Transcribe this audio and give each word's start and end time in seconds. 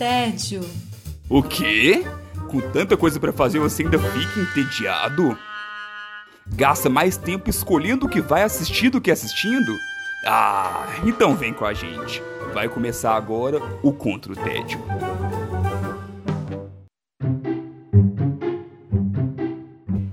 tédio. 0.00 0.62
O 1.28 1.42
quê? 1.42 2.06
Com 2.48 2.58
tanta 2.72 2.96
coisa 2.96 3.20
pra 3.20 3.34
fazer 3.34 3.58
você 3.58 3.82
ainda 3.82 3.98
fica 3.98 4.40
entediado? 4.40 5.38
Gasta 6.46 6.88
mais 6.88 7.18
tempo 7.18 7.50
escolhendo 7.50 8.06
o 8.06 8.08
que 8.08 8.22
vai 8.22 8.42
assistir 8.42 8.88
do 8.88 8.98
que 8.98 9.10
assistindo? 9.10 9.76
Ah, 10.26 10.86
então 11.04 11.36
vem 11.36 11.52
com 11.52 11.66
a 11.66 11.74
gente. 11.74 12.22
Vai 12.54 12.66
começar 12.66 13.14
agora 13.14 13.60
o 13.82 13.92
Contra 13.92 14.32
o 14.32 14.36
Tédio. 14.36 14.80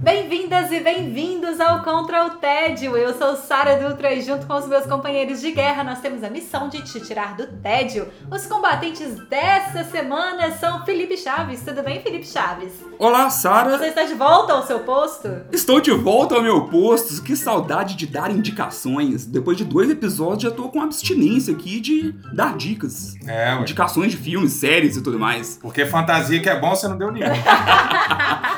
Bem-vindas 0.01 0.69
e 0.69 0.81
bem-vindos 0.81 1.61
ao 1.61 1.76
Contra 1.83 2.25
o 2.25 2.31
Tédio. 2.31 2.97
Eu 2.97 3.13
sou 3.17 3.35
Sara 3.35 3.77
Dutra 3.77 4.13
e 4.13 4.21
junto 4.21 4.45
com 4.45 4.55
os 4.55 4.67
meus 4.67 4.85
companheiros 4.85 5.39
de 5.39 5.51
guerra 5.51 5.83
nós 5.83 5.99
temos 5.99 6.23
a 6.23 6.29
missão 6.29 6.67
de 6.69 6.81
te 6.81 6.99
tirar 6.99 7.35
do 7.35 7.47
tédio. 7.61 8.07
Os 8.31 8.45
combatentes 8.45 9.15
dessa 9.29 9.83
semana 9.85 10.51
são 10.51 10.85
Felipe 10.85 11.15
Chaves. 11.15 11.63
Tudo 11.63 11.81
bem, 11.83 12.01
Felipe 12.01 12.25
Chaves? 12.25 12.73
Olá, 12.99 13.29
Sara. 13.29 13.77
Você 13.77 13.85
está 13.87 14.03
de 14.03 14.13
volta 14.15 14.53
ao 14.53 14.65
seu 14.65 14.79
posto? 14.79 15.29
Estou 15.51 15.79
de 15.79 15.91
volta 15.91 16.35
ao 16.35 16.41
meu 16.41 16.65
posto. 16.67 17.21
Que 17.23 17.35
saudade 17.35 17.95
de 17.95 18.05
dar 18.07 18.31
indicações. 18.31 19.25
Depois 19.25 19.57
de 19.57 19.63
dois 19.63 19.89
episódios 19.89 20.43
já 20.43 20.51
tô 20.51 20.69
com 20.69 20.81
abstinência 20.81 21.53
aqui 21.53 21.79
de 21.79 22.11
dar 22.33 22.57
dicas. 22.57 23.15
É, 23.25 23.53
ué. 23.55 23.61
Indicações 23.61 24.11
de 24.11 24.17
filmes, 24.17 24.53
séries 24.53 24.97
e 24.97 25.01
tudo 25.01 25.17
mais. 25.19 25.57
Porque 25.61 25.85
fantasia 25.85 26.41
que 26.41 26.49
é 26.49 26.59
bom, 26.59 26.75
você 26.75 26.87
não 26.87 26.97
deu 26.97 27.11
nenhum. 27.11 27.27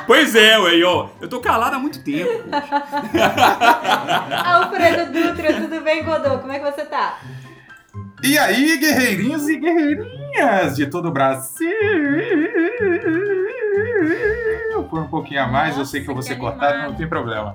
Pois 0.06 0.34
é, 0.34 0.58
ué, 0.58 0.82
ó. 0.82 1.08
Eu 1.20 1.28
tô 1.28 1.38
calado 1.38 1.76
há 1.76 1.78
muito 1.78 2.02
tempo. 2.02 2.28
Alfredo 4.44 5.12
Dutra, 5.12 5.52
tudo 5.54 5.80
bem, 5.82 6.02
Godô? 6.04 6.38
Como 6.38 6.52
é 6.52 6.58
que 6.58 6.70
você 6.70 6.84
tá? 6.84 7.18
E 8.22 8.36
aí, 8.38 8.76
guerreirinhos 8.78 9.48
e 9.48 9.56
guerreirinhas 9.58 10.76
de 10.76 10.86
todo 10.86 11.08
o 11.08 11.10
Brasil. 11.12 11.70
Por 14.90 15.00
um 15.00 15.06
pouquinho 15.08 15.42
a 15.42 15.46
mais, 15.46 15.78
eu 15.78 15.84
sei 15.84 16.00
que 16.02 16.10
eu 16.10 16.14
vou 16.14 16.22
Nossa, 16.22 16.28
ser 16.28 16.36
cortado, 16.36 16.78
não 16.88 16.94
tem 16.94 17.06
problema. 17.08 17.54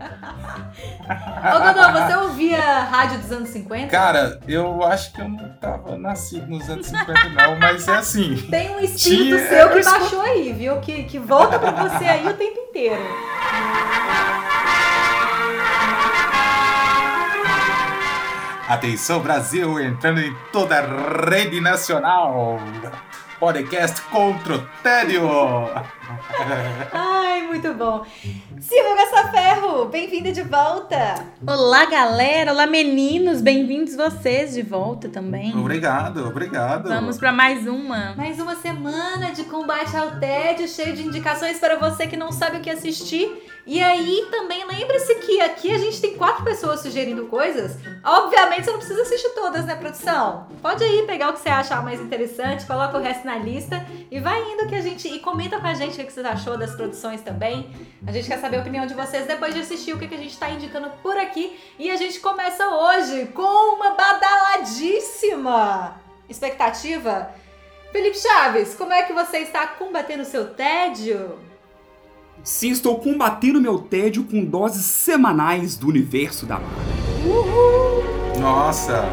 Ô, 1.54 1.60
Godô, 1.60 1.92
você 1.92 2.16
ouvia 2.16 2.62
rádio 2.84 3.20
dos 3.20 3.32
anos 3.32 3.50
50? 3.50 3.88
Cara, 3.90 4.40
eu 4.48 4.84
acho 4.84 5.12
que 5.12 5.20
eu 5.22 5.28
não 5.28 5.50
tava 5.60 5.98
nascido 5.98 6.48
nos 6.48 6.70
anos 6.70 6.88
50, 6.88 7.30
não, 7.30 7.58
mas 7.60 7.88
é 7.88 7.96
assim. 7.98 8.38
Tem 8.50 8.70
um 8.76 8.80
espírito 8.80 9.38
Tinha- 9.38 9.50
seu 9.50 9.70
que 9.70 9.84
baixou 9.84 10.22
aí, 10.22 10.54
viu? 10.54 10.80
Que, 10.80 11.04
que 11.04 11.20
volta 11.20 11.60
pra 11.60 11.72
você 11.72 12.06
aí 12.06 12.26
o 12.28 12.34
tempo 12.34 12.58
inteiro. 12.60 13.04
Atenção, 18.68 19.20
Brasil, 19.20 19.80
entrando 19.80 20.20
em 20.20 20.36
toda 20.52 20.80
a 20.80 21.30
rede 21.30 21.62
nacional. 21.62 22.60
Podcast 23.40 24.02
contra 24.04 24.56
o 24.56 24.68
tédio. 24.82 25.28
Ai, 26.94 27.42
muito 27.44 27.74
bom. 27.74 28.06
Silvia 28.62 28.96
Gassaferro, 28.96 29.86
bem-vinda 29.86 30.32
de 30.32 30.42
volta. 30.42 31.26
Olá, 31.46 31.86
galera! 31.86 32.54
Olá, 32.54 32.66
meninos! 32.66 33.42
Bem-vindos 33.42 33.94
vocês 33.96 34.54
de 34.54 34.62
volta 34.62 35.10
também. 35.10 35.54
Obrigado, 35.58 36.26
obrigado. 36.26 36.88
Vamos 36.88 37.18
para 37.18 37.34
mais 37.34 37.68
uma. 37.68 38.16
Mais 38.16 38.40
uma 38.40 38.56
semana 38.56 39.32
de 39.32 39.44
combate 39.44 39.96
ao 39.98 40.12
tédio, 40.12 40.68
cheio 40.70 40.96
de 40.96 41.04
indicações 41.04 41.60
para 41.60 41.76
você 41.76 42.08
que 42.08 42.16
não 42.16 42.32
sabe 42.32 42.58
o 42.58 42.62
que 42.62 42.70
assistir. 42.70 43.44
E 43.68 43.82
aí, 43.82 44.28
também 44.30 44.64
lembre-se 44.66 45.16
que 45.16 45.42
aqui 45.42 45.74
a 45.74 45.78
gente 45.80 46.00
tem 46.00 46.16
quatro 46.16 46.44
pessoas 46.44 46.82
sugerindo 46.82 47.26
coisas. 47.26 47.78
Obviamente, 48.04 48.64
você 48.64 48.72
não 48.72 48.78
precisa 48.78 49.02
assistir 49.02 49.30
todas, 49.30 49.66
né, 49.66 49.76
produção? 49.76 50.46
Pode 50.62 50.84
aí 50.84 51.04
pegar 51.08 51.32
o 51.32 51.34
que 51.34 51.40
você 51.40 51.50
achar 51.50 51.84
mais 51.84 52.00
interessante, 52.00 52.64
coloca 52.66 52.96
o 52.96 53.02
resto 53.02 53.25
na 53.26 53.38
lista 53.38 53.86
e 54.10 54.20
vai 54.20 54.40
indo 54.54 54.68
que 54.68 54.76
a 54.76 54.82
gente. 54.82 55.08
E 55.08 55.20
comenta 55.20 55.60
com 55.60 55.68
a 55.68 55.74
gente 55.74 56.00
o 56.00 56.06
que 56.06 56.14
você 56.14 56.22
achou 56.22 56.58
das 56.58 56.76
produções 56.76 57.22
também. 57.22 57.70
A 58.06 58.12
gente 58.12 58.28
quer 58.28 58.40
saber 58.40 58.58
a 58.58 58.62
opinião 58.62 58.86
de 58.86 58.94
vocês 58.94 59.28
depois 59.28 59.54
de 59.54 59.62
assistir 59.62 59.94
o 59.94 60.00
que 60.00 60.08
que 60.08 60.16
a 60.16 60.20
gente 60.20 60.38
tá 60.38 60.50
indicando 60.50 60.90
por 61.02 61.18
aqui. 61.18 61.58
E 61.78 61.90
a 61.90 61.96
gente 61.96 62.20
começa 62.20 62.68
hoje 62.70 63.28
com 63.34 63.76
uma 63.76 63.96
badaladíssima 63.96 66.00
expectativa. 66.30 67.32
Felipe 67.92 68.18
Chaves, 68.18 68.76
como 68.76 68.94
é 68.94 69.04
que 69.04 69.14
você 69.14 69.40
está 69.40 69.68
combatendo 69.68 70.24
o 70.24 70.26
seu 70.26 70.54
tédio? 70.54 71.40
Sim, 72.44 72.70
estou 72.70 73.00
combatendo 73.00 73.60
meu 73.60 73.80
tédio 73.80 74.24
com 74.24 74.44
doses 74.44 74.86
semanais 74.86 75.78
do 75.78 75.88
universo 75.88 76.46
da 76.46 76.60
Marvel. 76.60 78.40
Nossa, 78.40 79.06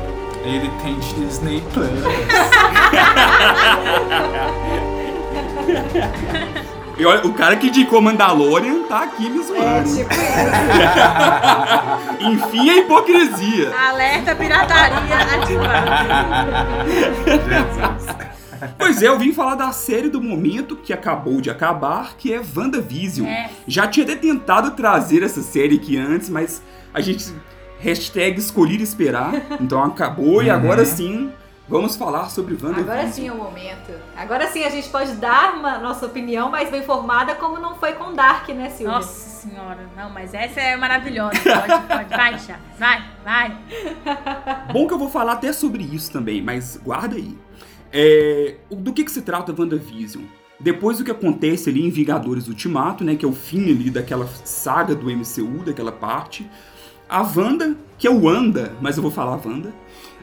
ele 0.45 0.71
tem 0.83 0.99
Disney 0.99 1.63
Plus. 1.73 1.89
E 6.99 7.07
olha, 7.07 7.27
o 7.27 7.33
cara 7.33 7.57
que 7.57 7.69
indicou 7.69 8.03
Mandalorian 8.03 8.83
tá 8.85 9.05
aqui 9.05 9.29
me 9.29 9.43
zoando. 9.43 9.97
tipo 9.97 10.11
Enfim, 12.21 12.71
a 12.71 12.77
hipocrisia. 12.77 13.75
Alerta 13.75 14.37
pirataria 14.37 15.17
ativada. 15.17 16.85
Jesus. 17.27 18.07
Pois 18.79 19.03
é, 19.03 19.09
eu 19.09 19.19
vim 19.19 19.33
falar 19.33 19.57
da 19.57 19.73
série 19.73 20.09
do 20.09 20.21
momento 20.21 20.77
que 20.77 20.93
acabou 20.93 21.41
de 21.41 21.51
acabar, 21.51 22.15
que 22.17 22.33
é 22.33 22.41
WandaVision. 22.55 23.27
É. 23.27 23.51
Já 23.67 23.89
tinha 23.89 24.05
até 24.05 24.15
tentado 24.15 24.71
trazer 24.73 25.23
essa 25.25 25.43
série 25.43 25.75
aqui 25.77 25.99
antes, 25.99 26.29
mas 26.29 26.63
a 26.95 27.01
gente 27.01 27.33
hashtag 27.83 28.39
escolher 28.39 28.81
esperar. 28.81 29.33
Então 29.61 29.83
acabou 29.83 30.43
e 30.43 30.49
Uhum. 30.49 30.55
agora 30.55 30.85
sim 30.85 31.33
vamos 31.69 31.97
falar 31.97 32.29
sobre 32.31 32.55
WandaVision. 32.55 32.91
Agora 32.91 33.09
sim 33.09 33.29
é 33.29 33.33
o 33.33 33.37
momento. 33.37 33.93
Agora 34.17 34.47
sim 34.49 34.63
a 34.65 34.71
gente 34.71 34.89
pode 34.89 35.13
dar 35.15 35.55
uma 35.55 35.79
nossa 35.79 36.07
opinião 36.07 36.51
mais 36.51 36.71
bem 36.71 36.83
formada, 36.83 37.35
como 37.35 37.59
não 37.59 37.75
foi 37.77 37.93
com 37.95 38.13
Dark, 38.15 38.49
né, 38.51 38.69
Silvia? 38.71 38.95
Nossa 38.97 39.49
senhora, 39.49 39.81
não, 39.97 40.11
mas 40.11 40.33
essa 40.35 40.61
é 40.61 40.77
maravilhosa. 40.77 41.33
Pode, 41.41 41.87
pode. 41.89 42.09
Vai, 42.09 42.39
Chaves. 42.39 42.63
Vai, 42.79 43.03
vai. 43.25 43.57
Bom 44.73 44.87
que 44.87 44.95
eu 44.95 44.99
vou 44.99 45.09
falar 45.11 45.33
até 45.33 45.53
sobre 45.53 45.83
isso 45.83 46.13
também, 46.13 46.41
mas 46.43 46.79
guarda 46.83 47.17
aí. 47.17 47.37
É, 47.93 48.57
o- 48.71 48.77
do 48.77 48.93
que, 48.93 49.05
que 49.05 49.11
se 49.11 49.23
trata 49.23 49.55
WandaVision? 49.57 50.25
Depois 50.61 50.99
do 50.99 51.05
que 51.05 51.11
acontece 51.11 51.69
ali 51.69 51.85
em 51.85 51.91
Vingadores 51.91 52.47
Ultimato, 52.47 53.03
né, 53.03 53.17
que 53.17 53.25
é 53.25 53.29
o 53.29 53.33
fim 53.33 53.63
ali 53.71 53.91
daquela 53.91 54.27
saga 54.45 54.95
do 54.95 55.11
MCU, 55.11 55.65
daquela 55.65 55.91
parte, 55.91 56.49
a 57.13 57.21
Wanda, 57.21 57.77
que 57.99 58.07
é 58.07 58.11
o 58.11 58.25
Wanda, 58.25 58.75
mas 58.81 58.97
eu 58.97 59.03
vou 59.03 59.13
falar 59.13 59.39
Wanda, 59.47 59.73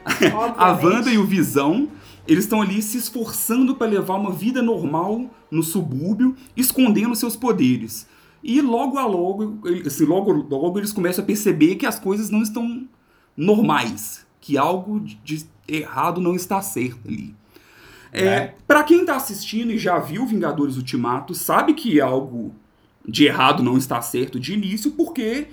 a. 0.58 0.72
Wanda 0.72 1.08
e 1.08 1.18
o 1.18 1.24
Visão, 1.24 1.88
eles 2.26 2.44
estão 2.44 2.60
ali 2.60 2.82
se 2.82 2.98
esforçando 2.98 3.76
para 3.76 3.86
levar 3.86 4.16
uma 4.16 4.32
vida 4.32 4.60
normal 4.60 5.30
no 5.48 5.62
subúrbio, 5.62 6.34
escondendo 6.56 7.14
seus 7.14 7.36
poderes. 7.36 8.08
E 8.42 8.60
logo 8.60 8.98
a 8.98 9.06
logo, 9.06 9.60
assim, 9.86 10.04
logo, 10.04 10.32
logo 10.32 10.78
eles 10.78 10.92
começam 10.92 11.22
a 11.22 11.26
perceber 11.26 11.76
que 11.76 11.86
as 11.86 12.00
coisas 12.00 12.28
não 12.28 12.42
estão 12.42 12.88
normais, 13.36 14.26
que 14.40 14.58
algo 14.58 15.00
de 15.00 15.46
errado 15.68 16.20
não 16.20 16.34
está 16.34 16.60
certo 16.60 17.06
ali. 17.06 17.34
É, 18.12 18.24
Né? 18.24 18.54
Para 18.66 18.82
quem 18.82 19.04
tá 19.04 19.14
assistindo 19.14 19.70
e 19.70 19.78
já 19.78 19.98
viu 20.00 20.26
Vingadores 20.26 20.76
Ultimato, 20.76 21.36
sabe 21.36 21.74
que 21.74 22.00
algo 22.00 22.52
de 23.06 23.26
errado 23.26 23.62
não 23.62 23.78
está 23.78 24.02
certo 24.02 24.40
de 24.40 24.54
início, 24.54 24.90
porque 24.92 25.46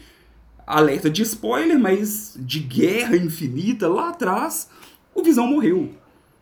alerta 0.68 1.10
de 1.10 1.22
spoiler, 1.24 1.80
mas 1.80 2.36
de 2.38 2.60
guerra 2.60 3.16
infinita 3.16 3.88
lá 3.88 4.10
atrás, 4.10 4.70
o 5.16 5.24
Visão 5.24 5.48
morreu. 5.48 5.90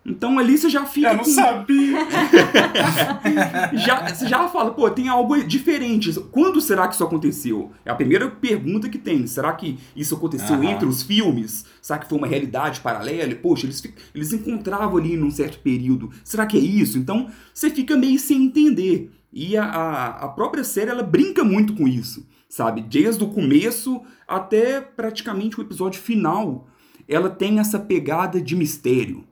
Então 0.07 0.37
ali 0.37 0.55
você 0.57 0.69
já 0.69 0.85
fica 0.85 1.09
Eu 1.09 1.17
não 1.17 1.23
com- 1.23 1.29
sabia. 1.31 1.97
já, 3.73 4.13
você 4.13 4.27
já 4.27 4.47
fala, 4.49 4.71
pô, 4.71 4.89
tem 4.89 5.07
algo 5.07 5.41
diferente. 5.43 6.13
Quando 6.31 6.61
será 6.61 6.87
que 6.87 6.93
isso 6.93 7.03
aconteceu? 7.03 7.71
É 7.83 7.89
a 7.91 7.95
primeira 7.95 8.29
pergunta 8.29 8.87
que 8.89 8.97
tem. 8.97 9.25
Será 9.27 9.51
que 9.53 9.79
isso 9.95 10.15
aconteceu 10.15 10.55
Aham. 10.55 10.65
entre 10.65 10.85
os 10.87 11.01
filmes? 11.03 11.65
Será 11.81 11.99
que 11.99 12.07
foi 12.07 12.17
uma 12.17 12.27
realidade 12.27 12.81
paralela? 12.81 13.33
Poxa, 13.35 13.65
eles, 13.65 13.83
eles 14.13 14.33
encontravam 14.33 14.97
ali 14.97 15.17
num 15.17 15.31
certo 15.31 15.59
período. 15.59 16.11
Será 16.23 16.45
que 16.45 16.57
é 16.57 16.61
isso? 16.61 16.97
Então, 16.97 17.27
você 17.53 17.69
fica 17.69 17.95
meio 17.97 18.19
sem 18.19 18.43
entender. 18.45 19.11
E 19.33 19.57
a, 19.57 19.65
a, 19.65 20.07
a 20.25 20.27
própria 20.29 20.63
série, 20.63 20.91
ela 20.91 21.03
brinca 21.03 21.43
muito 21.43 21.73
com 21.73 21.87
isso, 21.87 22.25
sabe? 22.55 22.81
Desde 22.81 23.21
o 23.21 23.27
começo 23.27 24.01
até 24.25 24.79
praticamente 24.79 25.59
o 25.59 25.61
episódio 25.61 26.01
final, 26.01 26.69
ela 27.05 27.29
tem 27.29 27.59
essa 27.59 27.77
pegada 27.77 28.39
de 28.39 28.55
mistério. 28.55 29.25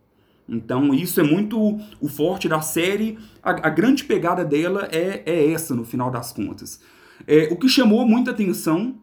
Então 0.47 0.93
isso 0.93 1.21
é 1.21 1.23
muito 1.23 1.79
o 2.01 2.09
forte 2.09 2.49
da 2.49 2.59
série. 2.59 3.17
A, 3.41 3.51
a 3.51 3.69
grande 3.69 4.03
pegada 4.03 4.43
dela 4.43 4.89
é, 4.91 5.23
é 5.25 5.51
essa, 5.51 5.73
no 5.73 5.85
final 5.85 6.11
das 6.11 6.33
contas. 6.33 6.81
É, 7.25 7.47
o 7.49 7.55
que 7.55 7.69
chamou 7.69 8.05
muita 8.05 8.31
atenção 8.31 8.95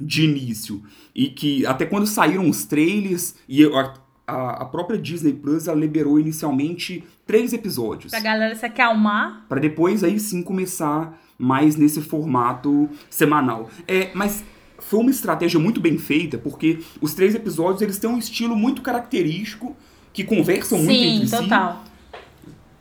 de 0.00 0.24
início, 0.24 0.82
e 1.14 1.28
que 1.28 1.66
até 1.66 1.84
quando 1.84 2.06
saíram 2.06 2.48
os 2.48 2.64
trailers, 2.64 3.34
e 3.46 3.62
a, 3.66 3.94
a, 4.26 4.62
a 4.62 4.64
própria 4.64 4.98
Disney 4.98 5.34
Plus 5.34 5.68
ela 5.68 5.78
liberou 5.78 6.18
inicialmente 6.18 7.04
três 7.26 7.52
episódios. 7.52 8.10
Pra 8.10 8.20
galera 8.20 8.56
se 8.56 8.64
acalmar. 8.64 9.44
Pra 9.46 9.60
depois 9.60 10.02
aí 10.02 10.18
sim 10.18 10.42
começar 10.42 11.20
mais 11.42 11.74
nesse 11.74 12.00
formato 12.00 12.88
semanal. 13.10 13.68
É, 13.88 14.10
mas 14.14 14.44
foi 14.78 15.00
uma 15.00 15.10
estratégia 15.10 15.58
muito 15.58 15.80
bem 15.80 15.98
feita, 15.98 16.38
porque 16.38 16.78
os 17.00 17.14
três 17.14 17.34
episódios 17.34 17.82
eles 17.82 17.98
têm 17.98 18.08
um 18.08 18.16
estilo 18.18 18.54
muito 18.54 18.80
característico, 18.80 19.76
que 20.12 20.22
conversam 20.22 20.78
muito 20.78 20.90
Sim, 20.92 21.14
entre 21.16 21.26
si. 21.26 21.36
total. 21.36 21.84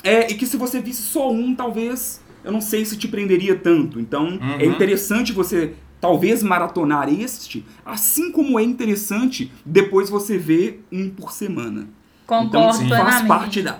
É, 0.03 0.29
e 0.31 0.35
que 0.35 0.45
se 0.45 0.57
você 0.57 0.79
visse 0.79 1.01
só 1.01 1.31
um, 1.31 1.55
talvez, 1.55 2.21
eu 2.43 2.51
não 2.51 2.61
sei 2.61 2.85
se 2.85 2.97
te 2.97 3.07
prenderia 3.07 3.55
tanto. 3.55 3.99
Então, 3.99 4.37
é 4.59 4.65
Uhum. 4.65 4.71
interessante 4.73 5.31
você 5.31 5.73
talvez 5.99 6.43
maratonar 6.43 7.07
este, 7.09 7.65
assim 7.85 8.31
como 8.31 8.59
é 8.59 8.63
interessante 8.63 9.51
depois 9.65 10.09
você 10.09 10.37
ver 10.37 10.83
um 10.91 11.09
por 11.09 11.31
semana. 11.31 11.87
Concordo 12.27 12.83
então, 12.83 12.97
faz 12.97 13.21
parte 13.27 13.61
da. 13.61 13.79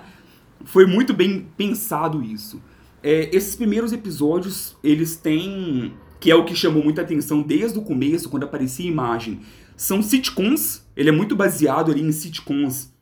Foi 0.64 0.86
muito 0.86 1.12
bem 1.12 1.46
pensado 1.56 2.22
isso. 2.22 2.60
É, 3.02 3.34
esses 3.36 3.56
primeiros 3.56 3.92
episódios, 3.92 4.76
eles 4.82 5.16
têm. 5.16 5.94
Que 6.20 6.30
é 6.30 6.36
o 6.36 6.44
que 6.44 6.54
chamou 6.54 6.84
muita 6.84 7.02
atenção 7.02 7.42
desde 7.42 7.78
o 7.78 7.82
começo, 7.82 8.28
quando 8.28 8.44
aparecia 8.44 8.84
a 8.86 8.92
imagem. 8.92 9.40
São 9.76 10.00
sitcoms. 10.00 10.86
Ele 10.96 11.08
é 11.08 11.12
muito 11.12 11.34
baseado 11.34 11.90
ali 11.90 12.00
em 12.00 12.12
sitcoms 12.12 12.92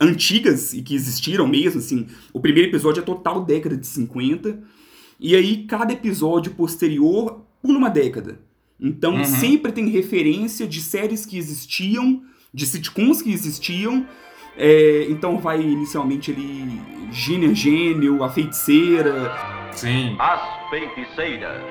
antigas 0.00 0.72
e 0.72 0.82
que 0.82 0.94
existiram 0.94 1.46
mesmo, 1.46 1.80
assim. 1.80 2.06
O 2.32 2.40
primeiro 2.40 2.68
episódio 2.70 3.00
é 3.00 3.04
total 3.04 3.44
década 3.44 3.76
de 3.76 3.86
50. 3.86 4.58
E 5.20 5.36
aí, 5.36 5.64
cada 5.64 5.92
episódio 5.92 6.52
posterior 6.54 7.44
pula 7.62 7.78
uma 7.78 7.90
década. 7.90 8.40
Então, 8.80 9.14
Uhum. 9.16 9.24
sempre 9.24 9.70
tem 9.70 9.88
referência 9.88 10.66
de 10.66 10.80
séries 10.80 11.24
que 11.24 11.38
existiam, 11.38 12.22
de 12.52 12.66
sitcoms 12.66 13.22
que 13.22 13.30
existiam. 13.32 14.06
É, 14.56 15.06
então, 15.08 15.38
vai 15.38 15.60
inicialmente 15.60 16.30
ali 16.30 16.80
Gênio 17.10 17.54
Gênio, 17.54 18.22
A 18.22 18.28
Feiticeira. 18.28 19.32
Sim. 19.72 20.16
As 20.18 20.40
Feiticeiras. 20.70 21.62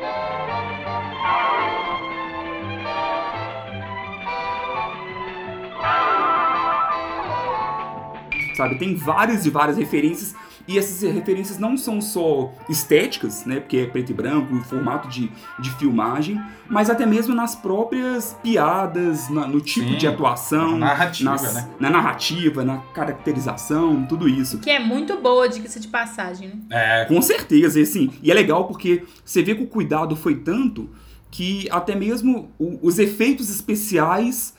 sabe? 8.62 8.78
Tem 8.78 8.96
várias 8.96 9.46
e 9.46 9.50
várias 9.50 9.78
referências. 9.78 10.36
E 10.68 10.78
essas 10.78 11.02
referências 11.14 11.58
não 11.58 11.76
são 11.78 12.00
só 12.02 12.54
estéticas, 12.70 13.46
né? 13.46 13.60
Porque 13.60 13.78
é 13.78 13.86
preto 13.88 14.12
e 14.12 14.14
branco, 14.14 14.54
o 14.56 14.64
formato 14.64 15.08
de, 15.08 15.32
de 15.60 15.72
filmagem, 15.78 16.42
mas 16.70 16.90
até 16.90 17.06
mesmo 17.06 17.34
nas 17.36 17.56
próprias 17.56 18.36
piadas, 18.44 19.30
na- 19.30 19.48
no 19.48 19.60
tipo 19.62 19.88
Sim, 19.90 19.98
de 19.98 20.08
atuação, 20.08 20.72
na 20.78 20.88
narrativa, 20.88 21.32
nas- 21.32 21.54
né? 21.54 21.70
na 21.80 21.90
narrativa, 21.90 22.64
na 22.64 22.78
caracterização, 22.94 24.06
tudo 24.06 24.28
isso. 24.28 24.60
Que 24.60 24.70
é 24.70 24.80
muito 24.80 25.18
boa, 25.18 25.48
diga-se 25.48 25.80
de 25.80 25.88
passagem, 25.88 26.50
né? 26.50 26.56
É. 26.70 27.06
Com 27.06 27.22
certeza, 27.22 27.80
e 27.80 27.84
assim, 27.84 28.12
e 28.22 28.32
é 28.32 28.34
legal 28.34 28.66
porque 28.68 29.04
você 29.24 29.42
vê 29.44 29.56
que 29.56 29.64
o 29.64 29.68
cuidado 29.68 30.16
foi 30.16 30.36
tanto 30.36 30.90
que 31.30 31.68
até 31.72 31.96
mesmo 31.96 32.52
o- 32.60 32.78
os 32.82 33.00
efeitos 33.00 33.50
especiais 33.50 34.54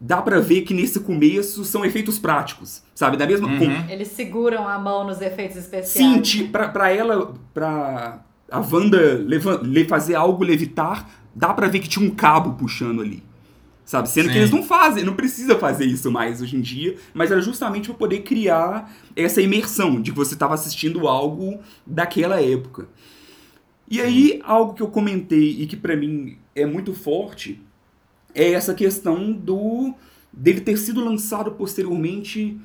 dá 0.00 0.20
pra 0.20 0.40
ver 0.40 0.62
que 0.62 0.74
nesse 0.74 1.00
começo 1.00 1.64
são 1.64 1.84
efeitos 1.84 2.18
práticos, 2.18 2.82
sabe? 2.94 3.16
Da 3.16 3.26
mesma 3.26 3.48
com- 3.58 3.64
Uhum. 3.64 3.88
Eles 3.88 4.08
seguram 4.08 4.68
a 4.68 4.78
mão 4.78 5.06
nos 5.06 5.20
efeitos 5.20 5.56
especiais. 5.56 6.26
Sim, 6.28 6.46
pra, 6.48 6.68
pra 6.68 6.90
ela, 6.90 7.34
pra 7.52 8.22
a 8.50 8.60
Wanda 8.60 9.22
leva- 9.26 9.60
le- 9.62 9.84
fazer 9.86 10.14
algo 10.14 10.44
levitar, 10.44 11.08
dá 11.34 11.52
pra 11.54 11.66
ver 11.68 11.80
que 11.80 11.88
tinha 11.88 12.06
um 12.06 12.10
cabo 12.14 12.52
puxando 12.54 13.00
ali. 13.00 13.22
Sabe? 13.86 14.08
Sendo 14.08 14.28
que 14.28 14.32
Sim. 14.32 14.38
eles 14.38 14.50
não 14.50 14.62
fazem, 14.62 15.04
não 15.04 15.12
precisa 15.14 15.58
fazer 15.58 15.84
isso 15.84 16.10
mais 16.10 16.40
hoje 16.40 16.56
em 16.56 16.60
dia, 16.62 16.96
mas 17.12 17.30
era 17.30 17.40
justamente 17.42 17.88
pra 17.88 17.94
poder 17.98 18.20
criar 18.22 18.90
essa 19.14 19.42
imersão 19.42 20.00
de 20.00 20.10
que 20.10 20.16
você 20.16 20.32
estava 20.32 20.54
assistindo 20.54 21.06
algo 21.06 21.58
daquela 21.86 22.40
época. 22.40 22.88
E 23.90 24.00
aí, 24.00 24.40
algo 24.42 24.72
que 24.72 24.82
eu 24.82 24.88
comentei 24.88 25.60
e 25.60 25.66
que 25.66 25.76
pra 25.76 25.94
mim 25.94 26.38
é 26.56 26.64
muito 26.64 26.94
forte 26.94 27.60
é 28.34 28.52
essa 28.52 28.74
questão 28.74 29.32
do 29.32 29.94
dele 30.32 30.60
ter 30.60 30.76
sido 30.76 31.04
lançado 31.04 31.52
posteriormente 31.52 32.58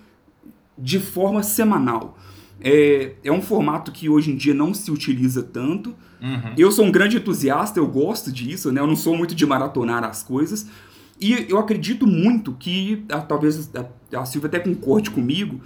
de 0.77 0.99
forma 0.99 1.43
semanal. 1.43 2.17
É, 2.61 3.13
é 3.23 3.31
um 3.31 3.41
formato 3.41 3.91
que 3.91 4.09
hoje 4.09 4.31
em 4.31 4.35
dia 4.35 4.53
não 4.53 4.73
se 4.73 4.91
utiliza 4.91 5.43
tanto. 5.43 5.95
Uhum. 6.21 6.53
Eu 6.57 6.71
sou 6.71 6.85
um 6.85 6.91
grande 6.91 7.17
entusiasta, 7.17 7.79
eu 7.79 7.87
gosto 7.87 8.31
disso, 8.31 8.71
né? 8.71 8.81
Eu 8.81 8.87
não 8.87 8.95
sou 8.95 9.15
muito 9.15 9.35
de 9.35 9.45
maratonar 9.45 10.03
as 10.03 10.23
coisas. 10.23 10.67
E 11.21 11.45
eu 11.49 11.57
acredito 11.57 12.07
muito 12.07 12.53
que, 12.53 13.03
ah, 13.09 13.21
talvez 13.21 13.69
a, 13.75 14.19
a 14.19 14.25
Silvia 14.25 14.47
até 14.47 14.59
concorde 14.59 15.11
comigo, 15.11 15.61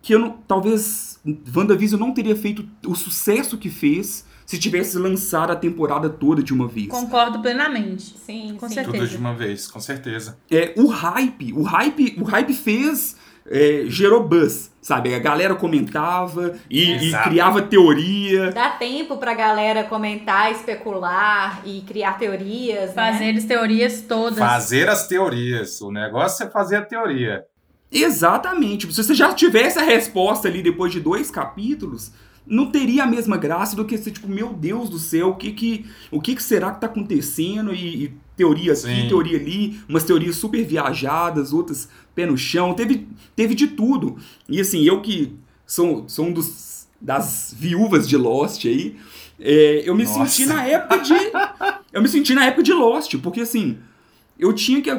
que 0.00 0.14
eu 0.14 0.18
não, 0.18 0.30
talvez 0.46 1.20
WandaVision 1.54 2.00
não 2.00 2.12
teria 2.12 2.36
feito 2.36 2.66
o 2.86 2.94
sucesso 2.94 3.56
que 3.56 3.70
fez 3.70 4.26
se 4.52 4.58
tivesse 4.58 4.98
lançado 4.98 5.50
a 5.50 5.56
temporada 5.56 6.10
toda 6.10 6.42
de 6.42 6.52
uma 6.52 6.68
vez. 6.68 6.88
Concordo 6.88 7.40
plenamente. 7.40 8.14
Sim, 8.18 8.54
Com 8.60 8.68
sim. 8.68 8.74
certeza. 8.74 8.98
Tudo 8.98 9.08
de 9.08 9.16
uma 9.16 9.32
vez, 9.32 9.66
com 9.66 9.80
certeza. 9.80 10.36
É, 10.50 10.74
o 10.76 10.88
hype, 10.88 11.54
o 11.54 11.62
hype, 11.62 12.18
o 12.20 12.24
hype 12.24 12.52
fez, 12.52 13.16
é, 13.50 13.84
gerou 13.86 14.28
buzz, 14.28 14.70
sabe? 14.82 15.14
A 15.14 15.18
galera 15.18 15.54
comentava 15.54 16.54
e, 16.68 16.82
e 16.82 17.22
criava 17.22 17.62
teoria. 17.62 18.52
Dá 18.52 18.68
tempo 18.68 19.16
pra 19.16 19.32
galera 19.32 19.84
comentar, 19.84 20.52
especular 20.52 21.62
e 21.64 21.80
criar 21.88 22.18
teorias, 22.18 22.92
Fazer 22.92 23.32
né? 23.32 23.38
as 23.38 23.44
teorias 23.44 24.02
todas. 24.02 24.38
Fazer 24.38 24.86
as 24.86 25.06
teorias. 25.06 25.80
O 25.80 25.90
negócio 25.90 26.44
é 26.44 26.50
fazer 26.50 26.76
a 26.76 26.82
teoria. 26.82 27.46
Exatamente. 27.90 28.92
Se 28.92 29.02
você 29.02 29.14
já 29.14 29.32
tivesse 29.32 29.78
a 29.78 29.82
resposta 29.82 30.46
ali 30.46 30.62
depois 30.62 30.92
de 30.92 31.00
dois 31.00 31.30
capítulos, 31.30 32.12
não 32.46 32.70
teria 32.70 33.04
a 33.04 33.06
mesma 33.06 33.36
graça 33.36 33.76
do 33.76 33.84
que 33.84 33.96
ser 33.96 34.10
tipo, 34.10 34.28
meu 34.28 34.52
Deus 34.52 34.88
do 34.88 34.98
céu, 34.98 35.30
o 35.30 35.36
que 35.36 35.52
que, 35.52 35.86
o 36.10 36.20
que, 36.20 36.34
que 36.34 36.42
será 36.42 36.72
que 36.72 36.80
tá 36.80 36.86
acontecendo? 36.86 37.72
E, 37.72 38.04
e 38.04 38.14
teoria 38.36 38.72
aqui, 38.72 38.82
Sim. 38.82 39.08
teoria 39.08 39.38
ali, 39.38 39.80
umas 39.88 40.04
teorias 40.04 40.36
super 40.36 40.64
viajadas, 40.64 41.52
outras 41.52 41.88
pé 42.14 42.26
no 42.26 42.36
chão, 42.36 42.74
teve, 42.74 43.06
teve 43.36 43.54
de 43.54 43.68
tudo. 43.68 44.16
E 44.48 44.60
assim, 44.60 44.82
eu 44.84 45.00
que 45.00 45.32
sou, 45.66 46.08
sou 46.08 46.26
um 46.26 46.32
dos, 46.32 46.86
das 47.00 47.54
viúvas 47.56 48.08
de 48.08 48.16
Lost 48.16 48.64
aí, 48.66 48.96
é, 49.40 49.82
eu 49.84 49.94
me 49.94 50.04
Nossa. 50.04 50.26
senti 50.26 50.46
na 50.46 50.64
época 50.66 50.98
de. 50.98 51.14
eu 51.92 52.00
me 52.00 52.08
senti 52.08 52.34
na 52.34 52.46
época 52.46 52.62
de 52.62 52.72
Lost, 52.72 53.16
porque 53.18 53.40
assim. 53.40 53.78
Eu 54.38 54.52
tinha 54.52 54.80
que. 54.80 54.90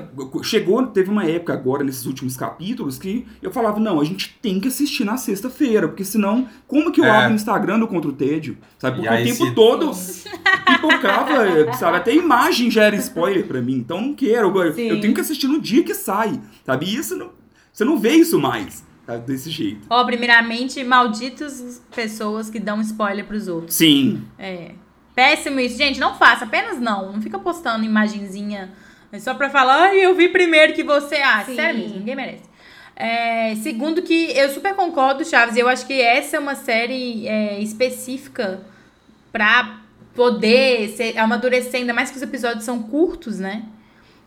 Chegou, 0.43 0.85
teve 0.87 1.09
uma 1.09 1.25
época 1.25 1.51
agora, 1.53 1.83
nesses 1.83 2.05
últimos 2.05 2.37
capítulos, 2.37 2.97
que 2.97 3.25
eu 3.41 3.51
falava, 3.51 3.79
não, 3.79 3.99
a 3.99 4.03
gente 4.05 4.37
tem 4.41 4.59
que 4.59 4.67
assistir 4.69 5.03
na 5.03 5.17
sexta-feira, 5.17 5.87
porque 5.87 6.05
senão, 6.05 6.47
como 6.67 6.91
que 6.91 7.01
eu 7.01 7.05
É. 7.05 7.09
abro 7.09 7.31
o 7.33 7.35
Instagram 7.35 7.79
do 7.79 7.87
Contra 7.87 8.09
o 8.09 8.13
Tédio? 8.13 8.57
Sabe? 8.77 8.99
E 8.99 9.01
Porque 9.07 9.21
o 9.21 9.25
tempo 9.25 9.45
se- 9.45 9.51
todo 9.55 9.91
pipocava, 10.65 11.73
sabe? 11.73 11.97
Até 11.97 12.11
a 12.11 12.15
imagem 12.15 12.69
já 12.71 12.83
era 12.83 12.95
spoiler 12.95 13.45
pra 13.45 13.61
mim, 13.61 13.73
então 13.75 13.99
não 14.01 14.13
quero. 14.13 14.47
Eu, 14.57 14.77
eu 14.77 15.01
tenho 15.01 15.13
que 15.13 15.21
assistir 15.21 15.47
no 15.47 15.59
dia 15.59 15.83
que 15.83 15.93
sai, 15.93 16.39
sabe? 16.65 16.85
E 16.85 16.95
isso 16.95 17.17
não, 17.17 17.31
você 17.71 17.83
não 17.83 17.97
vê 17.97 18.11
isso 18.11 18.39
mais, 18.39 18.83
sabe? 19.05 19.25
Desse 19.27 19.49
jeito. 19.49 19.81
Ó, 19.89 20.03
primeiramente, 20.05 20.83
malditos 20.83 21.81
pessoas 21.93 22.49
que 22.49 22.59
dão 22.59 22.79
spoiler 22.81 23.25
pros 23.25 23.47
outros. 23.47 23.75
Sim. 23.75 24.21
É. 24.37 24.71
Péssimo 25.15 25.59
isso. 25.59 25.77
Gente, 25.77 25.99
não 25.99 26.15
faça, 26.15 26.45
apenas 26.45 26.79
não. 26.79 27.11
Não 27.13 27.21
fica 27.21 27.37
postando 27.37 27.85
imagenzinha 27.85 28.71
é 29.13 29.19
só 29.19 29.35
pra 29.35 29.47
falar, 29.47 29.89
ai, 29.89 30.03
eu 30.03 30.15
vi 30.15 30.27
primeiro 30.27 30.73
que 30.73 30.83
você. 30.83 31.17
Ah, 31.17 31.43
Sim. 31.45 31.55
sério 31.55 31.79
mesmo, 31.79 31.99
ninguém 31.99 32.15
merece. 32.15 32.41
É, 32.95 33.55
segundo 33.57 34.01
que 34.01 34.35
eu 34.35 34.49
super 34.49 34.73
concordo, 34.73 35.23
Chaves, 35.23 35.55
eu 35.55 35.67
acho 35.67 35.85
que 35.85 36.01
essa 36.01 36.37
é 36.37 36.39
uma 36.39 36.55
série 36.55 37.27
é, 37.27 37.59
específica 37.59 38.61
pra 39.31 39.81
poder 40.15 40.89
ser, 40.89 41.17
amadurecer, 41.17 41.81
ainda 41.81 41.93
mais 41.93 42.09
que 42.09 42.17
os 42.17 42.23
episódios 42.23 42.63
são 42.63 42.81
curtos, 42.81 43.39
né? 43.39 43.63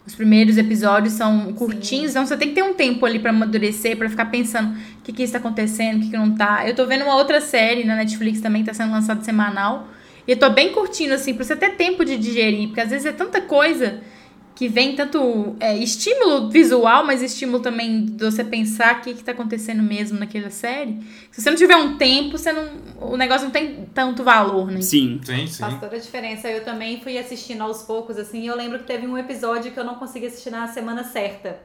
Os 0.07 0.15
primeiros 0.15 0.57
episódios 0.57 1.15
são 1.15 1.53
curtinhos, 1.53 2.13
então 2.13 2.25
você 2.25 2.37
tem 2.37 2.51
que 2.51 2.55
ter 2.55 2.63
um 2.63 2.75
tempo 2.75 3.05
ali 3.05 3.19
pra 3.19 3.31
amadurecer, 3.31 3.97
pra 3.97 4.09
ficar 4.09 4.27
pensando 4.27 4.77
o 5.01 5.03
que 5.03 5.13
que 5.13 5.23
está 5.25 5.39
acontecendo, 5.39 5.99
o 5.99 6.01
que 6.03 6.11
que 6.11 6.17
não 6.17 6.33
tá. 6.33 6.63
Eu 6.67 6.77
tô 6.77 6.87
vendo 6.87 7.03
uma 7.03 7.17
outra 7.17 7.41
série 7.41 7.83
na 7.83 7.97
Netflix 7.97 8.41
também, 8.41 8.63
que 8.63 8.69
tá 8.69 8.75
sendo 8.75 8.93
lançada 8.93 9.23
semanal, 9.25 9.89
e 10.29 10.31
eu 10.31 10.37
tô 10.37 10.49
bem 10.51 10.71
curtindo, 10.73 11.15
assim, 11.15 11.35
pra 11.35 11.45
você 11.45 11.57
ter 11.57 11.71
tempo 11.71 12.05
de 12.05 12.17
digerir, 12.17 12.69
porque 12.69 12.81
às 12.81 12.91
vezes 12.91 13.07
é 13.07 13.13
tanta 13.13 13.41
coisa 13.41 14.01
que 14.57 14.69
vem 14.69 14.97
tanto 14.97 15.55
é, 15.61 15.77
estímulo 15.77 16.49
visual, 16.49 17.05
mas 17.05 17.21
estímulo 17.21 17.61
também 17.61 18.07
de 18.07 18.25
você 18.25 18.43
pensar 18.43 18.97
o 18.97 19.01
que, 19.03 19.13
que 19.13 19.23
tá 19.23 19.33
acontecendo 19.33 19.83
mesmo 19.83 20.19
naquela 20.19 20.49
série. 20.49 20.99
Se 21.31 21.43
você 21.43 21.51
não 21.51 21.59
tiver 21.59 21.77
um 21.77 21.99
tempo, 21.99 22.39
você 22.39 22.51
não, 22.53 22.71
o 23.03 23.19
negócio 23.19 23.45
não 23.45 23.53
tem 23.53 23.87
tanto 23.93 24.25
valor, 24.25 24.71
né? 24.71 24.81
Sim. 24.81 25.21
Sim, 25.23 25.47
sim. 25.47 25.59
Faz 25.59 25.79
toda 25.79 25.95
a 25.95 25.99
diferença. 25.99 26.49
Eu 26.49 26.65
também 26.65 26.99
fui 27.03 27.19
assistindo 27.19 27.61
aos 27.61 27.83
poucos, 27.83 28.17
assim, 28.17 28.45
e 28.45 28.47
eu 28.47 28.57
lembro 28.57 28.79
que 28.79 28.87
teve 28.87 29.07
um 29.07 29.19
episódio 29.19 29.71
que 29.71 29.79
eu 29.79 29.85
não 29.85 29.97
consegui 29.97 30.25
assistir 30.25 30.49
na 30.49 30.67
semana 30.67 31.05
certa. 31.05 31.61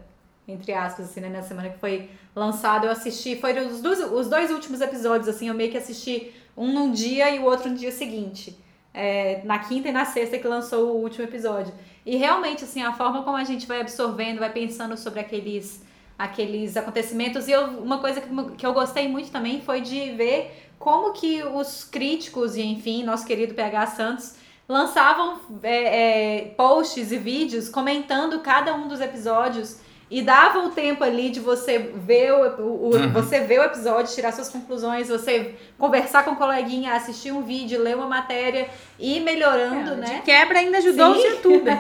Entre 0.46 0.74
aspas, 0.74 1.06
assim, 1.06 1.22
né? 1.22 1.30
Na 1.30 1.44
semana 1.44 1.70
que 1.70 1.80
foi 1.80 2.10
lançado, 2.36 2.88
eu 2.88 2.92
assisti. 2.92 3.38
Foram 3.38 3.68
os 3.68 3.82
dois, 3.82 4.00
os 4.12 4.28
dois 4.28 4.52
últimos 4.52 4.82
episódios, 4.82 5.30
assim, 5.30 5.48
eu 5.48 5.54
meio 5.54 5.72
que 5.72 5.78
assisti 5.78 6.34
um 6.58 6.74
num 6.74 6.92
dia 6.92 7.34
e 7.34 7.40
o 7.40 7.46
outro 7.46 7.70
no 7.70 7.78
dia 7.78 7.92
seguinte. 7.92 8.60
É, 8.94 9.40
na 9.46 9.60
quinta 9.60 9.88
e 9.88 9.94
na 9.94 10.04
sexta 10.04 10.38
que 10.38 10.46
lançou 10.46 10.98
o 10.98 11.02
último 11.04 11.24
episódio. 11.24 11.74
E 12.06 12.16
realmente, 12.18 12.64
assim, 12.64 12.82
a 12.82 12.94
forma 12.94 13.24
como 13.24 13.38
a 13.38 13.44
gente 13.44 13.68
vai 13.68 13.82
absorvendo, 13.82 14.40
vai 14.40 14.52
pensando 14.52 14.98
sobre 14.98 15.20
aqueles, 15.20 15.84
aqueles 16.18 16.76
acontecimentos. 16.76 17.48
E 17.48 17.52
eu- 17.52 17.68
uma 17.80 18.00
coisa 18.00 18.20
que, 18.22 18.30
que 18.58 18.66
eu 18.66 18.74
gostei 18.74 19.08
muito 19.08 19.30
também 19.32 19.62
foi 19.62 19.82
de 19.82 20.12
ver 20.12 20.70
como 20.80 21.14
que 21.14 21.44
os 21.44 21.84
críticos 21.84 22.56
e, 22.56 22.62
enfim, 22.64 23.04
nosso 23.04 23.26
querido 23.26 23.54
PH 23.54 23.88
Santos 23.88 24.36
lançavam 24.68 25.40
é, 25.62 26.40
é, 26.40 26.46
posts 26.58 27.12
e 27.12 27.18
vídeos 27.18 27.70
comentando 27.70 28.40
cada 28.40 28.74
um 28.74 28.88
dos 28.88 29.00
episódios 29.02 29.80
E 30.12 30.22
dava 30.22 30.60
o 30.60 30.70
tempo 30.72 31.04
ali 31.06 31.30
de 31.30 31.40
você 31.40 31.80
ver 31.80 32.34
o, 32.34 32.62
o- 32.62 32.90
o- 32.90 32.96
Uhum. 32.98 33.12
você 33.14 33.40
ver 33.40 33.62
o 33.62 33.64
episódio, 33.64 34.14
tirar 34.14 34.34
suas 34.34 34.50
conclusões, 34.50 35.08
você 35.08 35.56
conversar 35.78 36.26
com 36.26 36.32
o 36.32 36.36
coleguinha, 36.36 36.94
assistir 36.94 37.32
um 37.32 37.42
vídeo, 37.44 37.82
ler 37.82 37.96
uma 37.96 38.08
matéria 38.08 38.70
e 39.00 39.18
ir 39.18 39.22
melhorando, 39.22 39.92
É, 39.94 39.96
né? 39.96 40.06
De 40.16 40.22
quebra 40.24 40.60
ainda 40.60 40.80
ajudou 40.80 41.16
Sim. 41.16 41.20
os 41.20 41.24
youtubers. 41.36 41.80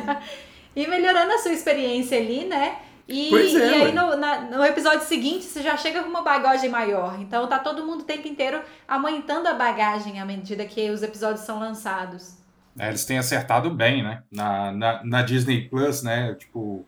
E 0.73 0.87
melhorando 0.87 1.33
a 1.33 1.37
sua 1.39 1.51
experiência 1.51 2.17
ali, 2.17 2.45
né? 2.45 2.77
E, 3.05 3.27
Pois 3.29 3.53
é, 3.53 3.57
e 3.57 3.73
aí 3.83 3.91
no, 3.91 4.15
na- 4.15 4.39
no 4.41 4.63
episódio 4.63 5.01
seguinte 5.05 5.43
você 5.43 5.61
já 5.61 5.75
chega 5.75 6.01
com 6.01 6.09
uma 6.09 6.21
bagagem 6.21 6.69
maior. 6.69 7.19
Então 7.19 7.45
tá 7.47 7.59
todo 7.59 7.85
mundo 7.85 8.01
o 8.01 8.05
tempo 8.05 8.25
inteiro 8.29 8.61
aumentando 8.87 9.47
a 9.47 9.53
bagagem 9.53 10.21
à 10.21 10.23
medida 10.25 10.63
que 10.63 10.89
os 10.89 11.03
episódios 11.03 11.41
são 11.41 11.59
lançados. 11.59 12.37
É, 12.79 12.87
eles 12.87 13.03
têm 13.03 13.17
acertado 13.17 13.69
bem, 13.69 14.01
né? 14.01 14.23
Na, 14.31 14.71
na, 14.71 15.03
na 15.03 15.21
Disney 15.21 15.67
Plus, 15.67 16.01
né? 16.01 16.33
Tipo, 16.39 16.85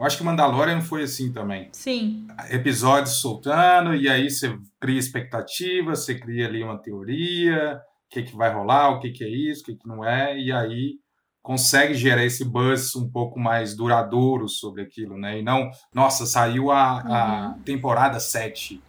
eu 0.00 0.06
acho 0.06 0.16
que 0.16 0.24
Mandalorian 0.24 0.80
foi 0.80 1.02
assim 1.02 1.30
também. 1.30 1.68
Sim. 1.72 2.26
Episódios 2.48 3.20
soltando, 3.20 3.94
e 3.94 4.08
aí 4.08 4.30
você 4.30 4.56
cria 4.80 4.98
expectativa, 4.98 5.94
você 5.94 6.14
cria 6.14 6.46
ali 6.46 6.62
uma 6.62 6.80
teoria, 6.80 7.74
o 7.76 8.08
que, 8.08 8.22
que 8.22 8.34
vai 8.34 8.50
rolar, 8.50 8.92
o 8.92 8.98
que, 8.98 9.10
que 9.10 9.22
é 9.22 9.28
isso, 9.28 9.60
o 9.60 9.64
que, 9.66 9.76
que 9.76 9.86
não 9.86 10.02
é, 10.02 10.38
e 10.38 10.50
aí 10.50 10.94
consegue 11.42 11.92
gerar 11.92 12.24
esse 12.24 12.46
buzz 12.46 12.96
um 12.96 13.10
pouco 13.10 13.38
mais 13.38 13.76
duradouro 13.76 14.48
sobre 14.48 14.80
aquilo, 14.80 15.18
né? 15.18 15.38
E 15.38 15.42
não, 15.42 15.70
nossa, 15.94 16.24
saiu 16.24 16.70
a, 16.70 17.00
a 17.00 17.54
temporada 17.62 18.18
7. 18.18 18.80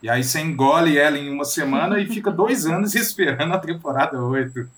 E 0.00 0.08
aí 0.08 0.22
você 0.22 0.40
engole 0.40 0.96
ela 0.96 1.18
em 1.18 1.28
uma 1.30 1.44
semana 1.44 1.98
e 1.98 2.06
fica 2.06 2.30
dois 2.30 2.64
anos 2.64 2.94
esperando 2.96 3.54
a 3.54 3.58
temporada 3.58 4.22
8. 4.22 4.70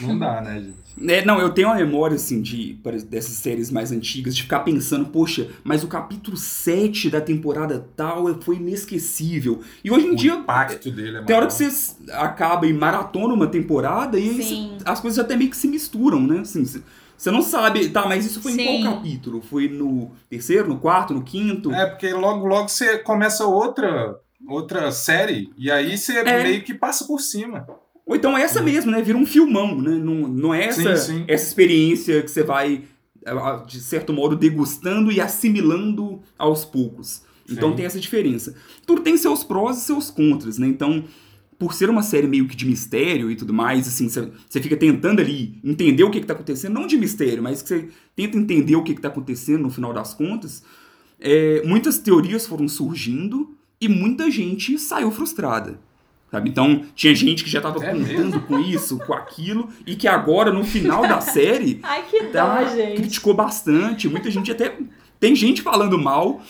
Não 0.00 0.18
dá, 0.18 0.40
né, 0.40 0.60
gente? 0.62 0.86
É, 1.12 1.24
não, 1.24 1.38
eu 1.38 1.50
tenho 1.50 1.68
uma 1.68 1.74
memória, 1.76 2.16
assim, 2.16 2.40
de, 2.40 2.72
dessas 3.08 3.32
séries 3.34 3.70
mais 3.70 3.92
antigas, 3.92 4.34
de 4.34 4.42
ficar 4.42 4.60
pensando, 4.60 5.06
poxa, 5.06 5.50
mas 5.62 5.84
o 5.84 5.88
capítulo 5.88 6.36
7 6.38 7.10
da 7.10 7.20
temporada 7.20 7.86
tal 7.94 8.24
foi 8.40 8.56
inesquecível. 8.56 9.60
E 9.84 9.90
hoje 9.90 10.06
em 10.06 10.12
O 10.12 10.16
dia, 10.16 10.32
impacto 10.34 10.90
dele 10.90 11.18
é 11.18 11.22
tem 11.22 11.36
hora 11.36 11.46
que 11.46 11.52
você 11.52 11.68
acaba 12.12 12.66
e 12.66 12.72
maratona 12.72 13.34
uma 13.34 13.46
temporada 13.46 14.18
e 14.18 14.42
Sim. 14.42 14.78
as 14.86 14.98
coisas 15.00 15.18
até 15.18 15.36
meio 15.36 15.50
que 15.50 15.56
se 15.56 15.68
misturam, 15.68 16.20
né? 16.26 16.40
Assim, 16.40 16.64
você- 16.64 16.82
você 17.16 17.30
não 17.30 17.42
sabe, 17.42 17.88
tá, 17.90 18.06
mas 18.06 18.24
isso 18.24 18.40
foi 18.40 18.52
Sim. 18.52 18.62
em 18.62 18.82
qual 18.82 18.94
capítulo? 18.94 19.42
Foi 19.42 19.68
no 19.68 20.12
terceiro, 20.30 20.68
no 20.68 20.78
quarto, 20.78 21.12
no 21.12 21.22
quinto? 21.22 21.72
É, 21.74 21.84
porque 21.86 22.10
logo, 22.12 22.46
logo 22.46 22.68
você 22.68 22.98
começa 22.98 23.44
outra, 23.46 24.18
outra 24.48 24.90
série 24.92 25.50
e 25.58 25.70
aí 25.70 25.96
você 25.98 26.18
É. 26.18 26.42
meio 26.42 26.62
que 26.62 26.72
passa 26.72 27.04
por 27.06 27.20
cima. 27.20 27.66
Ou 28.06 28.14
então 28.14 28.38
essa 28.38 28.62
mesmo, 28.62 28.92
né? 28.92 29.02
Vira 29.02 29.18
um 29.18 29.26
filmão, 29.26 29.82
né? 29.82 29.90
Não, 29.90 30.28
não 30.28 30.54
é 30.54 30.66
essa, 30.66 30.96
Sim, 30.96 31.18
sim. 31.18 31.24
essa 31.26 31.44
experiência 31.44 32.22
que 32.22 32.30
você 32.30 32.44
vai, 32.44 32.84
de 33.66 33.80
certo 33.80 34.12
modo, 34.12 34.36
degustando 34.36 35.10
e 35.10 35.20
assimilando 35.20 36.20
aos 36.38 36.64
poucos. 36.64 37.22
Então 37.50 37.70
Sim. 37.70 37.76
tem 37.76 37.84
essa 37.84 37.98
diferença. 37.98 38.54
Tudo 38.86 39.02
tem 39.02 39.16
seus 39.16 39.42
prós 39.42 39.78
e 39.78 39.80
seus 39.80 40.10
contras, 40.10 40.56
né? 40.56 40.68
Então, 40.68 41.04
por 41.58 41.72
ser 41.74 41.88
uma 41.90 42.02
série 42.02 42.26
meio 42.26 42.46
que 42.46 42.56
de 42.56 42.66
mistério 42.66 43.30
e 43.30 43.36
tudo 43.36 43.52
mais, 43.52 43.88
assim, 43.88 44.08
você 44.08 44.30
você 44.48 44.60
fica 44.60 44.76
tentando 44.76 45.20
ali 45.20 45.58
entender 45.64 46.04
o 46.04 46.10
que, 46.10 46.20
que 46.20 46.26
tá 46.26 46.34
acontecendo, 46.34 46.74
não 46.74 46.86
de 46.86 46.96
mistério, 46.96 47.42
mas 47.42 47.62
que 47.62 47.68
você 47.68 47.88
tenta 48.14 48.36
entender 48.36 48.76
o 48.76 48.82
que, 48.82 48.94
que 48.94 49.00
tá 49.00 49.08
acontecendo 49.08 49.62
no 49.62 49.70
final 49.70 49.92
das 49.92 50.14
contas. 50.14 50.62
É, 51.18 51.62
muitas 51.64 51.98
teorias 51.98 52.46
foram 52.46 52.68
surgindo 52.68 53.56
e 53.80 53.88
muita 53.88 54.30
gente 54.30 54.78
saiu 54.78 55.10
frustrada. 55.10 55.80
Sabe? 56.30 56.50
Então, 56.50 56.82
tinha 56.94 57.14
gente 57.14 57.44
que 57.44 57.50
já 57.50 57.60
tava 57.60 57.84
É 57.84 57.90
contando 57.92 58.40
com 58.42 58.58
isso, 58.58 58.98
com 58.98 59.14
aquilo, 59.14 59.68
e 59.86 59.94
que 59.94 60.08
agora, 60.08 60.52
no 60.52 60.64
final 60.64 61.02
da 61.02 61.20
série, 61.20 61.78
Ai, 61.84 62.02
que 62.10 62.20
dó, 62.24 62.30
tá, 62.32 62.64
gente. 62.64 62.96
criticou 62.96 63.32
bastante. 63.34 64.08
Muita 64.08 64.30
gente 64.30 64.50
até. 64.50 64.76
Tem 65.20 65.34
gente 65.36 65.62
falando 65.62 65.96
mal. 65.98 66.40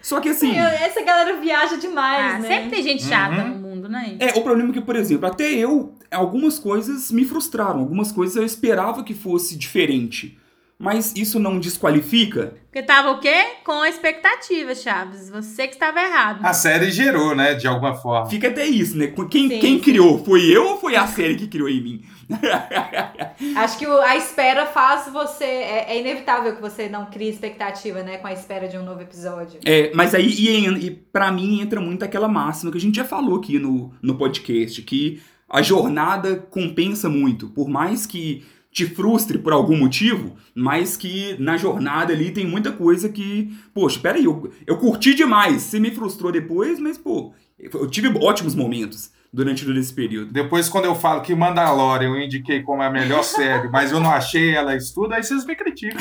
Só 0.00 0.20
que 0.20 0.30
assim. 0.30 0.56
Eu- 0.56 0.64
Essa 0.64 1.02
galera 1.02 1.36
viaja 1.40 1.76
demais, 1.76 2.36
Ah, 2.36 2.38
né? 2.38 2.48
sempre 2.48 2.70
tem 2.70 2.82
gente 2.82 3.04
chata 3.04 3.42
Uhum. 3.42 3.48
no 3.50 3.54
mundo, 3.56 3.88
né? 3.88 4.16
É, 4.18 4.38
o 4.38 4.42
problema 4.42 4.70
é 4.70 4.72
que, 4.72 4.80
por 4.80 4.96
exemplo, 4.96 5.26
até 5.26 5.52
eu, 5.52 5.94
algumas 6.10 6.58
coisas 6.58 7.10
me 7.12 7.24
frustraram. 7.24 7.80
Algumas 7.80 8.10
coisas 8.10 8.36
eu 8.36 8.44
esperava 8.44 9.04
que 9.04 9.12
fosse 9.14 9.56
diferente. 9.56 10.38
Mas 10.78 11.14
isso 11.16 11.40
não 11.40 11.58
desqualifica? 11.58 12.54
Porque 12.66 12.82
tava 12.82 13.10
o 13.12 13.18
quê? 13.18 13.34
Com 13.64 13.80
a 13.80 13.88
expectativa, 13.88 14.74
Chaves. 14.74 15.30
Você 15.30 15.66
que 15.66 15.72
estava 15.72 15.98
errado. 15.98 16.44
A 16.44 16.52
série 16.52 16.90
gerou, 16.90 17.34
né, 17.34 17.54
de 17.54 17.66
alguma 17.66 17.94
forma. 17.94 18.28
Fica 18.28 18.48
até 18.48 18.66
isso, 18.66 18.98
né? 18.98 19.06
Quem, 19.30 19.48
Sim, 19.48 19.58
quem 19.58 19.76
sim. 19.76 19.80
criou? 19.80 20.22
Foi 20.22 20.44
eu 20.44 20.66
ou 20.66 20.78
foi 20.78 20.94
a 20.94 21.06
série 21.06 21.36
que 21.36 21.46
criou 21.46 21.70
em 21.70 21.82
mim? 21.82 22.02
Acho 23.56 23.78
que 23.78 23.86
a 23.86 24.16
espera 24.16 24.66
faz 24.66 25.10
você. 25.10 25.44
É, 25.44 25.92
é 25.94 26.00
inevitável 26.00 26.54
que 26.54 26.60
você 26.60 26.90
não 26.90 27.06
crie 27.06 27.30
expectativa, 27.30 28.02
né? 28.02 28.18
Com 28.18 28.26
a 28.26 28.32
espera 28.34 28.68
de 28.68 28.76
um 28.76 28.84
novo 28.84 29.00
episódio. 29.00 29.60
É, 29.64 29.90
mas 29.94 30.14
aí, 30.14 30.28
e, 30.28 30.66
e 30.66 30.90
pra 30.90 31.32
mim, 31.32 31.62
entra 31.62 31.80
muito 31.80 32.04
aquela 32.04 32.28
máxima 32.28 32.70
que 32.70 32.76
a 32.76 32.80
gente 32.80 32.96
já 32.96 33.04
falou 33.04 33.38
aqui 33.38 33.58
no, 33.58 33.94
no 34.02 34.18
podcast, 34.18 34.82
que 34.82 35.22
a 35.48 35.62
jornada 35.62 36.36
compensa 36.50 37.08
muito. 37.08 37.48
Por 37.48 37.68
mais 37.68 38.04
que 38.04 38.44
te 38.76 38.84
frustre 38.84 39.38
por 39.38 39.54
algum 39.54 39.74
motivo, 39.74 40.36
mas 40.54 40.98
que 40.98 41.34
na 41.38 41.56
jornada 41.56 42.12
ali 42.12 42.30
tem 42.30 42.46
muita 42.46 42.70
coisa 42.70 43.08
que, 43.08 43.50
poxa, 43.72 43.98
peraí, 43.98 44.26
eu, 44.26 44.52
eu 44.66 44.76
curti 44.76 45.14
demais, 45.14 45.62
você 45.62 45.80
me 45.80 45.90
frustrou 45.90 46.30
depois, 46.30 46.78
mas, 46.78 46.98
pô, 46.98 47.32
eu 47.58 47.88
tive 47.88 48.08
ótimos 48.22 48.54
momentos 48.54 49.10
durante 49.32 49.64
todo 49.64 49.78
esse 49.78 49.94
período. 49.94 50.30
Depois, 50.30 50.68
quando 50.68 50.84
eu 50.84 50.94
falo 50.94 51.22
que 51.22 51.34
Mandalorian 51.34 52.08
eu 52.08 52.20
indiquei 52.20 52.62
como 52.62 52.82
a 52.82 52.90
melhor 52.90 53.24
série, 53.24 53.70
mas 53.70 53.92
eu 53.92 53.98
não 53.98 54.10
achei 54.10 54.54
ela 54.54 54.76
isso 54.76 54.94
tudo, 54.94 55.14
aí 55.14 55.22
vocês 55.22 55.46
me 55.46 55.56
criticam. 55.56 55.98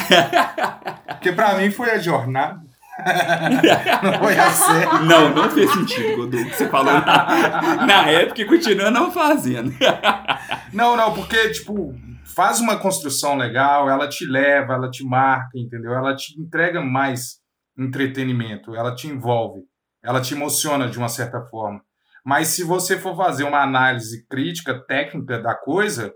Porque 1.07 1.31
pra 1.31 1.57
mim 1.57 1.71
foi 1.71 1.91
a 1.91 1.97
jornada. 1.97 2.61
não 4.03 4.19
foi 4.19 4.37
a 4.37 4.51
série. 4.51 5.05
Não, 5.05 5.33
não 5.33 5.49
fez 5.49 5.71
sentido, 5.71 6.17
Godô, 6.17 6.37
que 6.39 6.55
você 6.55 6.67
falou 6.67 6.93
na, 6.93 7.85
na 7.85 8.09
época 8.09 8.41
e 8.41 8.45
continua 8.45 8.91
não 8.91 9.13
fazendo. 9.13 9.73
Não, 10.73 10.97
não, 10.97 11.13
porque, 11.13 11.51
tipo, 11.51 11.95
faz 12.35 12.59
uma 12.59 12.77
construção 12.77 13.37
legal, 13.37 13.89
ela 13.89 14.07
te 14.09 14.25
leva, 14.25 14.73
ela 14.73 14.91
te 14.91 15.03
marca, 15.03 15.57
entendeu? 15.57 15.93
Ela 15.93 16.15
te 16.15 16.39
entrega 16.39 16.81
mais 16.81 17.39
entretenimento, 17.77 18.75
ela 18.75 18.93
te 18.93 19.07
envolve, 19.07 19.61
ela 20.03 20.21
te 20.21 20.33
emociona 20.33 20.89
de 20.89 20.97
uma 20.97 21.09
certa 21.09 21.41
forma. 21.49 21.81
Mas 22.25 22.49
se 22.49 22.63
você 22.63 22.97
for 22.97 23.15
fazer 23.15 23.43
uma 23.43 23.61
análise 23.61 24.25
crítica, 24.27 24.83
técnica 24.85 25.39
da 25.39 25.55
coisa, 25.55 26.13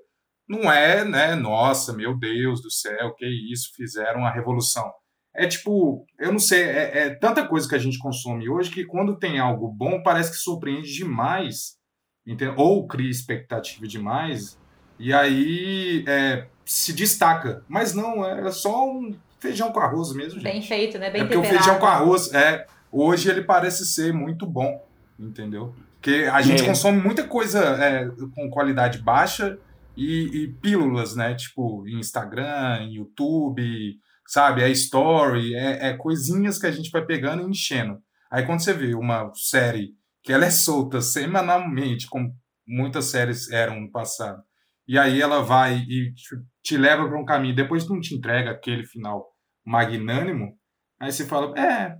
não 0.48 0.72
é, 0.72 1.06
né? 1.06 1.36
Nossa, 1.36 1.94
meu 1.94 2.18
Deus 2.18 2.62
do 2.62 2.72
céu, 2.72 3.14
que 3.16 3.26
isso, 3.52 3.70
fizeram 3.76 4.22
uma 4.22 4.32
revolução. 4.32 4.92
É 5.36 5.48
tipo, 5.48 6.06
eu 6.20 6.32
não 6.32 6.40
sei, 6.40 6.64
é, 6.64 6.98
é 6.98 7.16
tanta 7.16 7.48
coisa 7.48 7.70
que 7.70 7.76
a 7.76 7.80
gente 7.80 8.00
consome 8.00 8.50
hoje 8.50 8.72
que 8.72 8.84
quando 8.84 9.18
tem 9.18 9.40
algo 9.40 9.68
bom 9.72 10.02
parece 10.02 10.32
que 10.32 10.38
surpreende 10.38 10.92
demais, 10.92 11.78
entendeu? 12.26 12.56
ou 12.58 12.88
cria 12.88 13.10
expectativa 13.10 13.88
demais, 13.88 14.60
e 15.00 15.13
aí 15.13 16.03
é, 16.08 16.46
se 16.65 16.94
destaca. 16.94 17.63
Mas 17.68 17.94
não, 17.94 18.25
é 18.25 18.51
só 18.51 18.88
um 18.88 19.15
feijão 19.39 19.72
com 19.72 19.79
arroz 19.79 20.13
mesmo, 20.13 20.39
gente. 20.39 20.51
Bem 20.51 20.62
feito, 20.62 21.00
né? 21.00 21.10
Bem 21.10 21.22
é 21.22 21.25
porque 21.25 21.38
o 21.38 21.44
feijão 21.44 21.79
com 21.79 21.86
arroz, 21.86 22.34
é, 22.34 22.68
hoje 22.91 23.29
ele 23.29 23.41
parece 23.44 23.86
ser 23.86 24.13
muito 24.13 24.46
bom, 24.46 24.86
entendeu? 25.18 25.74
Porque 25.96 26.29
a 26.32 26.41
gente 26.41 26.63
É. 26.63 26.65
consome 26.65 27.01
muita 27.01 27.24
coisa 27.24 27.60
é, 27.60 28.08
com 28.36 28.50
qualidade 28.50 29.00
baixa 29.00 29.58
e, 29.96 30.44
e 30.44 30.48
pílulas, 30.62 31.15
né? 31.15 31.36
Tipo, 31.36 31.88
em 31.88 32.00
Instagram, 32.00 32.79
em 32.82 32.96
YouTube, 32.96 33.98
sabe? 34.27 34.62
É 34.62 34.70
story, 34.70 35.56
é, 35.56 35.89
é 35.89 35.94
coisinhas 35.98 36.58
que 36.60 36.68
a 36.68 36.72
gente 36.72 36.91
vai 36.91 37.06
pegando 37.06 37.41
e 37.44 37.50
enchendo. 37.50 37.98
Aí 38.32 38.46
quando 38.46 38.62
você 38.62 38.74
vê 38.74 38.94
uma 38.94 39.32
série 39.34 39.94
que 40.24 40.32
ela 40.32 40.46
é 40.46 40.51
solta 40.51 41.01
semanalmente, 41.01 42.08
como 42.08 42.32
muitas 42.68 43.06
séries 43.06 43.50
eram 43.51 43.79
no 43.82 43.91
passado, 43.91 44.41
e 44.89 44.98
aí 44.98 45.22
ela 45.22 45.41
vai 45.41 45.77
e 45.77 46.12
te, 46.13 46.36
te 46.63 46.77
leva 46.77 47.08
para 47.08 47.22
um 47.22 47.25
caminho, 47.25 47.55
depois 47.55 47.88
não 47.88 48.00
te 48.01 48.15
entrega 48.15 48.51
aquele 48.51 48.84
final 48.86 49.25
magnânimo, 49.65 50.53
aí 51.00 51.12
você 51.12 51.25
fala, 51.25 51.53
é, 51.58 51.96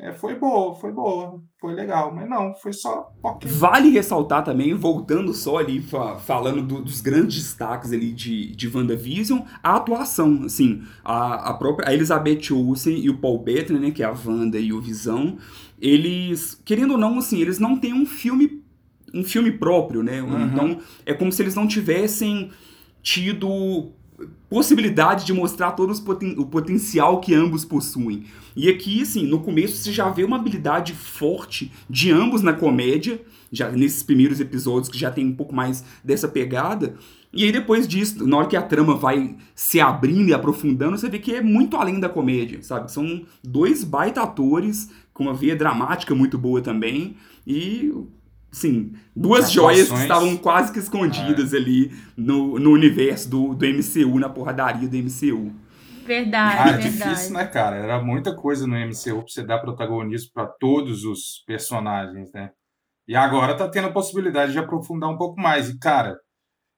é, 0.00 0.12
foi 0.12 0.38
boa, 0.38 0.74
foi 0.74 0.92
boa, 0.92 1.40
foi 1.60 1.72
legal, 1.72 2.12
mas 2.14 2.28
não, 2.28 2.52
foi 2.56 2.72
só. 2.72 3.06
Vale 3.44 3.90
ressaltar 3.90 4.42
também, 4.44 4.74
voltando 4.74 5.32
só 5.32 5.58
ali, 5.58 5.80
fa- 5.80 6.16
falando 6.18 6.62
do- 6.62 6.82
dos 6.82 7.00
grandes 7.00 7.36
destaques 7.36 7.92
ali 7.92 8.12
de, 8.12 8.54
de 8.56 8.68
WandaVision, 8.68 9.40
a 9.62 9.76
atuação, 9.76 10.42
assim, 10.44 10.82
a, 11.04 11.50
a 11.50 11.54
própria 11.54 11.88
a 11.88 11.94
Elizabeth 11.94 12.52
Olsen 12.52 12.98
e 12.98 13.08
o 13.08 13.18
Paul 13.18 13.38
Bettany, 13.42 13.78
né, 13.78 13.90
que 13.92 14.02
é 14.02 14.06
a 14.06 14.10
Wanda 14.26 14.58
e 14.58 14.72
o 14.72 14.80
Visão, 14.82 15.38
eles, 15.80 16.60
querendo 16.64 16.92
ou 16.92 16.98
não, 16.98 17.18
assim, 17.18 17.40
eles 17.40 17.58
não 17.60 17.78
têm 17.78 17.92
um 17.94 18.04
filme, 18.06 18.63
um 19.14 19.24
filme 19.24 19.52
próprio, 19.52 20.02
né, 20.02 20.20
Uhum. 20.20 20.44
então 20.46 20.78
é 21.06 21.14
como 21.14 21.30
se 21.32 21.42
eles 21.42 21.54
não 21.54 21.66
tivessem 21.66 22.50
tido 23.02 23.92
possibilidade 24.48 25.24
de 25.24 25.32
mostrar 25.32 25.72
todo 25.72 25.92
poten 26.02 26.34
o 26.38 26.46
potencial 26.46 27.20
que 27.20 27.34
ambos 27.34 27.64
possuem. 27.64 28.24
E 28.56 28.68
aqui, 28.68 29.02
assim, 29.02 29.26
no 29.26 29.40
começo 29.40 29.76
você 29.76 29.92
já 29.92 30.08
vê 30.08 30.22
uma 30.24 30.36
habilidade 30.36 30.92
forte 30.92 31.72
de 31.90 32.10
ambos 32.12 32.40
na 32.40 32.52
comédia, 32.52 33.20
já 33.50 33.70
nesses 33.70 34.02
primeiros 34.02 34.40
episódios 34.40 34.88
que 34.88 34.98
já 34.98 35.10
tem 35.10 35.26
um 35.26 35.34
pouco 35.34 35.54
mais 35.54 35.84
dessa 36.02 36.28
pegada. 36.28 36.94
E 37.32 37.44
aí 37.44 37.50
depois 37.50 37.88
disso, 37.88 38.24
na 38.26 38.36
hora 38.36 38.46
que 38.46 38.56
a 38.56 38.62
trama 38.62 38.94
vai 38.94 39.34
se 39.56 39.80
abrindo 39.80 40.28
e 40.28 40.34
aprofundando, 40.34 40.96
você 40.96 41.08
vê 41.08 41.18
que 41.18 41.34
é 41.34 41.42
muito 41.42 41.76
além 41.76 41.98
da 41.98 42.08
comédia, 42.08 42.62
sabe? 42.62 42.92
São 42.92 43.22
dois 43.42 43.82
baita 43.82 44.22
atores 44.22 44.88
com 45.12 45.24
uma 45.24 45.34
veia 45.34 45.56
dramática 45.56 46.14
muito 46.14 46.38
boa 46.38 46.60
também 46.60 47.16
e 47.44 47.92
sim, 48.54 48.92
duas 49.14 49.50
joias 49.50 49.90
que 49.90 49.98
estavam 49.98 50.36
quase 50.36 50.72
que 50.72 50.78
escondidas 50.78 51.52
é. 51.52 51.56
ali 51.56 51.90
no, 52.16 52.58
no 52.58 52.70
universo 52.70 53.28
do, 53.28 53.52
do 53.52 53.66
MCU, 53.66 54.18
na 54.20 54.28
porradaria 54.28 54.88
do 54.88 54.96
MCU. 54.96 55.52
Verdade, 56.06 56.56
ah, 56.58 56.68
é 56.68 56.72
verdade. 56.76 57.10
difícil, 57.10 57.32
né, 57.34 57.46
cara? 57.46 57.76
Era 57.76 58.00
muita 58.00 58.34
coisa 58.34 58.66
no 58.66 58.76
MCU 58.76 59.22
pra 59.22 59.28
você 59.28 59.42
dar 59.42 59.58
protagonismo 59.58 60.30
para 60.32 60.46
todos 60.46 61.04
os 61.04 61.42
personagens, 61.46 62.30
né? 62.32 62.50
E 63.08 63.16
agora 63.16 63.56
tá 63.56 63.68
tendo 63.68 63.88
a 63.88 63.92
possibilidade 63.92 64.52
de 64.52 64.58
aprofundar 64.58 65.10
um 65.10 65.16
pouco 65.16 65.40
mais. 65.40 65.68
E, 65.68 65.78
cara, 65.78 66.16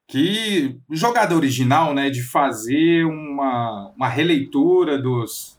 que 0.08 0.78
jogada 0.90 1.36
original, 1.36 1.92
né, 1.92 2.08
de 2.08 2.22
fazer 2.22 3.04
uma, 3.04 3.92
uma 3.96 4.08
releitura 4.08 4.96
dos, 4.96 5.58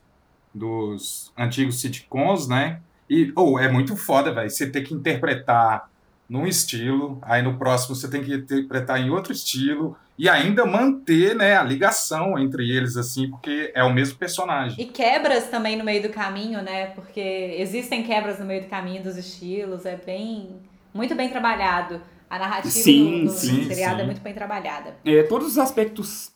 dos 0.52 1.32
antigos 1.38 1.80
sitcoms, 1.80 2.48
né? 2.48 2.80
E, 3.08 3.32
ou 3.36 3.52
oh, 3.52 3.58
é 3.58 3.70
muito 3.70 3.96
foda, 3.96 4.32
velho, 4.32 4.50
você 4.50 4.68
ter 4.68 4.82
que 4.82 4.94
interpretar 4.94 5.88
num 6.28 6.46
estilo, 6.46 7.18
aí 7.22 7.42
no 7.42 7.56
próximo 7.56 7.94
você 7.94 8.08
tem 8.08 8.22
que 8.22 8.34
interpretar 8.34 9.00
em 9.00 9.10
outro 9.10 9.32
estilo 9.32 9.96
e 10.18 10.28
ainda 10.28 10.66
manter, 10.66 11.34
né, 11.34 11.56
a 11.56 11.62
ligação 11.62 12.38
entre 12.38 12.70
eles 12.70 12.96
assim, 12.96 13.30
porque 13.30 13.72
é 13.74 13.84
o 13.84 13.92
mesmo 13.92 14.18
personagem. 14.18 14.78
E 14.78 14.86
quebras 14.86 15.48
também 15.48 15.76
no 15.76 15.84
meio 15.84 16.02
do 16.02 16.08
caminho, 16.08 16.60
né? 16.60 16.86
Porque 16.86 17.20
existem 17.56 18.02
quebras 18.02 18.38
no 18.38 18.44
meio 18.44 18.62
do 18.62 18.68
caminho 18.68 19.02
dos 19.02 19.16
estilos, 19.16 19.86
é 19.86 19.96
bem 19.96 20.60
muito 20.92 21.14
bem 21.14 21.28
trabalhado. 21.28 22.00
A 22.28 22.38
narrativa 22.38 22.70
sim, 22.70 23.24
do, 23.24 23.26
do 23.26 23.30
sim, 23.30 23.64
seriado 23.64 23.94
é 23.94 23.98
sim. 23.98 24.02
é 24.02 24.06
muito 24.06 24.20
bem 24.20 24.34
trabalhada. 24.34 24.96
É, 25.04 25.22
todos 25.22 25.48
os 25.48 25.58
aspectos 25.58 26.32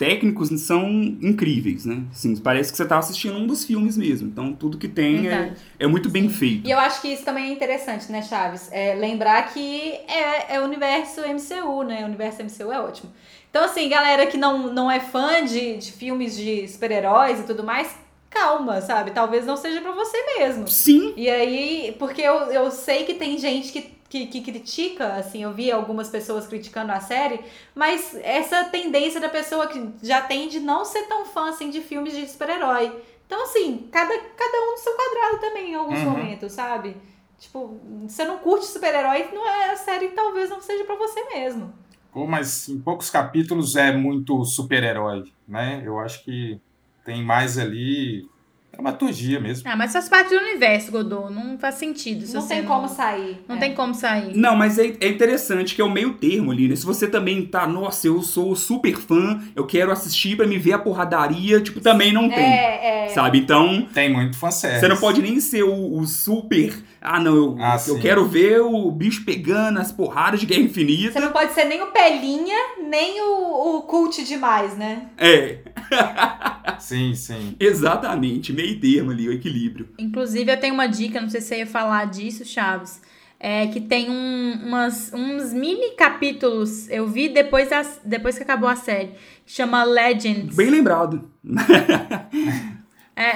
técnicos 0.00 0.48
são 0.62 0.88
incríveis, 1.20 1.84
né? 1.84 2.04
Assim, 2.10 2.34
parece 2.34 2.70
que 2.70 2.78
você 2.78 2.84
está 2.84 2.96
assistindo 2.96 3.36
um 3.36 3.46
dos 3.46 3.66
filmes 3.66 3.98
mesmo. 3.98 4.28
Então, 4.28 4.50
tudo 4.54 4.78
que 4.78 4.88
tem 4.88 5.28
é, 5.28 5.52
é, 5.78 5.86
muito 5.86 6.08
bem 6.08 6.26
feito. 6.30 6.66
E 6.66 6.70
eu 6.70 6.78
acho 6.78 7.02
que 7.02 7.08
isso 7.08 7.22
também 7.22 7.50
é 7.50 7.52
interessante, 7.52 8.10
né, 8.10 8.22
Chaves? 8.22 8.70
É 8.72 8.94
lembrar 8.94 9.52
que 9.52 9.92
é, 10.08 10.54
é 10.54 10.60
o 10.62 10.64
universo 10.64 11.20
MCU, 11.20 11.82
né? 11.82 12.02
O 12.02 12.06
universo 12.06 12.42
MCU 12.42 12.72
é 12.72 12.80
ótimo. 12.80 13.12
Então, 13.50 13.62
assim, 13.62 13.90
galera 13.90 14.26
que 14.26 14.38
não, 14.38 14.72
não 14.72 14.90
é 14.90 15.00
fã 15.00 15.44
de, 15.44 15.76
de 15.76 15.92
filmes 15.92 16.34
de 16.34 16.66
super-heróis 16.66 17.40
e 17.40 17.42
tudo 17.42 17.62
mais, 17.62 17.94
calma, 18.30 18.80
sabe? 18.80 19.10
Talvez 19.10 19.44
não 19.44 19.58
seja 19.58 19.82
para 19.82 19.92
você 19.92 20.16
mesmo. 20.38 20.66
Sim. 20.66 21.12
E 21.14 21.28
aí, 21.28 21.94
porque 21.98 22.22
eu, 22.22 22.36
eu 22.46 22.70
sei 22.70 23.04
que 23.04 23.12
tem 23.12 23.36
gente 23.36 23.70
que 23.70 23.99
que, 24.10 24.26
que 24.26 24.40
critica, 24.42 25.14
assim, 25.14 25.44
eu 25.44 25.52
vi 25.52 25.70
algumas 25.70 26.08
pessoas 26.08 26.44
criticando 26.44 26.90
a 26.90 26.98
série, 26.98 27.40
mas 27.76 28.18
essa 28.24 28.64
tendência 28.64 29.20
da 29.20 29.28
pessoa 29.28 29.68
que 29.68 29.80
já 30.02 30.20
tem 30.20 30.48
de 30.48 30.58
não 30.58 30.84
ser 30.84 31.04
tão 31.04 31.24
fã, 31.24 31.50
assim, 31.50 31.70
de 31.70 31.80
filmes 31.80 32.12
de 32.12 32.26
super-herói. 32.26 32.92
Então, 33.24 33.44
assim, 33.44 33.88
cada, 33.92 34.12
cada 34.12 34.58
um 34.66 34.72
no 34.72 34.78
seu 34.78 34.92
quadrado 34.94 35.40
também, 35.40 35.70
em 35.70 35.74
alguns 35.76 36.00
uhum. 36.00 36.10
momentos, 36.10 36.52
sabe? 36.52 36.96
Tipo, 37.38 37.80
você 38.02 38.24
não 38.24 38.38
curte 38.38 38.66
super-herói, 38.66 39.28
não 39.32 39.48
é 39.48 39.70
a 39.70 39.76
série, 39.76 40.08
talvez 40.08 40.50
não 40.50 40.60
seja 40.60 40.84
para 40.84 40.96
você 40.96 41.22
mesmo. 41.32 41.72
Pô, 42.12 42.26
mas 42.26 42.68
em 42.68 42.80
poucos 42.80 43.08
capítulos 43.10 43.76
é 43.76 43.92
muito 43.92 44.44
super-herói, 44.44 45.22
né? 45.46 45.82
Eu 45.84 46.00
acho 46.00 46.24
que 46.24 46.60
tem 47.04 47.22
mais 47.22 47.56
ali 47.56 48.28
dramaturgia 48.80 49.38
mesmo. 49.38 49.68
Ah, 49.70 49.76
mas 49.76 49.92
faz 49.92 50.08
parte 50.08 50.30
do 50.30 50.40
universo, 50.40 50.90
Godot. 50.90 51.32
Não 51.32 51.58
faz 51.58 51.76
sentido. 51.76 52.26
não 52.32 52.46
tem 52.46 52.64
como 52.64 52.88
sair. 52.88 53.38
Não 53.46 53.56
é. 53.56 53.58
tem 53.58 53.74
como 53.74 53.94
sair. 53.94 54.36
Não, 54.36 54.56
mas 54.56 54.78
é, 54.78 54.96
é 55.00 55.08
interessante 55.08 55.74
que 55.74 55.80
é 55.80 55.84
o 55.84 55.90
meio 55.90 56.14
termo 56.14 56.50
ali, 56.50 56.68
né? 56.68 56.74
Se 56.74 56.84
você 56.84 57.06
também 57.06 57.44
tá, 57.46 57.66
nossa, 57.66 58.06
eu 58.06 58.22
sou 58.22 58.56
super 58.56 58.96
fã, 58.96 59.40
eu 59.54 59.66
quero 59.66 59.92
assistir 59.92 60.36
pra 60.36 60.46
me 60.46 60.58
ver 60.58 60.72
a 60.72 60.78
porradaria, 60.78 61.60
tipo, 61.60 61.80
também 61.80 62.12
não 62.12 62.28
tem. 62.28 62.44
É, 62.44 63.06
é. 63.06 63.08
Sabe? 63.10 63.38
Então. 63.38 63.86
Tem 63.92 64.12
muito 64.12 64.36
fanservice. 64.36 64.80
Você 64.80 64.88
não 64.88 64.96
pode 64.96 65.20
nem 65.22 65.38
ser 65.40 65.62
o, 65.62 65.98
o 65.98 66.06
super. 66.06 66.74
Ah, 67.00 67.18
não, 67.18 67.34
eu, 67.34 67.56
ah, 67.60 67.78
eu 67.88 67.98
quero 67.98 68.26
ver 68.26 68.60
o 68.60 68.90
bicho 68.90 69.24
pegando 69.24 69.78
as 69.80 69.90
porradas 69.90 70.40
de 70.40 70.46
Guerra 70.46 70.62
Infinita. 70.62 71.12
Você 71.12 71.20
não 71.20 71.32
pode 71.32 71.52
ser 71.52 71.64
nem 71.64 71.82
o 71.82 71.86
Pelinha, 71.86 72.56
nem 72.88 73.22
o, 73.22 73.76
o 73.76 73.82
cult 73.82 74.22
demais, 74.24 74.76
né? 74.76 75.06
É. 75.16 75.58
sim, 76.78 77.14
sim. 77.14 77.56
Exatamente, 77.60 78.52
meio 78.52 78.78
termo 78.80 79.10
ali, 79.10 79.28
o 79.28 79.32
equilíbrio. 79.32 79.88
Inclusive, 79.98 80.50
eu 80.52 80.58
tenho 80.58 80.74
uma 80.74 80.86
dica, 80.86 81.20
não 81.20 81.28
sei 81.28 81.40
se 81.40 81.48
você 81.48 81.58
ia 81.58 81.66
falar 81.66 82.06
disso, 82.06 82.44
Chaves. 82.44 83.00
É, 83.42 83.68
que 83.68 83.80
tem 83.80 84.10
um, 84.10 84.66
umas, 84.66 85.10
uns 85.14 85.54
mini 85.54 85.92
capítulos, 85.96 86.90
eu 86.90 87.06
vi 87.06 87.30
depois, 87.30 87.70
das, 87.70 87.98
depois 88.04 88.36
que 88.36 88.42
acabou 88.42 88.68
a 88.68 88.76
série, 88.76 89.12
que 89.46 89.52
chama 89.52 89.82
Legends. 89.82 90.54
Bem 90.54 90.68
lembrado. 90.68 91.30
É, 93.20 93.34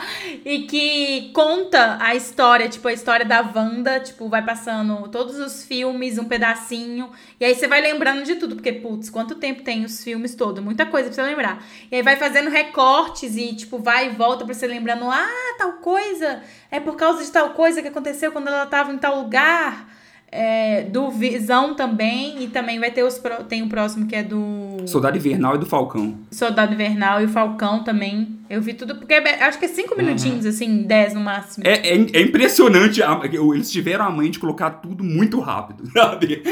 e 0.48 0.60
que 0.62 1.30
conta 1.34 1.98
a 2.00 2.14
história, 2.14 2.70
tipo, 2.70 2.88
a 2.88 2.92
história 2.94 3.26
da 3.26 3.42
Wanda, 3.42 4.00
tipo, 4.00 4.30
vai 4.30 4.42
passando 4.42 5.08
todos 5.08 5.38
os 5.38 5.62
filmes, 5.62 6.16
um 6.16 6.24
pedacinho, 6.24 7.10
e 7.38 7.44
aí 7.44 7.54
você 7.54 7.68
vai 7.68 7.82
lembrando 7.82 8.24
de 8.24 8.36
tudo, 8.36 8.54
porque, 8.54 8.72
putz, 8.72 9.10
quanto 9.10 9.34
tempo 9.34 9.62
tem 9.62 9.84
os 9.84 10.02
filmes 10.02 10.34
todos? 10.34 10.64
Muita 10.64 10.86
coisa 10.86 11.10
pra 11.10 11.14
você 11.14 11.22
lembrar. 11.22 11.62
E 11.92 11.96
aí 11.96 12.02
vai 12.02 12.16
fazendo 12.16 12.48
recortes 12.48 13.36
e, 13.36 13.54
tipo, 13.54 13.78
vai 13.78 14.06
e 14.06 14.10
volta 14.10 14.42
pra 14.42 14.54
você 14.54 14.66
lembrando, 14.66 15.04
ah, 15.10 15.54
tal 15.58 15.74
coisa, 15.74 16.42
é 16.70 16.80
por 16.80 16.96
causa 16.96 17.22
de 17.22 17.30
tal 17.30 17.50
coisa 17.50 17.82
que 17.82 17.88
aconteceu 17.88 18.32
quando 18.32 18.48
ela 18.48 18.64
tava 18.64 18.90
em 18.90 18.96
tal 18.96 19.20
lugar 19.20 19.95
é, 20.30 20.82
do 20.82 21.10
Visão 21.10 21.74
também, 21.74 22.42
e 22.42 22.48
também 22.48 22.78
vai 22.78 22.90
ter 22.90 23.02
os 23.02 23.20
tem 23.48 23.62
o 23.62 23.68
próximo 23.68 24.06
que 24.06 24.16
é 24.16 24.22
do 24.22 24.82
Soldado 24.86 25.16
Invernal 25.16 25.56
e 25.56 25.58
do 25.58 25.66
Falcão. 25.66 26.16
Soldado 26.30 26.74
Invernal 26.74 27.22
e 27.22 27.24
o 27.24 27.28
Falcão 27.28 27.82
também. 27.82 28.36
Eu 28.48 28.62
vi 28.62 28.74
tudo, 28.74 28.94
porque 28.96 29.14
é, 29.14 29.42
acho 29.44 29.58
que 29.58 29.64
é 29.64 29.68
cinco 29.68 29.94
uhum. 29.94 30.04
minutinhos, 30.04 30.46
assim, 30.46 30.82
dez 30.82 31.14
no 31.14 31.20
máximo. 31.20 31.66
É, 31.66 31.74
é, 31.74 31.94
é 31.94 32.20
impressionante, 32.20 33.00
eles 33.32 33.70
tiveram 33.70 34.04
a 34.04 34.10
mãe 34.10 34.30
de 34.30 34.38
colocar 34.38 34.70
tudo 34.70 35.02
muito 35.02 35.40
rápido, 35.40 35.90
sabe? 35.90 36.42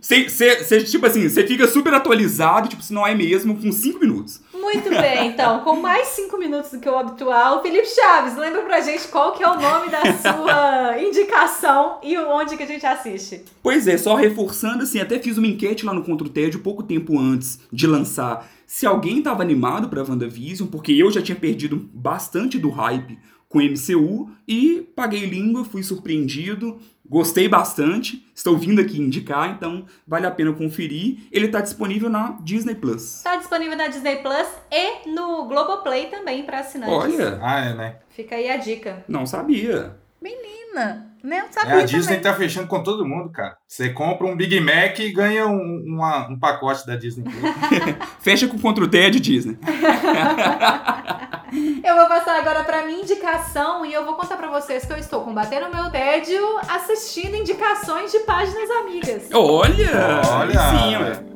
Cê, 0.00 0.28
cê, 0.28 0.62
cê, 0.62 0.82
tipo 0.82 1.04
assim, 1.06 1.28
você 1.28 1.46
fica 1.46 1.66
super 1.66 1.94
atualizado, 1.94 2.68
tipo, 2.68 2.82
se 2.82 2.92
não 2.92 3.06
é 3.06 3.14
mesmo, 3.14 3.56
com 3.56 3.72
cinco 3.72 4.00
minutos. 4.00 4.40
Muito 4.62 4.88
bem, 4.90 5.26
então, 5.26 5.58
com 5.60 5.74
mais 5.74 6.06
cinco 6.08 6.38
minutos 6.38 6.70
do 6.70 6.78
que 6.78 6.88
o 6.88 6.96
habitual, 6.96 7.60
Felipe 7.60 7.88
Chaves, 7.88 8.36
lembra 8.36 8.62
pra 8.62 8.80
gente 8.80 9.08
qual 9.08 9.32
que 9.32 9.42
é 9.42 9.48
o 9.48 9.60
nome 9.60 9.88
da 9.90 10.00
sua 10.14 11.02
indicação 11.02 11.98
e 12.00 12.16
onde 12.16 12.56
que 12.56 12.62
a 12.62 12.66
gente 12.66 12.86
assiste. 12.86 13.44
Pois 13.60 13.88
é, 13.88 13.98
só 13.98 14.14
reforçando, 14.14 14.84
assim, 14.84 15.00
até 15.00 15.18
fiz 15.18 15.36
uma 15.36 15.48
enquete 15.48 15.84
lá 15.84 15.92
no 15.92 16.04
Contra 16.04 16.26
o 16.26 16.30
Tédio 16.30 16.60
pouco 16.60 16.84
tempo 16.84 17.18
antes 17.18 17.58
de 17.72 17.88
lançar 17.88 18.48
se 18.64 18.86
alguém 18.86 19.18
estava 19.18 19.42
animado 19.42 19.88
para 19.88 20.02
WandaVision, 20.02 20.68
porque 20.68 20.92
eu 20.92 21.10
já 21.10 21.20
tinha 21.20 21.36
perdido 21.36 21.90
bastante 21.92 22.56
do 22.56 22.70
hype 22.70 23.18
com 23.52 23.58
MCU 23.58 24.30
e 24.48 24.90
paguei 24.96 25.26
língua, 25.26 25.62
fui 25.62 25.82
surpreendido, 25.82 26.80
gostei 27.06 27.46
bastante, 27.46 28.26
estou 28.34 28.56
vindo 28.56 28.80
aqui 28.80 28.98
indicar, 28.98 29.50
então 29.50 29.84
vale 30.08 30.26
a 30.26 30.30
pena 30.30 30.54
conferir. 30.54 31.18
Ele 31.30 31.46
está 31.46 31.60
disponível 31.60 32.08
na 32.08 32.38
Disney 32.40 32.74
Plus. 32.74 33.18
Está 33.18 33.36
disponível 33.36 33.76
na 33.76 33.88
Disney 33.88 34.16
Plus 34.16 34.48
e 34.70 35.10
no 35.10 35.46
Globoplay 35.46 36.06
também 36.06 36.44
para 36.44 36.60
assinantes. 36.60 36.94
Olha! 36.94 37.38
Ah, 37.42 37.66
é, 37.66 37.74
né? 37.74 37.96
Fica 38.08 38.36
aí 38.36 38.50
a 38.50 38.56
dica. 38.56 39.04
Não 39.06 39.26
sabia. 39.26 39.96
Menina! 40.20 41.12
Não 41.22 41.52
sabia. 41.52 41.74
É, 41.74 41.82
a 41.82 41.84
Disney 41.84 42.16
também. 42.16 42.20
tá 42.22 42.34
fechando 42.34 42.66
com 42.66 42.82
todo 42.82 43.06
mundo, 43.06 43.30
cara. 43.30 43.56
Você 43.68 43.90
compra 43.90 44.26
um 44.26 44.34
Big 44.34 44.58
Mac 44.60 44.98
e 44.98 45.12
ganha 45.12 45.46
um, 45.46 45.84
uma, 45.86 46.28
um 46.28 46.38
pacote 46.38 46.86
da 46.86 46.96
Disney. 46.96 47.24
Fecha 48.20 48.48
com 48.48 48.58
contra 48.58 48.82
o 48.82 48.88
Ted, 48.88 49.20
Disney. 49.20 49.58
eu 51.84 51.96
vou 51.96 52.06
passar 52.06 52.38
agora 52.38 52.64
pra 52.64 52.84
minha 52.84 53.00
indicação 53.00 53.84
e 53.84 53.92
eu 53.92 54.04
vou 54.04 54.14
contar 54.14 54.36
pra 54.36 54.48
vocês 54.48 54.84
que 54.84 54.92
eu 54.92 54.96
estou 54.96 55.22
combatendo 55.22 55.66
o 55.66 55.74
meu 55.74 55.90
tédio 55.90 56.42
assistindo 56.68 57.36
indicações 57.36 58.10
de 58.10 58.20
páginas 58.20 58.70
amigas. 58.70 59.24
Olha! 59.32 60.22
Olha! 60.30 60.60
Sim, 60.60 60.96
olha. 60.96 61.32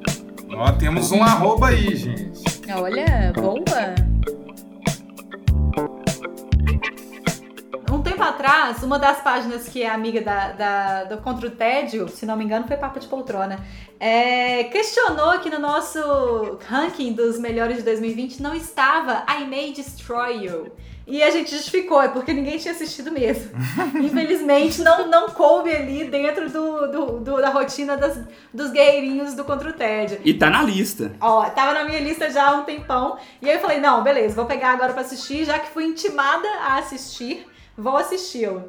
Ó, 0.54 0.72
temos 0.72 1.12
um 1.12 1.22
arroba 1.22 1.68
aí, 1.68 1.94
gente. 1.96 2.42
Olha, 2.72 3.32
boa! 3.34 4.05
Tempo 8.16 8.22
atrás, 8.28 8.82
uma 8.82 8.98
das 8.98 9.18
páginas 9.18 9.68
que 9.68 9.82
é 9.82 9.90
amiga 9.90 10.22
da, 10.22 10.52
da, 10.52 11.04
do 11.04 11.18
Contra 11.18 11.46
o 11.48 11.50
Tédio, 11.50 12.08
se 12.08 12.24
não 12.24 12.34
me 12.36 12.44
engano, 12.44 12.66
foi 12.66 12.76
Papo 12.78 12.98
de 12.98 13.06
Poltrona, 13.06 13.58
é, 14.00 14.64
questionou 14.64 15.38
que 15.40 15.50
no 15.50 15.58
nosso 15.58 16.58
ranking 16.66 17.12
dos 17.12 17.38
melhores 17.38 17.76
de 17.78 17.82
2020 17.82 18.40
não 18.42 18.54
estava 18.54 19.24
I 19.28 19.44
May 19.44 19.72
Destroy 19.72 20.44
You. 20.46 20.72
E 21.06 21.22
a 21.22 21.30
gente 21.30 21.54
justificou, 21.54 22.02
é 22.02 22.08
porque 22.08 22.32
ninguém 22.32 22.58
tinha 22.58 22.72
assistido 22.74 23.12
mesmo. 23.12 23.50
Infelizmente, 24.02 24.82
não, 24.82 25.06
não 25.06 25.28
coube 25.28 25.70
ali 25.70 26.04
dentro 26.04 26.50
do, 26.50 26.86
do, 26.90 27.06
do- 27.20 27.40
da 27.40 27.50
rotina 27.50 27.96
das- 27.96 28.18
dos 28.52 28.70
guerreirinhos 28.72 29.34
do 29.34 29.44
Contra 29.44 29.68
o 29.70 29.72
Tédio. 29.72 30.18
E 30.24 30.34
tá 30.34 30.50
na 30.50 30.62
lista. 30.64 31.12
Ó, 31.20 31.44
tava 31.50 31.74
na 31.74 31.84
minha 31.84 32.00
lista 32.00 32.28
já 32.30 32.48
há 32.48 32.52
um 32.56 32.64
tempão. 32.64 33.18
E 33.40 33.48
aí 33.48 33.54
eu 33.56 33.60
falei, 33.60 33.78
não, 33.78 34.02
beleza, 34.02 34.34
vou 34.34 34.46
pegar 34.46 34.70
agora 34.72 34.92
pra 34.94 35.02
assistir, 35.02 35.44
já 35.44 35.58
que 35.60 35.70
fui 35.70 35.84
intimada 35.84 36.48
a 36.66 36.78
assistir, 36.78 37.46
vou 37.76 37.96
assisti-lo. 37.96 38.68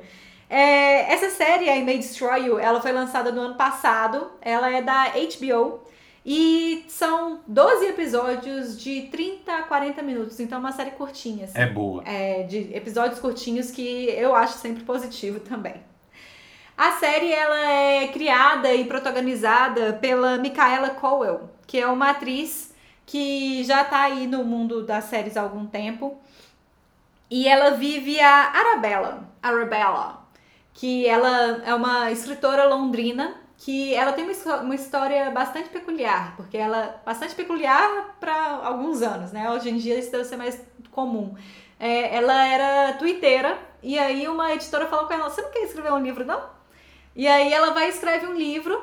É, 0.49 1.13
essa 1.13 1.29
série, 1.29 1.69
a 1.69 1.75
I 1.75 1.83
May 1.83 1.97
Destroy 1.97 2.45
You, 2.45 2.59
ela 2.59 2.81
foi 2.81 2.91
lançada 2.91 3.31
no 3.31 3.41
ano 3.41 3.55
passado. 3.55 4.31
Ela 4.41 4.71
é 4.71 4.81
da 4.81 5.09
HBO. 5.09 5.81
E 6.29 6.83
são 6.89 7.39
12 7.47 7.85
episódios 7.85 8.77
de 8.77 9.03
30 9.03 9.49
a 9.49 9.63
40 9.63 10.01
minutos. 10.01 10.39
Então 10.39 10.57
é 10.57 10.59
uma 10.59 10.73
série 10.73 10.91
curtinha, 10.91 11.45
assim. 11.45 11.57
É 11.57 11.65
boa. 11.65 12.03
É, 12.05 12.43
de 12.43 12.75
episódios 12.75 13.19
curtinhos 13.19 13.71
que 13.71 14.09
eu 14.09 14.35
acho 14.35 14.57
sempre 14.57 14.83
positivo 14.83 15.39
também. 15.39 15.75
A 16.77 16.91
série 16.93 17.31
ela 17.31 17.71
é 17.71 18.07
criada 18.09 18.73
e 18.73 18.85
protagonizada 18.85 19.93
pela 19.93 20.37
Micaela 20.37 20.91
Cowell, 20.91 21.49
que 21.65 21.79
é 21.79 21.87
uma 21.87 22.11
atriz 22.11 22.73
que 23.05 23.63
já 23.63 23.83
tá 23.85 24.01
aí 24.01 24.27
no 24.27 24.43
mundo 24.43 24.83
das 24.83 25.05
séries 25.05 25.37
há 25.37 25.41
algum 25.41 25.65
tempo. 25.65 26.19
E 27.29 27.47
ela 27.47 27.71
vive 27.71 28.19
a 28.19 28.51
Arabella, 28.51 29.29
Arabella, 29.41 30.27
que 30.73 31.05
ela 31.05 31.61
é 31.65 31.73
uma 31.73 32.11
escritora 32.11 32.65
londrina 32.65 33.35
que 33.57 33.93
ela 33.95 34.13
tem 34.13 34.23
uma, 34.23 34.55
uma 34.57 34.75
história 34.75 35.31
bastante 35.31 35.69
peculiar, 35.69 36.35
porque 36.37 36.57
ela 36.57 37.01
bastante 37.03 37.33
peculiar 37.33 38.15
para 38.19 38.61
alguns 38.63 39.01
anos, 39.01 39.31
né? 39.31 39.49
Hoje 39.49 39.69
em 39.69 39.77
dia 39.77 39.97
isso 39.97 40.11
deve 40.11 40.25
ser 40.25 40.37
mais 40.37 40.61
comum. 40.91 41.35
É, 41.79 42.15
ela 42.15 42.45
era 42.47 42.93
twitteira 42.93 43.57
e 43.81 43.97
aí 43.97 44.27
uma 44.27 44.53
editora 44.53 44.85
falou 44.87 45.07
com 45.07 45.13
ela: 45.13 45.29
"Você 45.29 45.41
não 45.41 45.49
quer 45.49 45.63
escrever 45.63 45.91
um 45.91 45.99
livro, 45.99 46.23
não?" 46.23 46.41
E 47.15 47.27
aí 47.27 47.51
ela 47.51 47.71
vai 47.71 47.87
e 47.87 47.89
escreve 47.89 48.27
um 48.27 48.35
livro 48.35 48.79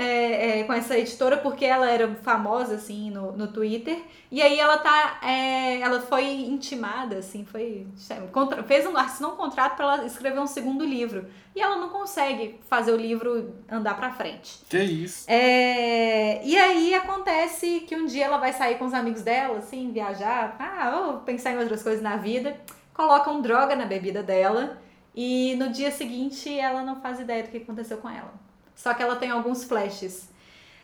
é, 0.00 0.60
é, 0.60 0.64
com 0.64 0.72
essa 0.72 0.96
editora 0.96 1.36
porque 1.38 1.64
ela 1.64 1.90
era 1.90 2.06
famosa 2.22 2.76
assim 2.76 3.10
no, 3.10 3.32
no 3.32 3.48
Twitter 3.48 3.98
e 4.30 4.40
aí 4.40 4.58
ela 4.60 4.78
tá 4.78 5.18
é, 5.22 5.80
ela 5.80 6.00
foi 6.00 6.24
intimada 6.24 7.16
assim 7.18 7.44
foi 7.44 7.86
contra- 8.32 8.62
fez 8.62 8.86
um 8.86 8.96
assinou 8.96 9.32
um 9.32 9.36
contrato 9.36 9.76
para 9.76 9.84
ela 9.94 10.04
escrever 10.06 10.38
um 10.38 10.46
segundo 10.46 10.84
livro 10.84 11.26
e 11.56 11.60
ela 11.60 11.76
não 11.76 11.88
consegue 11.88 12.60
fazer 12.68 12.92
o 12.92 12.96
livro 12.96 13.54
andar 13.68 13.96
para 13.96 14.12
frente 14.12 14.60
Que 14.68 14.78
isso? 14.78 15.24
é, 15.28 16.40
e 16.44 16.56
aí 16.56 16.94
acontece 16.94 17.80
que 17.80 17.96
um 17.96 18.06
dia 18.06 18.26
ela 18.26 18.38
vai 18.38 18.52
sair 18.52 18.78
com 18.78 18.84
os 18.84 18.94
amigos 18.94 19.22
dela, 19.22 19.58
assim, 19.58 19.90
viajar, 19.90 20.54
ah, 20.58 20.90
vou 20.90 21.18
pensar 21.20 21.52
em 21.52 21.58
outras 21.58 21.82
coisas 21.82 22.02
na 22.02 22.16
vida, 22.16 22.56
colocam 22.94 23.40
droga 23.40 23.74
na 23.74 23.86
bebida 23.86 24.22
dela 24.22 24.78
e 25.14 25.56
no 25.56 25.70
dia 25.70 25.90
seguinte 25.90 26.56
ela 26.56 26.82
não 26.82 27.00
faz 27.00 27.18
ideia 27.18 27.42
do 27.42 27.48
que 27.50 27.56
aconteceu 27.56 27.96
com 27.98 28.08
ela. 28.08 28.32
Só 28.78 28.94
que 28.94 29.02
ela 29.02 29.16
tem 29.16 29.30
alguns 29.30 29.64
flashes. 29.64 30.30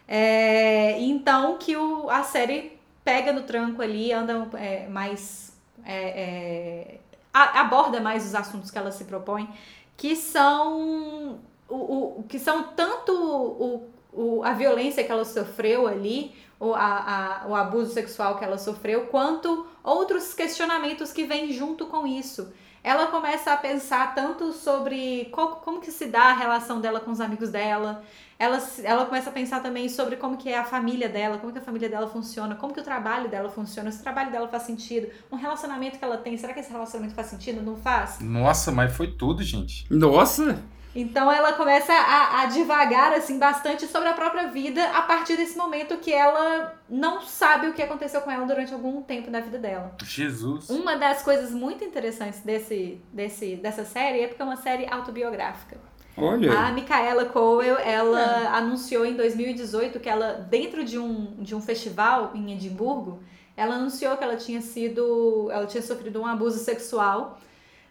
É, 0.09 1.00
então 1.00 1.57
que 1.59 1.76
o, 1.76 2.11
a 2.11 2.22
série 2.24 2.78
pega 3.04 3.33
no 3.33 3.42
tranco 3.44 3.80
ali, 3.83 4.12
anda 4.12 4.48
é, 4.59 4.88
mais. 4.88 5.57
é, 5.85 6.22
é, 6.24 7.00
a- 7.33 7.61
aborda 7.61 8.00
mais 8.00 8.26
os 8.26 8.35
assuntos 8.35 8.70
que 8.70 8.78
ela 8.78 8.92
se 8.92 9.04
propõe, 9.04 9.48
que 9.96 10.16
são. 10.16 11.40
O, 11.68 12.20
o, 12.20 12.24
que 12.28 12.38
são 12.38 12.64
tanto 12.76 13.12
o, 13.12 13.88
o, 14.12 14.44
a 14.44 14.52
violência 14.52 15.02
que 15.04 15.11
ela 15.11 15.24
sofreu 15.24 15.87
ali, 15.87 16.35
o, 16.61 16.74
a, 16.74 17.42
a- 17.44 17.48
o 17.48 17.54
abuso 17.54 17.92
sexual 17.92 18.37
que 18.38 18.44
ela 18.44 18.59
sofreu, 18.59 19.07
quanto 19.07 19.66
outros 19.83 20.35
questionamentos 20.35 21.12
que 21.12 21.24
vêm 21.24 21.52
junto 21.52 21.87
com 21.87 22.07
isso. 22.07 22.52
Ela 22.84 23.06
começa 23.06 23.50
a 23.50 23.56
pensar 23.56 24.14
tanto 24.14 24.52
sobre 24.52 25.24
qual- 25.32 25.56
como 25.56 25.80
que 25.80 25.90
se 25.90 26.04
dá 26.06 26.24
a 26.24 26.32
relação 26.34 26.82
dela 26.82 27.00
com 27.00 27.10
os 27.10 27.20
amigos 27.20 27.48
dela. 27.50 28.04
Ela, 28.38 28.58
ela 28.82 29.06
começa 29.06 29.30
a 29.30 29.32
pensar 29.32 29.62
também 29.62 29.88
sobre 29.88 30.16
como 30.16 30.36
que 30.36 30.50
é 30.50 30.58
a 30.58 30.64
família 30.64 31.08
dela, 31.08 31.38
como 31.38 31.50
que 31.50 31.58
a 31.58 31.62
família 31.62 31.88
dela 31.88 32.06
funciona, 32.08 32.54
como 32.56 32.74
que 32.74 32.80
o 32.80 32.84
trabalho 32.84 33.28
dela 33.30 33.48
funciona, 33.48 33.90
se 33.90 34.00
o 34.00 34.02
trabalho 34.02 34.30
dela 34.30 34.48
faz 34.48 34.64
sentido, 34.64 35.08
um 35.32 35.36
relacionamento 35.36 35.98
que 35.98 36.04
ela 36.04 36.18
tem, 36.18 36.36
será 36.36 36.52
que 36.52 36.60
esse 36.60 36.70
relacionamento 36.70 37.14
faz 37.14 37.28
sentido? 37.28 37.62
Não 37.62 37.76
faz? 37.76 38.20
Nossa, 38.20 38.70
mas 38.70 38.94
foi 38.94 39.06
tudo, 39.12 39.42
gente. 39.42 39.86
Nossa! 39.88 40.62
Então 40.94 41.30
ela 41.30 41.52
começa 41.54 41.92
a, 41.92 42.42
a 42.42 42.46
divagar 42.46 43.12
assim 43.12 43.38
bastante 43.38 43.87
sobre 43.87 44.09
a 44.09 44.12
própria 44.12 44.46
vida 44.46 44.85
a 44.90 45.02
partir 45.02 45.37
desse 45.37 45.57
momento 45.57 45.96
que 45.98 46.12
ela 46.12 46.78
não 46.88 47.20
sabe 47.22 47.66
o 47.66 47.72
que 47.72 47.83
aconteceu 47.83 48.20
com 48.20 48.30
ela 48.30 48.46
durante 48.46 48.72
algum 48.72 49.02
tempo 49.02 49.30
da 49.30 49.40
vida 49.40 49.59
dela. 49.59 49.96
Jesus. 50.04 50.70
Uma 50.70 50.96
das 50.96 51.22
coisas 51.22 51.50
muito 51.50 51.83
interessantes 51.85 52.40
desse, 52.40 53.00
desse, 53.12 53.57
dessa 53.57 53.85
série 53.85 54.20
é 54.20 54.28
porque 54.28 54.40
é 54.40 54.44
uma 54.44 54.57
série 54.57 54.87
autobiográfica. 54.88 55.76
Olha. 56.16 56.61
A 56.61 56.70
Micaela 56.70 57.24
Cowell, 57.24 57.76
ela 57.78 58.57
anunciou 58.57 59.04
em 59.04 59.14
2018 59.16 59.98
que 59.98 60.09
ela, 60.09 60.35
dentro 60.35 60.85
de 60.85 60.96
um, 60.96 61.35
de 61.40 61.57
um 61.57 61.61
festival 61.61 62.30
em 62.35 62.52
Edimburgo, 62.52 63.20
ela 63.57 63.74
anunciou 63.74 64.16
que 64.16 64.22
ela 64.22 64.37
tinha 64.37 64.61
sido. 64.61 65.48
Ela 65.50 65.66
tinha 65.66 65.83
sofrido 65.83 66.20
um 66.20 66.26
abuso 66.26 66.59
sexual 66.59 67.38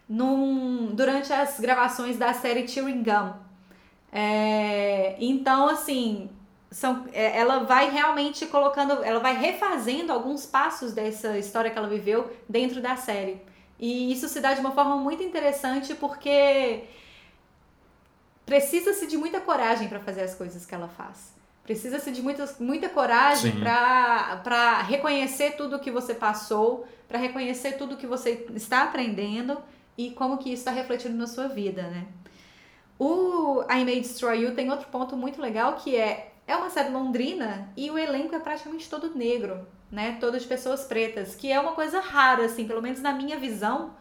num, 0.08 0.94
durante 0.94 1.32
as 1.32 1.58
gravações 1.58 2.16
da 2.16 2.32
série 2.34 2.66
Chewing 2.68 3.02
Gum. 3.02 3.32
É, 4.12 5.16
então, 5.18 5.68
assim, 5.68 6.30
são, 6.70 7.06
é, 7.12 7.38
ela 7.38 7.60
vai 7.60 7.90
realmente 7.90 8.46
colocando, 8.46 9.02
ela 9.02 9.20
vai 9.20 9.36
refazendo 9.36 10.12
alguns 10.12 10.46
passos 10.46 10.92
dessa 10.92 11.38
história 11.38 11.70
que 11.70 11.78
ela 11.78 11.88
viveu 11.88 12.30
dentro 12.48 12.80
da 12.80 12.96
série. 12.96 13.40
E 13.78 14.12
isso 14.12 14.28
se 14.28 14.40
dá 14.40 14.54
de 14.54 14.60
uma 14.60 14.72
forma 14.72 14.96
muito 14.96 15.22
interessante 15.22 15.94
porque 15.94 16.84
precisa-se 18.46 19.06
de 19.06 19.16
muita 19.16 19.40
coragem 19.40 19.88
para 19.88 20.00
fazer 20.00 20.22
as 20.22 20.34
coisas 20.34 20.64
que 20.64 20.74
ela 20.74 20.88
faz. 20.88 21.34
Precisa-se 21.64 22.10
de 22.10 22.20
muita, 22.20 22.46
muita 22.60 22.88
coragem 22.88 23.52
para 23.60 24.82
reconhecer 24.82 25.52
tudo 25.52 25.78
que 25.80 25.90
você 25.90 26.12
passou, 26.12 26.86
para 27.08 27.18
reconhecer 27.18 27.72
tudo 27.72 27.96
que 27.96 28.06
você 28.06 28.46
está 28.54 28.82
aprendendo 28.82 29.58
e 29.96 30.10
como 30.10 30.38
que 30.38 30.50
isso 30.50 30.60
está 30.60 30.70
refletindo 30.70 31.16
na 31.16 31.26
sua 31.26 31.48
vida, 31.48 31.82
né? 31.82 32.06
O 32.98 33.62
I 33.62 33.84
May 33.84 34.00
Destroy 34.00 34.42
You 34.42 34.54
tem 34.54 34.70
outro 34.70 34.88
ponto 34.88 35.16
muito 35.16 35.40
legal 35.40 35.74
que 35.74 35.96
é 35.96 36.30
é 36.46 36.54
uma 36.56 36.70
série 36.70 36.90
londrina 36.90 37.72
e 37.76 37.90
o 37.90 37.98
elenco 37.98 38.34
é 38.34 38.38
praticamente 38.38 38.88
todo 38.88 39.16
negro, 39.16 39.66
né? 39.90 40.18
Todo 40.20 40.38
de 40.38 40.46
pessoas 40.46 40.84
pretas, 40.84 41.34
que 41.34 41.50
é 41.50 41.58
uma 41.58 41.72
coisa 41.72 42.00
rara, 42.00 42.44
assim, 42.44 42.66
pelo 42.66 42.82
menos 42.82 43.00
na 43.00 43.12
minha 43.12 43.38
visão, 43.38 43.94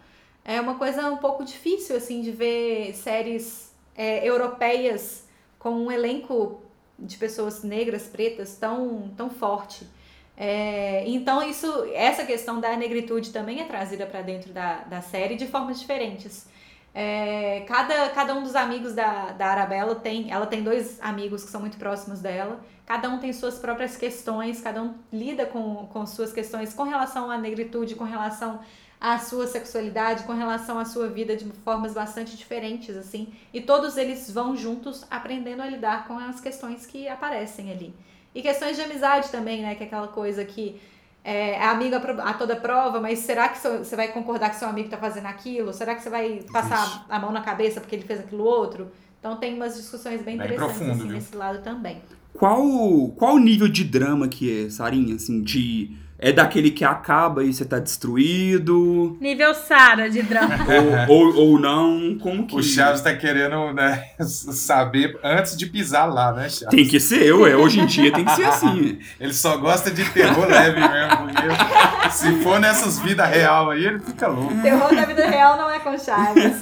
é 0.44 0.60
uma 0.60 0.76
coisa 0.76 1.10
um 1.10 1.18
pouco 1.18 1.46
difícil, 1.46 1.96
assim, 1.96 2.22
de 2.22 2.32
ver 2.32 2.94
séries 2.96 3.74
é, 3.96 4.28
europeias 4.28 5.26
com 5.58 5.72
um 5.72 5.92
elenco 5.92 6.62
de 7.00 7.16
pessoas 7.18 7.64
negras, 7.64 8.08
pretas, 8.08 8.58
tão, 8.58 9.14
tão 9.16 9.30
forte. 9.30 9.88
É, 10.36 11.08
então, 11.08 11.48
isso, 11.48 11.68
essa 11.94 12.26
questão 12.26 12.60
da 12.60 12.76
negritude 12.76 13.32
também 13.32 13.62
é 13.62 13.66
trazida 13.66 14.06
para 14.06 14.22
dentro 14.22 14.52
da, 14.52 14.80
da 14.80 15.02
série 15.02 15.36
de 15.36 15.48
formas 15.48 15.80
diferentes. 15.80 16.48
É, 16.96 17.62
cada, 17.68 18.10
cada 18.10 18.36
um 18.36 18.44
dos 18.44 18.56
amigos 18.56 18.94
da, 18.94 19.32
da 19.32 19.48
Arabella 19.48 19.96
tem. 19.96 20.32
Ela 20.32 20.46
tem 20.46 20.64
dois 20.64 21.00
amigos 21.02 21.44
que 21.44 21.50
são 21.50 21.62
muito 21.62 21.78
próximos 21.78 22.20
dela. 22.20 22.60
Cada 22.86 23.10
um 23.10 23.18
tem 23.18 23.32
suas 23.34 23.58
próprias 23.58 23.96
questões, 23.96 24.62
cada 24.62 24.82
um 24.84 24.94
lida 25.12 25.46
com, 25.46 25.88
com 25.88 26.06
suas 26.06 26.34
questões 26.34 26.74
com 26.74 26.84
relação 26.84 27.32
à 27.32 27.38
negritude, 27.38 27.96
com 27.96 28.04
relação 28.04 28.60
à 29.00 29.18
sua 29.18 29.48
sexualidade, 29.48 30.24
com 30.24 30.34
relação 30.34 30.78
à 30.78 30.86
sua 30.86 31.08
vida 31.08 31.36
de 31.36 31.46
formas 31.64 31.94
bastante 31.94 32.36
diferentes, 32.36 32.96
assim. 32.96 33.34
E 33.54 33.62
todos 33.62 33.98
eles 33.98 34.30
vão 34.30 34.56
juntos 34.56 35.06
aprendendo 35.10 35.62
a 35.62 35.66
lidar 35.66 36.08
com 36.08 36.18
as 36.20 36.42
questões 36.42 36.86
que 36.86 37.08
aparecem 37.08 37.72
ali. 37.72 37.94
E 38.36 38.42
questões 38.42 38.76
de 38.76 38.82
amizade 38.82 39.30
também, 39.30 39.62
né? 39.62 39.76
Que 39.76 39.84
é 39.84 39.86
aquela 39.88 40.08
coisa 40.08 40.44
que 40.44 40.80
é, 41.24 41.58
a 41.58 41.72
amiga 41.72 41.98
a 42.24 42.34
toda 42.34 42.56
prova, 42.56 43.00
mas 43.00 43.20
será 43.20 43.48
que 43.50 43.58
seu- 43.60 43.80
você 43.84 43.96
vai 43.96 44.10
concordar 44.10 44.50
que 44.50 44.58
seu 44.58 44.68
amigo 44.68 44.90
tá 44.90 44.98
fazendo 44.98 45.28
aquilo? 45.28 45.72
Será 45.72 45.96
que 45.96 46.02
você 46.04 46.10
vai 46.10 46.42
passar 46.52 47.06
a 47.10 47.20
mão 47.20 47.32
na 47.32 47.42
cabeça 47.42 47.80
porque 47.80 47.96
ele 47.96 48.04
fez 48.04 48.20
aquilo 48.20 48.44
outro? 48.44 48.92
Então 49.20 49.38
tem 49.38 49.54
umas 49.54 49.76
discussões 49.78 50.22
bem, 50.22 50.36
Bem 50.38 50.48
interessantes 50.48 50.76
profundo, 50.78 50.92
assim, 50.98 51.04
viu? 51.08 51.16
nesse 51.16 51.36
lado 51.36 51.62
também. 51.64 52.02
Qual 52.34 53.10
qual 53.16 53.36
o 53.36 53.40
nível 53.40 53.68
de 53.70 53.84
drama 53.84 54.28
que 54.28 54.66
é, 54.66 54.70
Sarinha? 54.70 55.16
Assim, 55.16 55.42
de. 55.42 55.96
É 56.26 56.32
daquele 56.32 56.72
que 56.72 56.86
acaba 56.86 57.44
e 57.44 57.54
você 57.54 57.66
tá 57.66 57.80
destruído? 57.80 59.18
Nível 59.20 59.54
Sara 59.54 60.10
de 60.10 60.22
drama. 60.22 60.56
ou, 61.10 61.18
ou, 61.18 61.36
ou 61.36 61.60
não? 61.60 62.18
Como 62.18 62.48
que. 62.48 62.56
O 62.56 62.64
Chaves 62.64 63.02
tá 63.02 63.14
querendo 63.14 63.74
né, 63.74 64.06
saber 64.24 65.20
antes 65.22 65.58
de 65.58 65.66
pisar 65.66 66.06
lá, 66.06 66.32
né, 66.32 66.44
Chaves? 66.44 66.70
Tem 66.70 66.88
que 66.88 66.98
ser, 66.98 67.34
ué. 67.34 67.58
Hoje 67.58 67.82
em 67.82 67.86
dia 67.86 68.10
tem 68.14 68.24
que 68.24 68.32
ser 68.38 68.46
assim. 68.46 69.00
Ele 69.20 69.34
só 69.34 69.58
gosta 69.58 69.92
de 69.92 70.10
terror 70.12 70.48
leve 70.48 70.80
mesmo. 70.80 71.18
porque 71.28 72.10
se 72.12 72.32
for 72.42 72.58
nessas 72.58 73.00
vidas 73.00 73.28
real 73.28 73.72
aí, 73.72 73.86
ele 73.86 74.00
fica 74.00 74.28
louco. 74.28 74.62
Terror 74.62 74.96
da 74.96 75.04
vida 75.04 75.28
real 75.28 75.58
não 75.58 75.70
é 75.70 75.80
com 75.80 75.98
Chaves. 75.98 76.62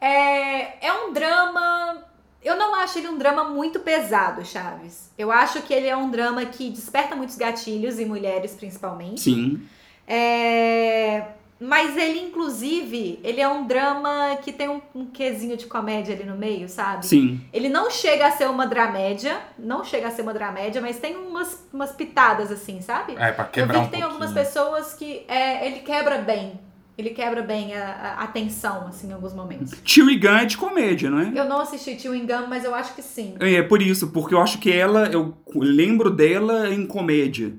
é, 0.00 0.86
é 0.86 0.92
um 0.92 1.12
drama. 1.12 2.05
Eu 2.46 2.56
não 2.56 2.74
acho 2.76 2.98
ele 2.98 3.08
um 3.08 3.18
drama 3.18 3.44
muito 3.44 3.80
pesado, 3.80 4.44
Chaves. 4.44 5.10
Eu 5.18 5.32
acho 5.32 5.62
que 5.62 5.74
ele 5.74 5.88
é 5.88 5.96
um 5.96 6.10
drama 6.10 6.44
que 6.46 6.70
desperta 6.70 7.16
muitos 7.16 7.36
gatilhos, 7.36 7.98
em 7.98 8.04
mulheres 8.06 8.54
principalmente. 8.54 9.20
Sim. 9.20 9.62
É, 10.06 11.22
Mas 11.58 11.96
ele, 11.96 12.20
inclusive, 12.20 13.18
ele 13.24 13.40
é 13.40 13.48
um 13.48 13.66
drama 13.66 14.36
que 14.42 14.52
tem 14.52 14.68
um, 14.68 14.80
um 14.94 15.06
quesinho 15.06 15.56
de 15.56 15.66
comédia 15.66 16.14
ali 16.14 16.22
no 16.24 16.36
meio, 16.36 16.68
sabe? 16.68 17.06
Sim. 17.06 17.40
Ele 17.52 17.68
não 17.68 17.90
chega 17.90 18.26
a 18.26 18.30
ser 18.30 18.48
uma 18.48 18.66
dramédia, 18.66 19.40
não 19.58 19.82
chega 19.82 20.08
a 20.08 20.10
ser 20.10 20.20
uma 20.22 20.34
dramédia, 20.34 20.80
mas 20.82 20.98
tem 20.98 21.16
umas, 21.16 21.66
umas 21.72 21.92
pitadas 21.92 22.52
assim, 22.52 22.80
sabe? 22.82 23.14
É, 23.18 23.32
pra 23.32 23.44
Eu 23.44 23.48
quebrar 23.50 23.78
vi 23.78 23.80
um 23.80 23.84
que 23.86 23.90
tem 23.90 24.02
algumas 24.02 24.32
pouquinho. 24.32 24.44
pessoas 24.54 24.92
que 24.94 25.24
é, 25.26 25.66
ele 25.66 25.80
quebra 25.80 26.18
bem. 26.18 26.60
Ele 26.98 27.10
quebra 27.10 27.42
bem 27.42 27.74
a, 27.74 28.14
a, 28.20 28.26
tensão, 28.26 28.86
assim, 28.86 29.08
em 29.08 29.12
alguns 29.12 29.34
momentos. 29.34 29.74
Chewie 29.84 30.16
Gun 30.18 30.28
é 30.28 30.44
de 30.46 30.56
comédia, 30.56 31.10
não 31.10 31.18
é? 31.20 31.30
Eu 31.34 31.44
não 31.46 31.60
assisti 31.60 31.94
Tio 31.96 32.14
Engano, 32.14 32.48
mas 32.48 32.64
eu 32.64 32.74
acho 32.74 32.94
que 32.94 33.02
sim. 33.02 33.34
É, 33.38 33.62
por 33.62 33.82
isso, 33.82 34.08
porque 34.08 34.34
eu 34.34 34.40
acho 34.40 34.58
que 34.58 34.72
ela, 34.72 35.06
eu 35.08 35.36
lembro 35.54 36.10
dela 36.10 36.72
em 36.72 36.86
comédia. 36.86 37.52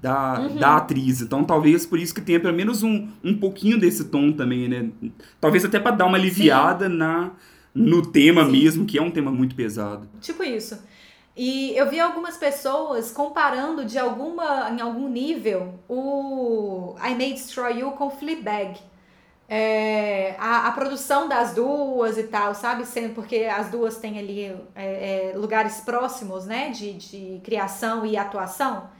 Da, 0.00 0.40
Uhum. 0.40 0.56
da 0.56 0.76
atriz. 0.78 1.20
Então, 1.20 1.44
talvez 1.44 1.86
por 1.86 1.96
isso 1.96 2.12
que 2.12 2.20
tenha 2.20 2.40
pelo 2.40 2.56
menos 2.56 2.82
um, 2.82 3.06
um 3.22 3.36
pouquinho 3.36 3.78
desse 3.78 4.06
tom 4.06 4.32
também, 4.32 4.66
né? 4.68 4.88
Talvez 5.40 5.64
até 5.64 5.78
pra 5.78 5.92
dar 5.92 6.06
uma 6.06 6.18
aliviada 6.18 6.88
na, 6.88 7.30
no 7.72 8.02
tema 8.04 8.44
Sim. 8.44 8.50
mesmo, 8.50 8.84
que 8.84 8.98
é 8.98 9.02
um 9.02 9.12
tema 9.12 9.30
muito 9.30 9.54
pesado. 9.54 10.08
Tipo 10.20 10.42
isso. 10.42 10.76
E 11.34 11.74
eu 11.76 11.88
vi 11.88 11.98
algumas 11.98 12.36
pessoas 12.36 13.10
comparando 13.10 13.84
de 13.84 13.98
alguma, 13.98 14.70
em 14.70 14.80
algum 14.80 15.08
nível, 15.08 15.74
o 15.88 16.94
I 16.98 17.14
May 17.14 17.32
Destroy 17.32 17.78
You 17.80 17.92
com 17.92 18.10
Fleabag. 18.10 18.78
É, 19.48 20.34
a, 20.38 20.68
a 20.68 20.72
produção 20.72 21.28
das 21.28 21.54
duas 21.54 22.16
e 22.16 22.24
tal, 22.24 22.54
sabe? 22.54 22.86
Sendo 22.86 23.14
porque 23.14 23.44
as 23.44 23.70
duas 23.70 23.96
têm 23.96 24.18
ali 24.18 24.56
é, 24.74 25.32
é, 25.32 25.36
lugares 25.36 25.80
próximos, 25.80 26.46
né? 26.46 26.70
De, 26.70 26.92
de 26.94 27.40
criação 27.42 28.04
e 28.04 28.16
atuação. 28.16 28.90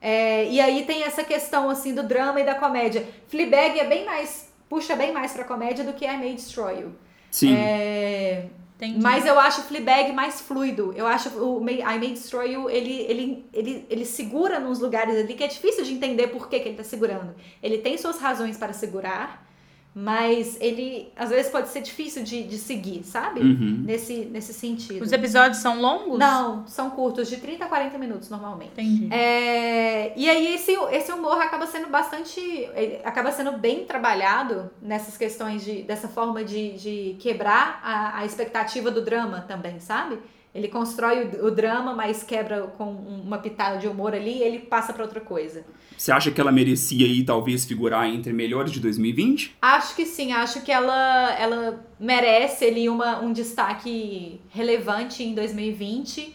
É, 0.00 0.46
e 0.46 0.60
aí 0.60 0.84
tem 0.84 1.02
essa 1.02 1.22
questão, 1.22 1.68
assim, 1.68 1.94
do 1.94 2.02
drama 2.02 2.40
e 2.40 2.44
da 2.44 2.54
comédia. 2.54 3.06
Fleabag 3.28 3.78
é 3.78 3.84
bem 3.84 4.04
mais... 4.04 4.48
Puxa 4.68 4.94
bem 4.94 5.12
mais 5.12 5.32
pra 5.32 5.42
comédia 5.42 5.84
do 5.84 5.92
que 5.92 6.04
I 6.04 6.16
May 6.16 6.34
Destroy 6.34 6.82
You. 6.82 6.92
Sim. 7.30 7.54
É, 7.54 8.46
Entendi. 8.76 9.00
mas 9.02 9.24
eu 9.26 9.38
acho 9.38 9.60
o 9.60 9.64
Fleabag 9.64 10.12
mais 10.12 10.40
fluido. 10.40 10.92
Eu 10.96 11.06
acho 11.06 11.28
o 11.38 11.60
May- 11.60 11.80
I 11.80 11.98
May 11.98 12.10
Destroy 12.12 12.52
You, 12.52 12.68
ele, 12.70 12.92
ele, 13.02 13.46
ele, 13.52 13.86
ele 13.90 14.04
segura 14.04 14.58
nos 14.58 14.78
lugares 14.80 15.16
ali 15.16 15.34
que 15.34 15.44
é 15.44 15.46
difícil 15.46 15.84
de 15.84 15.92
entender 15.92 16.28
por 16.28 16.48
que, 16.48 16.58
que 16.60 16.68
ele 16.68 16.76
tá 16.76 16.84
segurando. 16.84 17.34
Ele 17.62 17.78
tem 17.78 17.96
suas 17.98 18.18
razões 18.18 18.56
para 18.56 18.72
segurar, 18.72 19.46
mas 19.94 20.56
ele 20.60 21.12
às 21.16 21.30
vezes 21.30 21.50
pode 21.50 21.68
ser 21.68 21.80
difícil 21.80 22.22
de, 22.22 22.44
de 22.44 22.58
seguir, 22.58 23.02
sabe? 23.02 23.40
Uhum. 23.40 23.82
Nesse, 23.84 24.24
nesse 24.26 24.54
sentido. 24.54 25.02
Os 25.02 25.10
episódios 25.10 25.58
são 25.58 25.80
longos? 25.80 26.18
Não, 26.18 26.66
são 26.66 26.90
curtos, 26.90 27.28
de 27.28 27.38
30 27.38 27.64
a 27.64 27.68
40 27.68 27.98
minutos 27.98 28.30
normalmente. 28.30 28.72
Entendi. 28.72 29.12
É, 29.12 30.12
e 30.16 30.30
aí 30.30 30.54
esse, 30.54 30.72
esse 30.92 31.10
humor 31.10 31.40
acaba 31.42 31.66
sendo 31.66 31.88
bastante. 31.88 32.40
ele 32.40 33.00
acaba 33.04 33.32
sendo 33.32 33.52
bem 33.52 33.84
trabalhado 33.84 34.70
nessas 34.80 35.16
questões 35.16 35.64
de, 35.64 35.82
dessa 35.82 36.06
forma 36.06 36.44
de, 36.44 36.72
de 36.76 37.16
quebrar 37.18 37.80
a, 37.82 38.18
a 38.18 38.24
expectativa 38.24 38.90
do 38.92 39.04
drama 39.04 39.44
também, 39.48 39.80
sabe? 39.80 40.20
Ele 40.54 40.66
constrói 40.68 41.24
o, 41.24 41.46
o 41.46 41.50
drama, 41.50 41.94
mas 41.94 42.22
quebra 42.22 42.62
com 42.76 42.84
um- 42.84 43.22
uma 43.22 43.38
pitada 43.38 43.78
de 43.78 43.86
humor 43.86 44.14
ali 44.14 44.38
e 44.38 44.42
ele 44.42 44.58
passa 44.60 44.92
pra 44.92 45.04
outra 45.04 45.20
coisa. 45.20 45.64
Você 45.96 46.10
acha 46.10 46.30
que 46.30 46.40
ela 46.40 46.50
merecia 46.50 47.06
aí, 47.06 47.22
talvez, 47.24 47.64
figurar 47.64 48.06
entre 48.08 48.32
melhores 48.32 48.72
de 48.72 48.80
2020? 48.80 49.56
Acho 49.62 49.94
que 49.94 50.04
sim, 50.06 50.32
acho 50.32 50.62
que 50.62 50.72
ela, 50.72 51.34
ela 51.38 51.84
merece 52.00 52.64
ali 52.64 52.88
uma, 52.88 53.20
um 53.20 53.32
destaque 53.32 54.40
relevante 54.48 55.22
em 55.22 55.34
2020. 55.34 56.34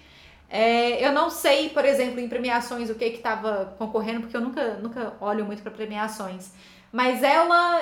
É, 0.50 1.06
eu 1.06 1.12
não 1.12 1.30
sei, 1.30 1.70
por 1.70 1.84
exemplo, 1.84 2.20
em 2.20 2.30
premiações 2.30 2.90
o 2.90 2.96
que 2.96 3.10
que 3.10 3.18
estava 3.18 3.76
concorrendo, 3.78 4.22
porque 4.22 4.38
eu 4.38 4.42
nunca, 4.42 4.76
nunca 4.76 5.14
olho 5.20 5.44
muito 5.44 5.62
para 5.64 5.72
premiações. 5.72 6.52
Mas 6.92 7.24
ela, 7.24 7.82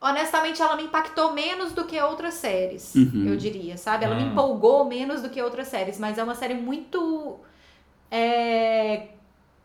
honestamente, 0.00 0.60
ela 0.62 0.76
me 0.76 0.84
impactou 0.84 1.32
menos 1.32 1.72
do 1.72 1.84
que 1.84 2.00
outras 2.00 2.34
séries, 2.34 2.94
Uhum. 2.94 3.24
eu 3.26 3.36
diria, 3.36 3.76
sabe? 3.76 4.04
Ela 4.04 4.14
me 4.14 4.22
Hum. 4.24 4.30
empolgou 4.32 4.84
menos 4.84 5.22
do 5.22 5.30
que 5.30 5.40
outras 5.42 5.68
séries, 5.68 5.98
mas 5.98 6.18
é 6.18 6.22
uma 6.24 6.34
série 6.34 6.54
muito 6.54 7.38
é, 8.10 9.08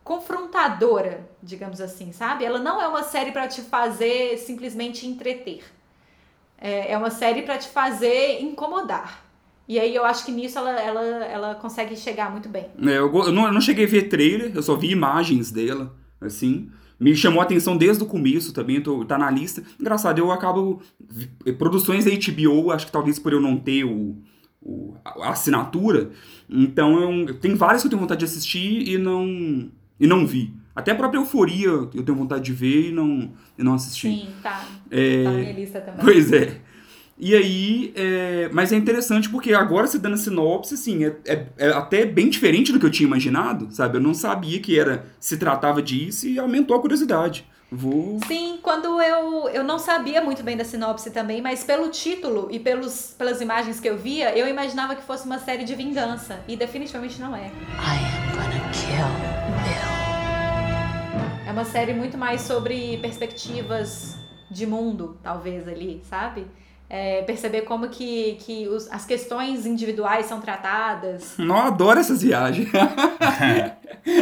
confrontadora, 0.02 1.28
digamos 1.42 1.80
assim, 1.80 2.12
sabe? 2.12 2.44
Ela 2.44 2.58
não 2.58 2.80
é 2.80 2.88
uma 2.88 3.02
série 3.02 3.30
para 3.32 3.46
te 3.48 3.60
fazer 3.62 4.36
simplesmente 4.38 5.06
entreter. 5.06 5.62
É, 6.58 6.92
é 6.92 6.98
uma 6.98 7.10
série 7.10 7.42
para 7.42 7.58
te 7.58 7.68
fazer 7.68 8.40
incomodar. 8.40 9.24
E 9.68 9.78
aí 9.78 9.94
eu 9.94 10.04
acho 10.04 10.24
que 10.24 10.32
nisso 10.32 10.58
ela, 10.58 10.70
ela, 10.80 11.02
ela 11.24 11.54
consegue 11.54 11.96
chegar 11.96 12.30
muito 12.30 12.48
bem. 12.48 12.66
É, 12.84 12.98
eu, 12.98 13.12
eu 13.14 13.32
não, 13.32 13.46
eu 13.46 13.52
não 13.52 13.60
cheguei 13.60 13.84
a 13.84 13.88
ver 13.88 14.08
trailer, 14.08 14.52
eu 14.54 14.62
só 14.62 14.74
vi 14.74 14.90
imagens 14.90 15.50
dela, 15.50 15.94
assim. 16.20 16.70
Me 17.02 17.16
chamou 17.16 17.40
a 17.40 17.44
atenção 17.44 17.76
desde 17.76 18.02
o 18.02 18.06
começo 18.06 18.52
também, 18.52 18.80
tô, 18.80 19.04
tá 19.04 19.18
na 19.18 19.30
lista. 19.30 19.62
Engraçado, 19.80 20.18
eu 20.18 20.30
acabo. 20.30 20.80
vi- 21.10 21.30
Produções 21.54 22.04
da 22.04 22.10
HBO, 22.10 22.70
acho 22.70 22.86
que 22.86 22.92
talvez 22.92 23.18
por 23.18 23.32
eu 23.32 23.40
não 23.40 23.56
ter 23.56 23.84
o, 23.84 24.16
o- 24.62 24.94
a 25.04 25.30
assinatura. 25.30 26.10
Então 26.48 27.00
eu, 27.00 27.34
tem 27.34 27.54
várias 27.54 27.82
que 27.82 27.86
eu 27.86 27.90
tenho 27.90 28.00
vontade 28.00 28.20
de 28.20 28.24
assistir 28.26 28.88
e 28.88 28.96
não, 28.98 29.70
e 29.98 30.06
não 30.06 30.26
vi. 30.26 30.54
Até 30.74 30.92
a 30.92 30.94
própria 30.94 31.18
Euforia 31.18 31.68
eu 31.68 32.02
tenho 32.02 32.16
vontade 32.16 32.44
de 32.44 32.52
ver 32.52 32.88
e 32.88 32.92
não, 32.92 33.30
e 33.58 33.62
não 33.62 33.74
assisti. 33.74 34.08
Sim, 34.08 34.28
tá. 34.42 34.64
É, 34.90 35.24
Tá 35.24 35.30
na 35.32 35.38
minha 35.38 35.52
lista 35.52 35.80
também. 35.80 36.00
Pois 36.02 36.32
é. 36.32 36.60
E 37.24 37.36
aí, 37.36 37.92
é, 37.94 38.50
mas 38.52 38.72
é 38.72 38.76
interessante 38.76 39.28
porque 39.30 39.54
agora 39.54 39.86
você 39.86 39.96
dando 39.96 40.14
a 40.14 40.16
sinopse, 40.16 40.74
assim, 40.74 41.04
é, 41.04 41.16
é- 41.24 41.46
é 41.56 41.68
até 41.68 42.04
bem 42.04 42.28
diferente 42.28 42.72
do 42.72 42.80
que 42.80 42.84
eu 42.86 42.90
tinha 42.90 43.06
imaginado, 43.06 43.68
sabe? 43.70 43.96
Eu 43.98 44.00
não 44.02 44.12
sabia 44.12 44.58
que 44.58 44.76
era 44.76 45.06
se 45.20 45.36
tratava 45.36 45.80
disso 45.80 46.26
e 46.26 46.36
aumentou 46.36 46.76
a 46.76 46.80
curiosidade. 46.80 47.46
Vou. 47.70 48.18
Sim, 48.26 48.58
quando 48.60 49.00
eu, 49.00 49.48
eu 49.50 49.62
não 49.62 49.78
sabia 49.78 50.20
muito 50.20 50.42
bem 50.42 50.56
da 50.56 50.64
sinopse 50.64 51.12
também, 51.12 51.40
mas 51.40 51.62
pelo 51.62 51.90
título 51.90 52.48
e 52.50 52.58
pelos, 52.58 53.14
pelas 53.16 53.40
imagens 53.40 53.78
que 53.78 53.88
eu 53.88 53.96
via, 53.96 54.36
eu 54.36 54.48
imaginava 54.48 54.96
que 54.96 55.02
fosse 55.04 55.24
uma 55.24 55.38
série 55.38 55.62
de 55.62 55.76
vingança. 55.76 56.40
E 56.48 56.56
definitivamente 56.56 57.20
não 57.20 57.36
é. 57.36 57.46
I 57.46 57.50
am 57.50 58.32
gonna 58.34 58.68
kill 58.72 59.06
Bill. 59.62 61.46
É 61.46 61.52
uma 61.52 61.64
série 61.64 61.94
muito 61.94 62.18
mais 62.18 62.40
sobre 62.40 62.96
perspectivas 62.98 64.16
de 64.50 64.66
mundo, 64.66 65.20
talvez, 65.22 65.68
ali, 65.68 66.02
sabe? 66.10 66.46
É, 66.94 67.22
perceber 67.22 67.62
como 67.62 67.88
que, 67.88 68.36
que 68.44 68.68
os- 68.68 68.86
as 68.92 69.06
questões 69.06 69.64
individuais 69.64 70.26
são 70.26 70.42
tratadas. 70.42 71.36
Não, 71.38 71.56
adoro 71.56 71.98
essas 71.98 72.20
viagens. 72.20 72.68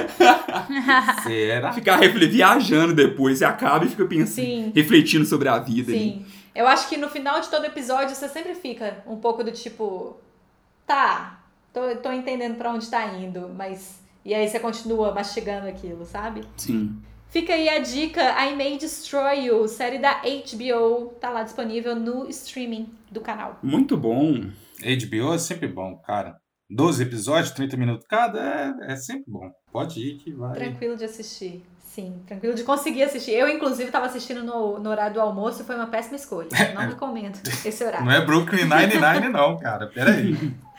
Será? 1.24 1.72
Ficar 1.72 1.98
viajando 2.00 2.94
depois, 2.94 3.38
você 3.38 3.44
acaba 3.44 3.84
e 3.84 3.88
fica 3.88 4.04
pensando, 4.04 4.44
Sim. 4.46 4.72
refletindo 4.72 5.24
sobre 5.24 5.48
a 5.48 5.58
vida. 5.58 5.90
ali. 5.90 6.00
Sim. 6.00 6.26
Eu 6.54 6.66
acho 6.68 6.88
que 6.88 6.96
no 6.96 7.08
final 7.08 7.40
de 7.40 7.48
todo 7.48 7.64
episódio 7.64 8.14
você 8.14 8.28
sempre 8.28 8.54
fica 8.54 9.02
um 9.06 9.16
pouco 9.16 9.42
do 9.42 9.50
tipo, 9.52 10.16
tá, 10.86 11.40
tô, 11.72 11.80
tô 11.96 12.12
entendendo 12.12 12.56
pra 12.56 12.70
onde 12.72 12.88
tá 12.88 13.04
indo, 13.06 13.50
mas. 13.56 13.98
E 14.24 14.34
aí 14.34 14.46
você 14.48 14.60
continua 14.60 15.12
mastigando 15.14 15.66
aquilo, 15.66 16.04
sabe? 16.04 16.42
Sim. 16.56 16.94
Fica 17.30 17.54
aí 17.54 17.68
a 17.68 17.78
dica, 17.78 18.20
I 18.44 18.56
May 18.56 18.76
Destroy 18.76 19.46
You, 19.46 19.68
série 19.68 19.98
da 19.98 20.20
HBO, 20.22 21.14
tá 21.20 21.30
lá 21.30 21.44
disponível 21.44 21.94
no 21.94 22.28
streaming 22.28 22.92
do 23.08 23.20
canal. 23.20 23.56
Muito 23.62 23.96
bom. 23.96 24.50
HBO 24.80 25.34
é 25.34 25.38
sempre 25.38 25.68
bom, 25.68 25.96
cara. 26.04 26.36
12 26.68 27.04
episódios, 27.04 27.52
30 27.52 27.76
minutos 27.76 28.06
cada, 28.08 28.40
é, 28.40 28.92
é 28.92 28.96
sempre 28.96 29.24
bom. 29.28 29.48
Pode 29.70 30.00
ir 30.00 30.16
que 30.16 30.32
vai. 30.32 30.54
Tranquilo 30.54 30.96
de 30.96 31.04
assistir. 31.04 31.64
Sim, 31.84 32.20
tranquilo 32.26 32.54
de 32.54 32.64
conseguir 32.64 33.04
assistir. 33.04 33.32
Eu, 33.32 33.48
inclusive, 33.48 33.92
tava 33.92 34.06
assistindo 34.06 34.42
no, 34.42 34.80
no 34.80 34.90
horário 34.90 35.14
do 35.14 35.20
almoço 35.20 35.62
e 35.62 35.64
foi 35.64 35.76
uma 35.76 35.86
péssima 35.86 36.16
escolha. 36.16 36.48
Não 36.74 36.82
recomendo 36.82 37.38
esse 37.64 37.84
horário. 37.84 38.06
Não 38.06 38.12
é 38.12 38.24
Brooklyn 38.24 38.64
Nine-Nine, 38.64 39.28
não, 39.32 39.56
cara. 39.56 39.86
Peraí. 39.86 40.34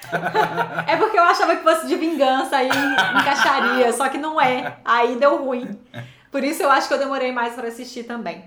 É 0.87 0.97
porque 0.97 1.15
eu 1.15 1.21
achava 1.21 1.55
que 1.55 1.61
fosse 1.61 1.87
de 1.87 1.95
vingança 1.95 2.57
aí 2.57 2.67
encaixaria, 2.67 3.93
só 3.93 4.09
que 4.09 4.17
não 4.17 4.41
é. 4.41 4.79
Aí 4.83 5.15
deu 5.19 5.45
ruim. 5.45 5.79
Por 6.31 6.43
isso 6.43 6.63
eu 6.63 6.71
acho 6.71 6.87
que 6.87 6.93
eu 6.93 6.99
demorei 6.99 7.31
mais 7.31 7.53
pra 7.53 7.67
assistir 7.67 8.03
também. 8.03 8.43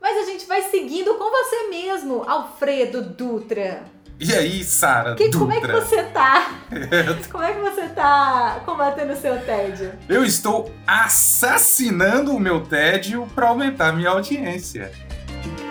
Mas 0.00 0.16
a 0.18 0.30
gente 0.30 0.46
vai 0.46 0.62
seguindo 0.62 1.14
com 1.14 1.30
você 1.30 1.68
mesmo, 1.68 2.22
Alfredo 2.28 3.02
Dutra. 3.02 3.84
E 4.20 4.32
aí, 4.34 4.62
Sara 4.62 5.16
como 5.32 5.52
é 5.52 5.60
que 5.60 5.66
você 5.66 6.02
tá? 6.04 6.52
Como 7.30 7.42
é 7.42 7.52
que 7.54 7.60
você 7.60 7.88
tá 7.88 8.60
combatendo 8.64 9.14
o 9.14 9.16
seu 9.16 9.40
tédio? 9.40 9.92
Eu 10.08 10.24
estou 10.24 10.72
assassinando 10.86 12.34
o 12.34 12.38
meu 12.38 12.60
tédio 12.60 13.26
pra 13.34 13.48
aumentar 13.48 13.88
a 13.88 13.92
minha 13.92 14.10
audiência. 14.10 14.92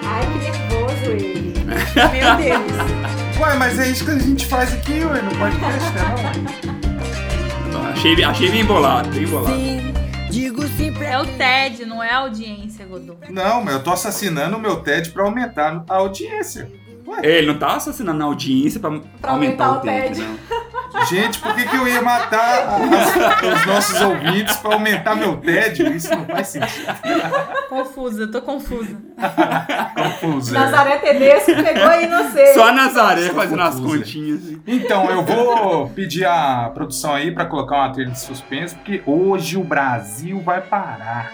Ai, 0.04 0.26
que 0.34 0.40
nervoso 0.40 1.12
ele. 1.12 1.54
Meu 1.64 2.36
Deus. 2.36 3.40
Ué, 3.40 3.56
mas 3.56 3.80
é 3.80 3.88
isso 3.88 4.04
que 4.04 4.12
a 4.12 4.20
gente 4.20 4.46
faz 4.46 4.74
aqui, 4.74 5.04
ué, 5.04 5.22
no 5.22 5.32
podcast? 5.38 5.92
Não? 7.72 7.88
Achei, 7.90 8.24
achei 8.24 8.52
bem 8.52 8.66
bolado, 8.66 9.10
bem 9.10 9.26
bolado. 9.26 9.56
Sim, 9.56 9.94
pra 10.98 11.08
É 11.08 11.18
o 11.20 11.26
TED, 11.26 11.86
não 11.86 12.02
é 12.04 12.10
a 12.12 12.18
audiência, 12.20 12.86
Godô. 12.86 13.16
Não, 13.30 13.64
mas 13.64 13.74
eu 13.76 13.84
tô 13.84 13.92
assassinando 13.92 14.58
o 14.58 14.60
meu 14.60 14.78
tédio 14.78 15.12
pra 15.14 15.24
aumentar 15.24 15.84
a 15.88 15.96
audiência. 15.96 16.72
É, 17.22 17.38
ele 17.40 17.48
não 17.48 17.58
tá 17.60 17.76
assassinando 17.76 18.22
a 18.24 18.26
audiência 18.26 18.80
pra, 18.80 18.90
Pra 19.22 19.32
aumentar, 19.32 19.66
aumentar 19.66 19.72
o 19.72 19.78
o 19.78 19.82
tédio. 19.82 20.24
não. 20.26 20.61
Gente, 21.10 21.40
por 21.40 21.56
que, 21.56 21.66
que 21.66 21.76
eu 21.76 21.88
ia 21.88 22.02
matar 22.02 22.68
as- 22.68 23.60
os 23.60 23.66
nossos 23.66 24.02
ouvintes 24.02 24.58
pra 24.58 24.74
aumentar 24.74 25.16
meu 25.16 25.38
tédio? 25.38 25.88
Isso 25.94 26.10
não 26.16 26.26
faz 26.26 26.48
sentido. 26.50 26.86
Confusa, 27.70 28.28
tô 28.32 28.42
confusa. 28.42 28.98
Confuso. 29.96 30.56
é. 30.56 30.60
Nazaré 30.60 30.98
Tedesco 30.98 31.52
pegou 31.64 31.88
aí, 31.88 32.08
não 32.08 32.30
sei. 32.32 32.54
Só 32.54 32.68
a 32.68 32.72
Nazaré 32.72 33.28
Só 33.28 33.34
fazendo 33.34 33.62
as 33.62 33.76
confusa. 33.76 33.98
continhas. 34.00 34.42
Então, 34.68 35.10
eu 35.10 35.24
vou 35.24 35.90
pedir 35.90 36.26
a 36.26 36.70
produção 36.74 37.14
aí 37.16 37.32
pra 37.32 37.46
colocar 37.46 37.76
uma 37.78 37.94
trilha 37.94 38.12
de 38.12 38.20
suspense, 38.20 38.76
porque 38.76 39.02
hoje 39.06 39.58
o 39.58 39.64
Brasil 39.64 40.42
vai 40.42 40.62
parar. 40.62 41.32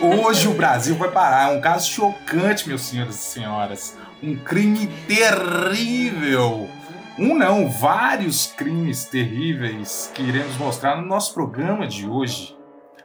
Hoje 0.00 0.48
o 0.48 0.52
Brasil 0.52 0.94
vai 0.96 1.10
parar. 1.10 1.52
É 1.52 1.56
um 1.56 1.60
caso 1.60 1.88
chocante, 1.90 2.68
meus 2.68 2.82
senhores 2.82 3.14
e 3.14 3.18
senhoras. 3.18 3.96
Um 4.22 4.36
crime 4.36 4.86
terrível. 5.08 6.68
Um 7.18 7.38
não, 7.38 7.70
vários 7.70 8.46
crimes 8.48 9.04
terríveis 9.04 10.10
que 10.14 10.22
iremos 10.22 10.56
mostrar 10.56 10.96
no 10.96 11.06
nosso 11.06 11.32
programa 11.32 11.86
de 11.86 12.08
hoje. 12.08 12.56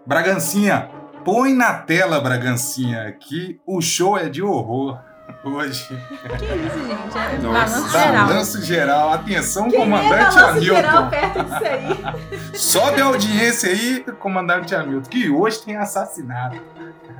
Bragancinha, 0.05 0.89
põe 1.23 1.53
na 1.53 1.73
tela, 1.73 2.19
Bragancinha, 2.19 3.11
que 3.11 3.59
o 3.67 3.79
show 3.81 4.17
é 4.17 4.27
de 4.27 4.41
horror 4.41 4.99
hoje. 5.43 5.87
Que 6.39 6.45
isso, 6.45 6.87
gente? 6.87 7.17
É 7.17 7.37
Nossa. 7.37 7.77
balanço 7.77 7.91
geral. 7.91 8.27
Balanço 8.27 8.61
geral. 8.63 9.13
Atenção, 9.13 9.69
Quem 9.69 9.79
é 9.79 9.83
comandante 9.83 10.33
geral 10.33 10.49
Hamilton. 10.49 11.09
perto 11.09 11.43
disso 11.43 11.63
aí? 11.63 12.49
Sobe 12.57 13.01
a 13.01 13.05
audiência 13.05 13.69
aí, 13.69 14.05
comandante 14.19 14.73
Hamilton, 14.73 15.09
que 15.09 15.29
hoje 15.29 15.63
tem 15.63 15.75
assassinato. 15.77 16.59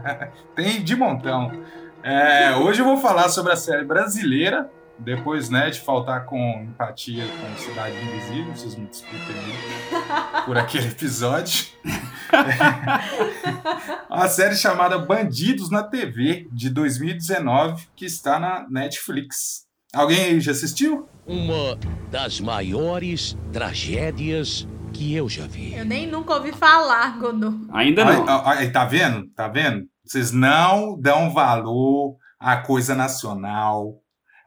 tem 0.56 0.84
de 0.84 0.96
montão. 0.96 1.52
É, 2.02 2.56
hoje 2.56 2.82
eu 2.82 2.86
vou 2.86 2.98
falar 2.98 3.30
sobre 3.30 3.52
a 3.54 3.56
série 3.56 3.84
brasileira, 3.84 4.70
depois 5.00 5.50
né, 5.50 5.70
de 5.70 5.80
faltar 5.80 6.26
com 6.26 6.64
empatia 6.64 7.26
com 7.26 7.58
Cidade 7.58 7.96
Invisível, 7.96 8.56
vocês 8.56 8.76
me 8.76 8.86
desculpem 8.86 9.36
aí 9.36 10.44
por 10.46 10.58
aquele 10.58 10.88
episódio. 10.88 11.68
Uma 14.10 14.28
série 14.28 14.56
chamada 14.56 14.98
Bandidos 14.98 15.70
na 15.70 15.84
TV, 15.84 16.48
de 16.52 16.70
2019, 16.70 17.88
que 17.96 18.06
está 18.06 18.40
na 18.40 18.68
Netflix. 18.70 19.68
Alguém 19.94 20.20
aí 20.20 20.40
já 20.40 20.52
assistiu? 20.52 21.08
Uma 21.26 21.78
das 22.12 22.40
maiores 22.40 23.38
tragédias 23.52 24.68
que 24.94 25.16
eu 25.16 25.30
já 25.30 25.48
vi. 25.48 25.74
Eu 25.76 25.86
nem 25.86 26.06
nunca 26.08 26.36
ouvi 26.36 26.52
falar, 26.52 27.18
Godô. 27.20 27.54
Ainda 27.72 28.06
não. 28.06 28.28
Aí, 28.46 28.60
aí, 28.60 28.72
tá 28.72 28.86
vendo? 28.86 29.28
Tá 29.36 29.48
vendo? 29.48 29.86
Vocês 30.04 30.32
não 30.32 31.00
dão 31.00 31.32
valor 31.32 32.18
à 32.40 32.58
coisa 32.58 32.96
nacional, 32.96 34.00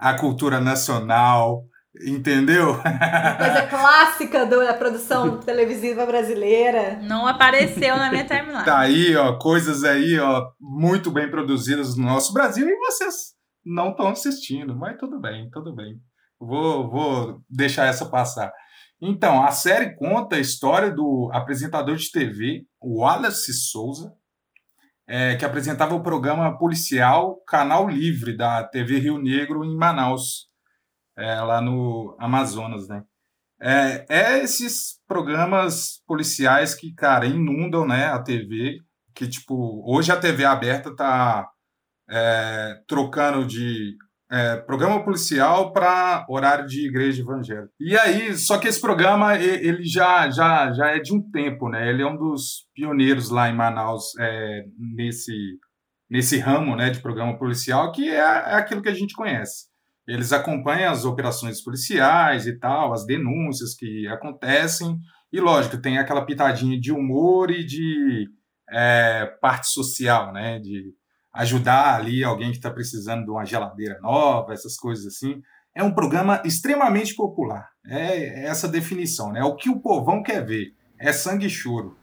à 0.03 0.15
cultura 0.15 0.61
nacional, 0.61 1.63
entendeu? 2.05 2.75
Coisa 2.75 3.67
clássica 3.71 4.45
da 4.45 4.75
produção 4.75 5.39
televisiva 5.39 6.05
brasileira. 6.05 6.99
Não 7.03 7.25
apareceu 7.25 7.97
na 7.97 8.11
minha 8.11 8.25
timeline. 8.25 8.65
Tá 8.65 8.81
aí, 8.81 9.15
ó, 9.15 9.39
coisas 9.39 9.85
aí, 9.85 10.19
ó, 10.19 10.51
muito 10.61 11.09
bem 11.09 11.31
produzidas 11.31 11.97
no 11.97 12.05
nosso 12.05 12.33
Brasil 12.33 12.69
e 12.69 12.77
vocês 12.79 13.15
não 13.65 13.91
estão 13.91 14.09
assistindo, 14.09 14.75
mas 14.75 14.99
tudo 14.99 15.21
bem, 15.21 15.49
tudo 15.51 15.73
bem. 15.73 15.95
Vou, 16.41 16.91
vou 16.91 17.41
deixar 17.49 17.87
essa 17.87 18.05
passar. 18.07 18.53
Então, 19.01 19.45
a 19.45 19.53
série 19.53 19.95
conta 19.95 20.35
a 20.35 20.41
história 20.41 20.91
do 20.91 21.31
apresentador 21.33 21.95
de 21.95 22.11
TV, 22.11 22.65
Wallace 22.83 23.53
Souza, 23.53 24.13
é, 25.07 25.37
que 25.37 25.45
apresentava 25.45 25.95
o 25.95 26.03
programa 26.03 26.57
policial 26.59 27.37
Canal 27.47 27.89
Livre 27.89 28.37
da 28.37 28.65
TV 28.65 28.99
Rio 28.99 29.19
Negro 29.19 29.65
em 29.65 29.77
Manaus, 29.77 30.49
é, 31.17 31.41
lá 31.41 31.61
no 31.61 32.17
Amazonas, 32.19 32.89
né? 32.89 33.03
É, 33.61 34.07
é 34.09 34.43
esses 34.43 35.01
programas 35.07 36.03
policiais 36.07 36.75
que, 36.75 36.93
cara, 36.95 37.27
inundam 37.27 37.87
né, 37.87 38.07
a 38.07 38.21
TV, 38.21 38.79
que, 39.15 39.29
tipo, 39.29 39.83
hoje 39.87 40.11
a 40.11 40.19
TV 40.19 40.45
aberta 40.45 40.95
tá 40.97 41.49
é, 42.11 42.81
trocando 42.89 43.47
de 43.47 43.97
é, 44.33 44.57
programa 44.57 45.05
policial 45.05 45.73
para 45.73 46.25
horário 46.27 46.67
de 46.67 46.87
igreja 46.87 47.21
evangélica. 47.21 47.71
E 47.79 47.95
aí, 47.99 48.35
só 48.35 48.59
que 48.59 48.67
esse 48.67 48.81
programa, 48.81 49.37
ele 49.37 49.85
já, 49.85 50.31
já, 50.31 50.73
já 50.73 50.89
é 50.89 50.99
de 50.99 51.15
um 51.15 51.21
tempo, 51.31 51.69
né? 51.69 51.91
Ele 51.91 52.03
é 52.03 52.07
um 52.07 52.17
dos 52.17 52.67
pioneiros 52.75 53.29
lá 53.29 53.51
em 53.51 53.55
Manaus 53.55 54.17
é, 54.19 54.65
nesse, 54.97 55.35
nesse 56.11 56.39
ramo 56.39 56.75
né, 56.75 56.89
de 56.89 57.01
programa 57.01 57.39
policial, 57.39 57.93
que 57.93 58.09
é, 58.09 58.17
é 58.17 58.55
aquilo 58.55 58.81
que 58.81 58.89
a 58.89 58.95
gente 58.95 59.15
conhece. 59.15 59.67
Eles 60.09 60.33
acompanham 60.33 60.91
as 60.91 61.05
operações 61.05 61.63
policiais 61.63 62.47
e 62.47 62.59
tal, 62.59 62.95
as 62.95 63.05
denúncias 63.05 63.75
que 63.75 64.09
acontecem, 64.09 64.99
e 65.31 65.41
lógico, 65.41 65.77
tem 65.77 65.99
aquela 65.99 66.25
pitadinha 66.25 66.81
de 66.81 66.91
humor 66.91 67.51
e 67.51 67.65
de 67.65 68.29
é, 68.71 69.27
parte 69.43 69.69
social, 69.69 70.33
né? 70.33 70.59
De 70.59 70.95
ajudar 71.33 71.95
ali 71.95 72.23
alguém 72.23 72.51
que 72.51 72.59
está 72.59 72.71
precisando 72.71 73.25
de 73.25 73.31
uma 73.31 73.45
geladeira 73.45 73.99
nova, 74.01 74.53
essas 74.53 74.77
coisas 74.77 75.07
assim. 75.07 75.43
É 75.75 75.83
um 75.83 75.95
programa 75.95 76.43
extremamente 76.45 77.15
popular. 77.15 77.69
É 77.87 78.45
essa 78.45 78.69
definição, 78.69 79.33
né? 79.33 79.41
É 79.41 79.45
o 79.45 79.57
que 79.57 79.71
o 79.71 79.81
povão 79.81 80.23
quer 80.23 80.45
ver. 80.45 80.75
É 80.99 81.13
sangue 81.13 81.47
e 81.47 81.51
choro. 81.51 81.97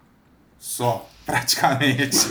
Só, 0.57 1.07
praticamente. 1.25 2.17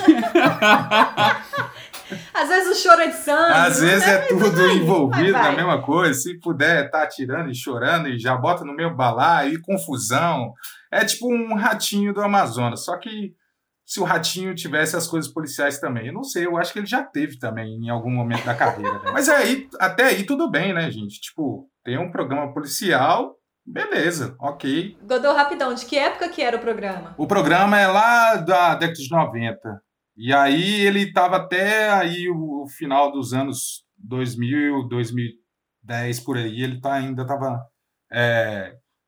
Às 2.32 2.48
vezes 2.48 2.78
o 2.78 2.82
choro 2.82 3.02
é 3.02 3.08
de 3.08 3.16
sangue. 3.16 3.52
Às 3.52 3.80
vezes 3.80 4.06
é 4.06 4.18
tudo 4.28 4.50
vai, 4.50 4.76
envolvido 4.76 5.32
vai, 5.32 5.42
vai. 5.42 5.50
na 5.50 5.56
mesma 5.56 5.82
coisa. 5.82 6.18
Se 6.18 6.38
puder, 6.40 6.90
tá 6.90 7.06
tirando 7.06 7.50
e 7.50 7.54
chorando 7.54 8.08
e 8.08 8.18
já 8.18 8.36
bota 8.36 8.64
no 8.64 8.74
mesmo 8.74 8.96
balaio 8.96 9.54
e 9.54 9.60
confusão. 9.60 10.52
É 10.90 11.04
tipo 11.04 11.32
um 11.32 11.54
ratinho 11.54 12.12
do 12.14 12.22
Amazonas. 12.22 12.84
Só 12.84 12.96
que 12.96 13.34
se 13.88 14.00
o 14.00 14.04
ratinho 14.04 14.54
tivesse 14.54 14.94
as 14.96 15.06
coisas 15.06 15.32
policiais 15.32 15.80
também. 15.80 16.08
Eu 16.08 16.12
não 16.12 16.22
sei, 16.22 16.44
eu 16.44 16.58
acho 16.58 16.74
que 16.74 16.78
ele 16.78 16.86
já 16.86 17.02
teve 17.02 17.38
também 17.38 17.74
em 17.74 17.88
algum 17.88 18.10
momento 18.10 18.44
da 18.44 18.54
carreira. 18.54 18.98
né? 18.98 19.10
Mas 19.10 19.30
aí, 19.30 19.66
até 19.80 20.04
aí 20.04 20.26
tudo 20.26 20.50
bem, 20.50 20.74
né, 20.74 20.90
gente? 20.90 21.18
Tipo, 21.18 21.66
tem 21.82 21.98
um 21.98 22.10
programa 22.10 22.52
policial, 22.52 23.34
beleza, 23.64 24.36
ok. 24.38 24.94
Godô, 25.02 25.32
rapidão, 25.32 25.72
de 25.72 25.86
que 25.86 25.96
época 25.96 26.28
que 26.28 26.42
era 26.42 26.58
o 26.58 26.60
programa? 26.60 27.14
O 27.16 27.26
programa 27.26 27.80
é 27.80 27.86
lá 27.86 28.36
da 28.36 28.74
década 28.74 28.98
de 28.98 29.10
90. 29.10 29.58
E 30.18 30.34
aí 30.34 30.80
ele 30.82 31.04
estava 31.04 31.36
até 31.36 31.88
aí 31.88 32.28
o, 32.28 32.66
final 32.68 33.10
dos 33.10 33.32
anos 33.32 33.84
2000, 33.96 34.86
2010 34.86 36.20
por 36.20 36.36
aí, 36.36 36.60
ele 36.60 36.78
tá, 36.78 36.92
ainda 36.92 37.22
estava 37.22 37.58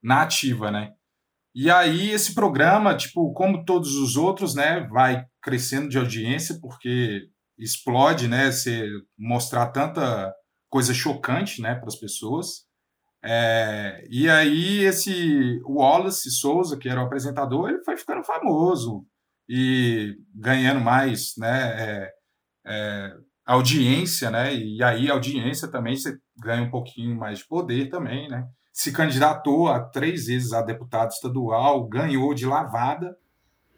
na 0.03 0.23
ativa, 0.23 0.71
né? 0.71 0.95
E 1.55 1.71
aí 1.71 2.11
esse 2.11 2.35
programa, 2.35 2.97
tipo, 2.97 3.33
como 3.33 3.65
todos 3.65 3.97
os 3.97 4.17
outros, 4.17 4.55
né, 4.55 4.87
vai 4.91 5.25
crescendo 5.43 5.89
de 5.89 5.99
audiência 5.99 6.59
porque 6.61 7.23
explode, 7.59 8.29
né, 8.29 8.51
você 8.51 8.89
mostrar 9.19 9.67
tanta 9.69 10.33
coisa 10.71 10.95
chocante, 10.95 11.61
né, 11.61 11.75
para 11.75 11.89
as 11.89 11.97
pessoas. 11.97 12.65
É, 13.23 14.03
e 14.11 14.31
aí 14.31 14.85
esse 14.85 15.61
Wallace 15.67 16.31
Souza, 16.31 16.79
que 16.79 16.89
era 16.89 17.03
o 17.03 17.05
apresentador, 17.07 17.69
ele 17.69 17.85
foi 17.85 17.97
ficando 17.97 18.25
famoso 18.25 19.05
e 19.49 20.17
ganhando 20.35 20.81
mais, 20.81 21.35
né, 21.37 22.05
é, 22.05 22.11
é, 22.67 23.13
audiência, 23.45 24.31
né, 24.31 24.55
e 24.55 24.83
aí 24.83 25.11
audiência 25.11 25.69
também 25.71 25.97
você 25.97 26.17
ganha 26.41 26.63
um 26.63 26.71
pouquinho 26.71 27.17
mais 27.17 27.41
de 27.41 27.47
poder 27.49 27.91
também, 27.91 28.29
né. 28.29 28.47
Se 28.81 28.93
candidatou 28.93 29.69
a 29.69 29.79
três 29.79 30.25
vezes 30.25 30.55
a 30.55 30.63
deputado 30.63 31.11
estadual, 31.11 31.87
ganhou 31.87 32.33
de 32.33 32.47
lavada 32.47 33.15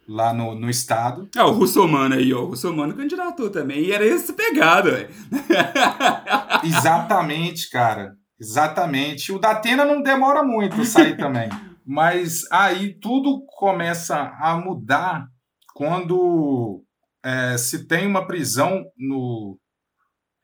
lá 0.07 0.33
no, 0.33 0.55
no 0.55 0.71
estado. 0.71 1.29
É, 1.37 1.43
o 1.43 1.51
Russomano 1.51 2.15
aí, 2.15 2.33
ó. 2.33 2.43
O 2.43 2.51
Russomano 2.51 2.95
candidatou 2.95 3.51
também. 3.51 3.81
E 3.81 3.91
era 3.91 4.07
esse 4.07 4.33
pegado, 4.33 4.93
velho. 4.93 5.09
Exatamente, 6.63 7.69
cara. 7.69 8.15
Exatamente. 8.39 9.33
O 9.33 9.41
da 9.41 9.51
Atena 9.51 9.85
não 9.85 10.03
demora 10.03 10.45
muito 10.45 10.81
a 10.81 10.85
sair 10.85 11.17
também. 11.17 11.51
Mas 11.85 12.45
aí 12.53 12.95
tudo 13.01 13.45
começa 13.59 14.33
a 14.41 14.57
mudar 14.57 15.27
quando 15.75 16.85
é, 17.25 17.59
se 17.59 17.89
tem 17.89 18.07
uma 18.07 18.25
prisão 18.25 18.85
no, 18.97 19.59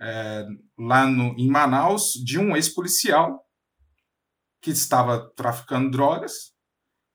é, 0.03 0.47
lá 0.77 1.07
no, 1.07 1.33
em 1.39 1.49
Manaus 1.49 2.15
de 2.25 2.41
um 2.41 2.57
ex-policial 2.57 3.45
que 4.61 4.71
estava 4.71 5.31
traficando 5.37 5.91
drogas. 5.91 6.53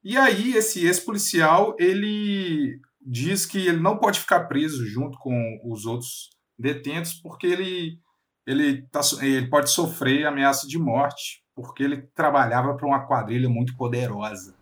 E 0.04 0.18
aí 0.18 0.56
esse 0.56 0.86
ex-policial 0.86 1.76
ele 1.80 2.80
diz 3.02 3.46
que 3.46 3.68
ele 3.68 3.80
não 3.80 3.98
pode 3.98 4.20
ficar 4.20 4.46
preso 4.46 4.86
junto 4.86 5.18
com 5.20 5.60
os 5.64 5.86
outros 5.86 6.30
detentos 6.58 7.14
porque 7.14 7.48
ele 7.48 8.00
ele, 8.46 8.82
tá, 8.92 9.00
ele 9.22 9.48
pode 9.48 9.70
sofrer 9.70 10.26
ameaça 10.26 10.68
de 10.68 10.78
morte 10.78 11.42
porque 11.56 11.84
ele 11.84 12.02
trabalhava 12.14 12.76
para 12.76 12.86
uma 12.86 13.06
quadrilha 13.06 13.48
muito 13.48 13.76
poderosa. 13.78 14.54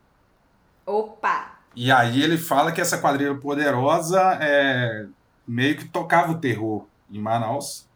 Opa! 0.86 1.60
E 1.76 1.92
aí 1.92 2.22
ele 2.22 2.38
fala 2.38 2.72
que 2.72 2.82
essa 2.82 2.98
quadrilha 2.98 3.36
poderosa 3.36 4.38
é, 4.42 5.08
meio 5.48 5.78
que 5.78 5.88
tocava 5.88 6.34
o 6.34 6.40
terror 6.40 6.86
em 7.10 7.20
Manaus. 7.20 7.88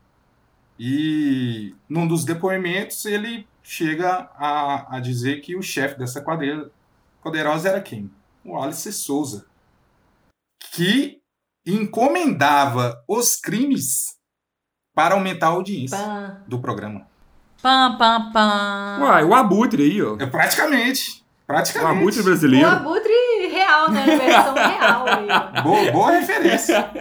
E 0.80 1.76
num 1.88 2.08
dos 2.08 2.26
depoimentos 2.26 3.06
ele 3.06 3.48
chega 3.68 4.30
a, 4.38 4.96
a 4.96 5.00
dizer 5.00 5.42
que 5.42 5.56
o 5.56 5.62
chefe 5.62 5.98
dessa 5.98 6.22
quadrilha 6.22 6.70
poderosa 7.22 7.70
era 7.70 7.82
quem? 7.82 8.12
O 8.44 8.58
Alice 8.62 8.92
Souza. 8.94 9.46
Que 10.72 11.20
encomendava 11.66 13.04
os 13.08 13.36
crimes 13.36 14.16
para 14.94 15.16
aumentar 15.16 15.48
a 15.48 15.52
audiência 15.52 15.98
Pã. 15.98 16.38
do 16.48 16.60
programa. 16.60 17.08
Pam, 17.62 17.98
pam, 17.98 18.32
pam. 18.32 19.00
Uai, 19.02 19.24
o 19.24 19.34
Abutre 19.34 19.82
aí, 19.84 20.02
ó. 20.02 20.16
É 20.20 20.26
praticamente. 20.28 21.24
O 21.44 21.48
Praticamente. 21.48 21.98
Abutre 22.00 22.20
O 22.22 22.24
brasileiro. 22.24 22.68
abutre 22.68 23.48
real, 23.52 23.92
né? 23.92 24.04
Versão 24.06 24.54
real 24.56 25.06
aí. 25.08 25.62
Boa, 25.64 25.92
boa 25.92 26.12
referência. 26.12 26.92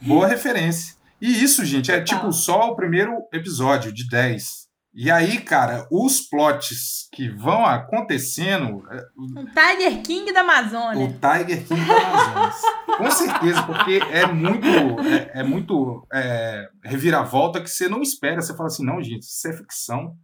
boa 0.00 0.26
referência. 0.26 0.94
E 1.20 1.42
isso, 1.42 1.64
gente, 1.64 1.90
é 1.90 2.00
tipo 2.02 2.32
só 2.32 2.70
o 2.70 2.76
primeiro 2.76 3.12
episódio 3.32 3.92
de 3.92 4.08
10. 4.08 4.61
E 4.94 5.10
aí, 5.10 5.40
cara, 5.40 5.86
os 5.90 6.20
plots 6.20 7.08
que 7.12 7.26
vão 7.28 7.64
acontecendo, 7.64 8.82
é, 8.90 9.00
Um 9.18 9.46
Tiger 9.46 10.02
King 10.02 10.32
da 10.32 10.40
o 10.40 10.42
Amazônia. 10.42 11.06
Tiger 11.08 11.66
King 11.66 11.86
da 11.86 11.96
Amazonas. 11.96 12.60
Com 12.98 13.10
certeza, 13.10 13.62
porque 13.62 14.00
é 14.10 14.26
muito, 14.26 14.66
é, 14.66 15.40
é 15.40 15.42
muito 15.42 16.06
é, 16.12 16.68
reviravolta 16.84 17.60
que 17.60 17.70
você 17.70 17.88
não 17.88 18.02
espera. 18.02 18.42
Você 18.42 18.54
fala 18.54 18.66
assim, 18.66 18.84
não, 18.84 19.02
gente, 19.02 19.22
isso 19.22 19.48
é 19.48 19.52
ficção. 19.56 20.14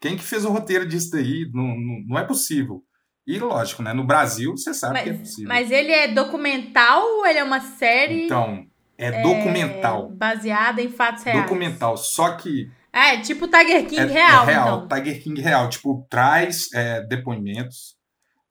Quem 0.00 0.16
que 0.16 0.24
fez 0.24 0.44
o 0.46 0.50
roteiro 0.50 0.86
disso 0.88 1.10
daí? 1.12 1.48
Não, 1.52 1.62
não, 1.62 2.00
não 2.08 2.18
é 2.18 2.24
possível. 2.24 2.82
E 3.26 3.38
lógico, 3.38 3.82
né? 3.82 3.92
No 3.92 4.04
Brasil, 4.04 4.52
você 4.56 4.72
sabe 4.72 5.02
que 5.02 5.08
é 5.08 5.12
Mas, 5.12 5.20
possível. 5.20 5.48
mas 5.48 5.70
ele 5.70 5.92
é 5.92 6.08
documental 6.08 7.02
ou 7.02 7.26
ele 7.26 7.38
é 7.40 7.44
uma 7.44 7.60
série 7.60 8.24
Então, 8.24 8.64
é 8.96 9.08
é, 9.08 9.22
documental. 9.22 10.08
baseada 10.10 10.80
em 10.80 10.88
fatos 10.88 11.22
reais? 11.24 11.42
Documental. 11.42 11.96
Só 11.96 12.36
que 12.36 12.70
é 12.96 13.20
tipo 13.20 13.46
Tiger 13.46 13.86
King 13.86 14.00
é, 14.00 14.06
real, 14.06 14.42
é 14.44 14.46
real, 14.46 14.84
então. 14.84 14.88
Tiger 14.88 15.22
King 15.22 15.40
real. 15.40 15.68
Tipo, 15.68 16.06
traz 16.08 16.72
é, 16.72 17.06
depoimentos, 17.06 17.94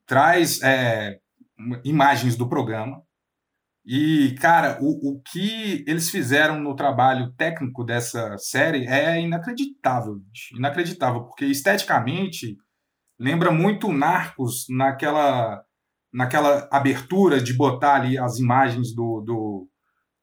traz 0.06 0.62
é, 0.62 1.18
imagens 1.84 2.36
do 2.36 2.48
programa. 2.48 3.02
E, 3.84 4.36
cara, 4.40 4.80
o, 4.82 5.12
o 5.12 5.22
que 5.22 5.84
eles 5.88 6.10
fizeram 6.10 6.60
no 6.60 6.76
trabalho 6.76 7.32
técnico 7.34 7.84
dessa 7.84 8.36
série 8.38 8.88
é 8.88 9.20
inacreditável. 9.20 10.18
Inacreditável, 10.56 11.24
porque 11.24 11.46
esteticamente 11.46 12.56
lembra 13.20 13.52
muito 13.52 13.92
Narcos 13.92 14.66
naquela, 14.70 15.64
naquela 16.14 16.68
abertura 16.72 17.42
de 17.42 17.54
botar 17.54 17.96
ali 17.96 18.18
as 18.18 18.38
imagens 18.40 18.94
do, 18.94 19.22
do, 19.22 19.70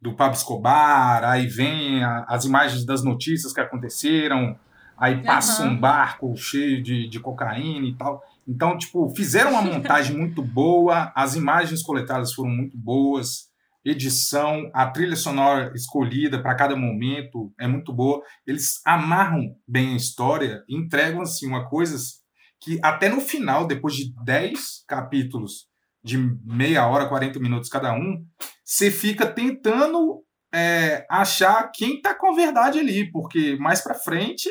do 0.03 0.15
Pablo 0.15 0.37
Escobar, 0.37 1.25
aí 1.25 1.47
vem 1.47 2.03
a- 2.03 2.27
as 2.29 2.45
imagens 2.45 2.85
das 2.85 3.03
notícias 3.05 3.53
que 3.53 3.61
aconteceram, 3.61 4.59
aí 4.99 5.23
passa 5.23 5.63
Aham. 5.63 5.73
um 5.73 5.81
barco 5.81 6.37
cheio 6.37 6.83
de, 6.83 7.09
de 7.09 7.21
cocaína 7.21 7.87
e 7.87 7.95
tal. 7.95 8.21
Então, 8.47 8.77
tipo, 8.77 9.09
fizeram 9.17 9.53
uma 9.53 9.63
montagem 9.63 10.17
muito 10.17 10.43
boa, 10.43 11.13
as 11.15 11.37
imagens 11.37 11.83
coletadas 11.83 12.33
foram 12.35 12.51
muito 12.51 12.77
boas, 12.77 13.51
edição, 13.85 14.71
a 14.75 14.87
trilha 14.87 15.17
sonora 15.17 15.73
escolhida 15.75 16.41
para 16.43 16.55
cada 16.55 16.75
momento 16.77 17.53
é 17.59 17.67
muito 17.67 17.93
boa. 17.93 18.21
Eles 18.47 18.81
amarram 18.85 19.55
bem 19.67 19.93
a 19.95 19.97
história, 19.97 20.63
entregam 20.69 21.23
assim 21.23 21.47
uma 21.47 21.69
coisas 21.69 22.21
que 22.61 22.79
até 22.83 23.09
no 23.09 23.21
final, 23.21 23.67
depois 23.67 23.95
de 23.95 24.13
10 24.25 24.85
capítulos 24.87 25.67
de 26.03 26.17
meia 26.45 26.87
hora, 26.87 27.09
40 27.09 27.39
minutos 27.41 27.69
cada 27.69 27.93
um, 27.93 28.25
você 28.65 28.91
fica 28.91 29.27
tentando 29.27 30.23
é, 30.53 31.07
achar 31.11 31.71
quem 31.73 32.01
tá 32.01 32.15
com 32.15 32.33
a 32.33 32.37
verdade 32.37 32.79
ali, 32.79 33.11
porque 33.11 33.57
mais 33.57 33.81
para 33.81 33.95
frente 33.95 34.49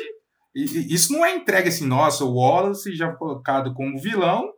isso 0.54 1.12
não 1.12 1.24
é 1.24 1.34
entregue 1.34 1.68
assim, 1.68 1.86
nossa, 1.86 2.24
o 2.24 2.34
Wallace 2.34 2.94
já 2.94 3.10
colocado 3.14 3.72
como 3.72 3.98
vilão 3.98 4.52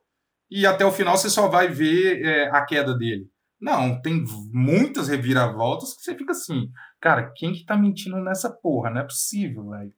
e 0.51 0.67
até 0.67 0.85
o 0.85 0.91
final 0.91 1.17
você 1.17 1.31
só 1.31 1.49
vai 1.49 1.69
ver 1.69 2.25
é, 2.25 2.51
a 2.51 2.65
queda 2.65 2.97
dele. 2.97 3.29
Não, 3.61 4.01
tem 4.03 4.25
muitas 4.53 5.09
reviravoltas 5.09 5.95
que 5.95 6.03
você 6.03 6.17
fica 6.17 6.33
assim, 6.33 6.69
cara, 7.01 7.33
quem 7.37 7.53
que 7.53 7.65
tá 7.65 7.77
mentindo 7.77 8.17
nessa 8.21 8.51
porra? 8.51 8.91
Não 8.91 9.01
é 9.01 9.05
possível, 9.05 9.71
velho. 9.71 9.93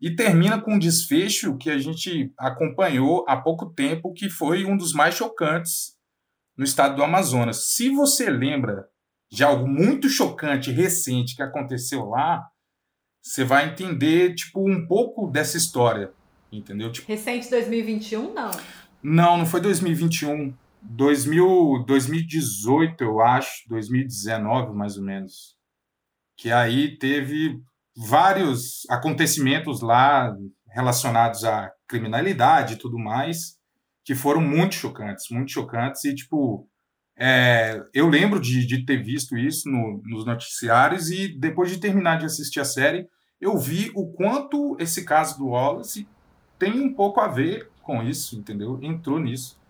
E 0.00 0.14
termina 0.14 0.60
com 0.60 0.74
um 0.74 0.78
desfecho 0.78 1.56
que 1.56 1.70
a 1.70 1.78
gente 1.78 2.32
acompanhou 2.38 3.24
há 3.28 3.36
pouco 3.36 3.72
tempo, 3.72 4.12
que 4.12 4.28
foi 4.28 4.64
um 4.64 4.76
dos 4.76 4.92
mais 4.92 5.14
chocantes 5.14 5.95
no 6.56 6.64
estado 6.64 6.96
do 6.96 7.04
Amazonas. 7.04 7.74
Se 7.74 7.90
você 7.90 8.30
lembra 8.30 8.88
de 9.30 9.44
algo 9.44 9.66
muito 9.66 10.08
chocante, 10.08 10.70
recente, 10.70 11.36
que 11.36 11.42
aconteceu 11.42 12.06
lá, 12.06 12.46
você 13.22 13.44
vai 13.44 13.68
entender, 13.68 14.34
tipo, 14.34 14.68
um 14.68 14.86
pouco 14.86 15.26
dessa 15.26 15.56
história, 15.56 16.12
entendeu? 16.50 16.92
Tipo, 16.92 17.08
Recente 17.08 17.50
2021, 17.50 18.32
não. 18.32 18.50
não, 19.02 19.38
não 19.38 19.46
foi 19.46 19.60
2021. 19.60 20.54
2000, 20.88 21.84
2018, 21.84 23.02
eu 23.02 23.20
acho, 23.20 23.68
2019, 23.68 24.72
mais 24.72 24.96
ou 24.96 25.02
menos. 25.02 25.56
Que 26.36 26.52
aí 26.52 26.96
teve 26.96 27.60
vários 27.96 28.88
acontecimentos 28.88 29.80
lá 29.80 30.32
relacionados 30.68 31.42
à 31.44 31.72
criminalidade 31.88 32.74
e 32.74 32.76
tudo 32.76 32.98
mais, 32.98 33.56
que 34.06 34.14
foram 34.14 34.40
muito 34.40 34.76
chocantes, 34.76 35.26
muito 35.32 35.52
chocantes. 35.52 36.04
E, 36.06 36.14
tipo, 36.14 36.68
é, 37.18 37.82
eu 37.92 38.08
lembro 38.08 38.40
de, 38.40 38.66
de 38.66 38.86
ter 38.86 39.02
visto 39.02 39.36
isso 39.36 39.68
no- 39.70 40.00
nos 40.04 40.24
noticiários 40.24 41.10
e 41.10 41.28
depois 41.28 41.70
de 41.70 41.80
terminar 41.80 42.18
de 42.18 42.26
assistir 42.26 42.60
a 42.60 42.64
série, 42.64 43.08
eu 43.40 43.58
vi 43.58 43.90
o 43.94 44.06
quanto 44.12 44.76
esse 44.80 45.04
caso 45.04 45.38
do 45.38 45.48
Wallace 45.48 46.08
tem 46.58 46.80
um 46.80 46.94
pouco 46.94 47.20
a 47.20 47.28
ver 47.28 47.68
com 47.82 48.02
isso, 48.02 48.38
entendeu? 48.38 48.78
Entrou 48.82 49.18
nisso. 49.20 49.60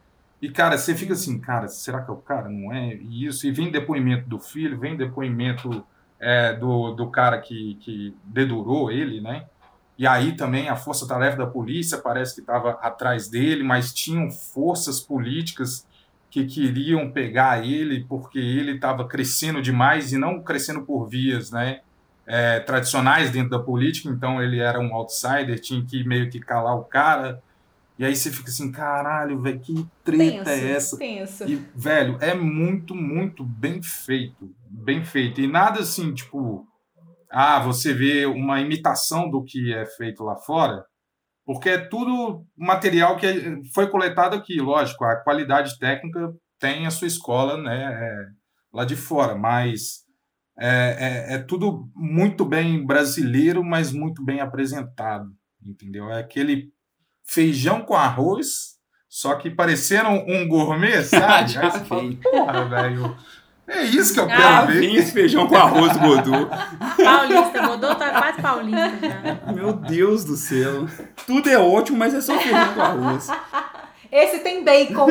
E, 0.40 0.50
cara, 0.50 0.76
você 0.78 0.94
fica 0.94 1.14
assim, 1.14 1.40
cara, 1.40 1.66
será 1.68 2.02
que 2.04 2.10
é 2.10 2.14
o 2.14 2.18
cara? 2.18 2.48
Não 2.50 2.72
é? 2.72 2.94
E 2.94 3.24
isso. 3.26 3.46
E 3.46 3.50
vem 3.50 3.70
depoimento 3.72 4.28
do 4.28 4.38
filho, 4.38 4.78
vem 4.78 4.96
depoimento 4.96 5.84
é, 6.20 6.54
do, 6.54 6.92
do 6.92 7.10
cara 7.10 7.40
que, 7.40 7.76
que 7.76 8.14
dedurou 8.24 8.90
ele, 8.92 9.20
né? 9.20 9.46
E 9.98 10.06
aí 10.06 10.36
também 10.36 10.68
a 10.68 10.76
força-tarefa 10.76 11.36
da 11.36 11.46
polícia 11.46 11.98
parece 11.98 12.34
que 12.34 12.40
estava 12.40 12.72
atrás 12.82 13.28
dele, 13.28 13.62
mas 13.62 13.94
tinham 13.94 14.30
forças 14.30 15.00
políticas 15.00 15.86
que 16.30 16.44
queriam 16.44 17.10
pegar 17.10 17.64
ele 17.66 18.04
porque 18.08 18.38
ele 18.38 18.72
estava 18.72 19.06
crescendo 19.06 19.62
demais 19.62 20.12
e 20.12 20.18
não 20.18 20.42
crescendo 20.42 20.82
por 20.82 21.06
vias, 21.06 21.50
né? 21.50 21.80
é, 22.26 22.58
tradicionais 22.60 23.30
dentro 23.30 23.50
da 23.50 23.58
política, 23.58 24.08
então 24.08 24.42
ele 24.42 24.58
era 24.58 24.80
um 24.80 24.92
outsider, 24.94 25.60
tinha 25.60 25.82
que 25.84 26.02
meio 26.04 26.28
que 26.28 26.40
calar 26.40 26.76
o 26.76 26.84
cara. 26.84 27.40
E 27.98 28.04
aí 28.04 28.14
você 28.14 28.30
fica 28.30 28.50
assim, 28.50 28.70
caralho, 28.70 29.40
velho, 29.40 29.60
que 29.60 29.86
treta 30.04 30.44
Tenso, 30.44 30.50
é 30.50 30.70
essa? 30.72 30.98
tenso. 30.98 31.44
E, 31.48 31.54
velho, 31.74 32.18
é 32.20 32.34
muito, 32.34 32.94
muito 32.94 33.42
bem 33.42 33.80
feito. 33.80 34.50
Bem 34.68 35.04
feito. 35.04 35.40
E 35.40 35.46
nada 35.46 35.80
assim, 35.80 36.12
tipo, 36.12 36.66
ah, 37.30 37.60
você 37.60 37.92
vê 37.92 38.26
uma 38.26 38.60
imitação 38.60 39.30
do 39.30 39.42
que 39.42 39.72
é 39.72 39.86
feito 39.86 40.22
lá 40.22 40.36
fora, 40.36 40.84
porque 41.44 41.68
é 41.68 41.78
tudo 41.78 42.44
material 42.56 43.16
que 43.16 43.62
foi 43.72 43.88
coletado 43.88 44.34
aqui, 44.34 44.60
lógico, 44.60 45.04
a 45.04 45.16
qualidade 45.16 45.78
técnica 45.78 46.32
tem 46.58 46.86
a 46.86 46.90
sua 46.90 47.06
escola, 47.06 47.56
né, 47.56 47.92
é, 47.92 48.26
lá 48.72 48.84
de 48.84 48.96
fora, 48.96 49.34
mas 49.34 50.04
é, 50.58 51.28
é, 51.28 51.34
é 51.34 51.38
tudo 51.38 51.88
muito 51.94 52.44
bem 52.44 52.84
brasileiro, 52.84 53.62
mas 53.62 53.92
muito 53.92 54.24
bem 54.24 54.40
apresentado, 54.40 55.30
entendeu? 55.62 56.10
É 56.10 56.18
aquele 56.18 56.72
feijão 57.24 57.82
com 57.82 57.94
arroz, 57.94 58.76
só 59.08 59.34
que 59.36 59.50
parecendo 59.50 60.08
um 60.08 60.48
gourmet, 60.48 61.02
sabe? 61.04 61.56
Aí 61.58 61.70
você 61.70 61.84
fala, 61.84 62.16
porra, 62.22 62.64
velho, 62.64 63.16
é 63.68 63.82
isso 63.84 64.14
que 64.14 64.20
eu 64.20 64.26
quero 64.26 64.42
Ah, 64.42 64.60
ver. 64.62 64.94
Esse 64.94 65.12
feijão 65.12 65.46
com 65.46 65.56
arroz 65.56 65.92
do 65.92 65.98
Godô. 66.00 66.46
Paulista, 67.02 67.66
Godô 67.66 67.94
tá 67.94 68.10
quase 68.10 68.40
paulista 68.42 68.92
já. 69.02 69.52
Meu 69.52 69.72
Deus 69.72 70.24
do 70.24 70.36
céu. 70.36 70.86
Tudo 71.26 71.48
é 71.48 71.58
ótimo, 71.58 71.98
mas 71.98 72.14
é 72.14 72.20
só 72.20 72.38
feijão 72.38 72.74
com 72.74 72.80
arroz. 72.82 73.28
Esse 74.10 74.38
tem 74.38 74.64
bacon. 74.64 75.08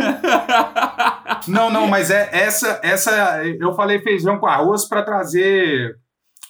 Não, 1.47 1.69
não, 1.69 1.85
mas 1.87 2.09
é 2.09 2.29
essa, 2.31 2.79
essa 2.81 3.43
eu 3.59 3.73
falei 3.75 3.99
feijão 4.01 4.39
com 4.39 4.47
arroz 4.47 4.87
para 4.87 5.03
trazer 5.03 5.95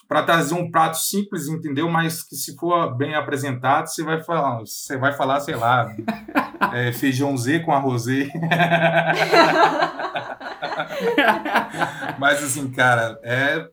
para 0.08 0.22
trazer 0.22 0.54
um 0.54 0.70
prato 0.70 0.98
simples, 0.98 1.48
entendeu? 1.48 1.88
Mas 1.88 2.22
que 2.22 2.36
se 2.36 2.54
for 2.56 2.96
bem 2.96 3.14
apresentado, 3.14 3.88
você 3.88 4.02
vai 4.02 4.22
falar, 4.22 4.60
você 4.60 4.96
vai 4.96 5.12
falar, 5.12 5.40
sei 5.40 5.56
lá, 5.56 5.94
é, 6.72 6.92
feijão 6.92 7.36
Z 7.36 7.60
com 7.60 7.72
arroz 7.72 8.02
Z. 8.04 8.30
Mas 12.18 12.42
assim, 12.42 12.70
cara, 12.70 13.18
é 13.22 13.68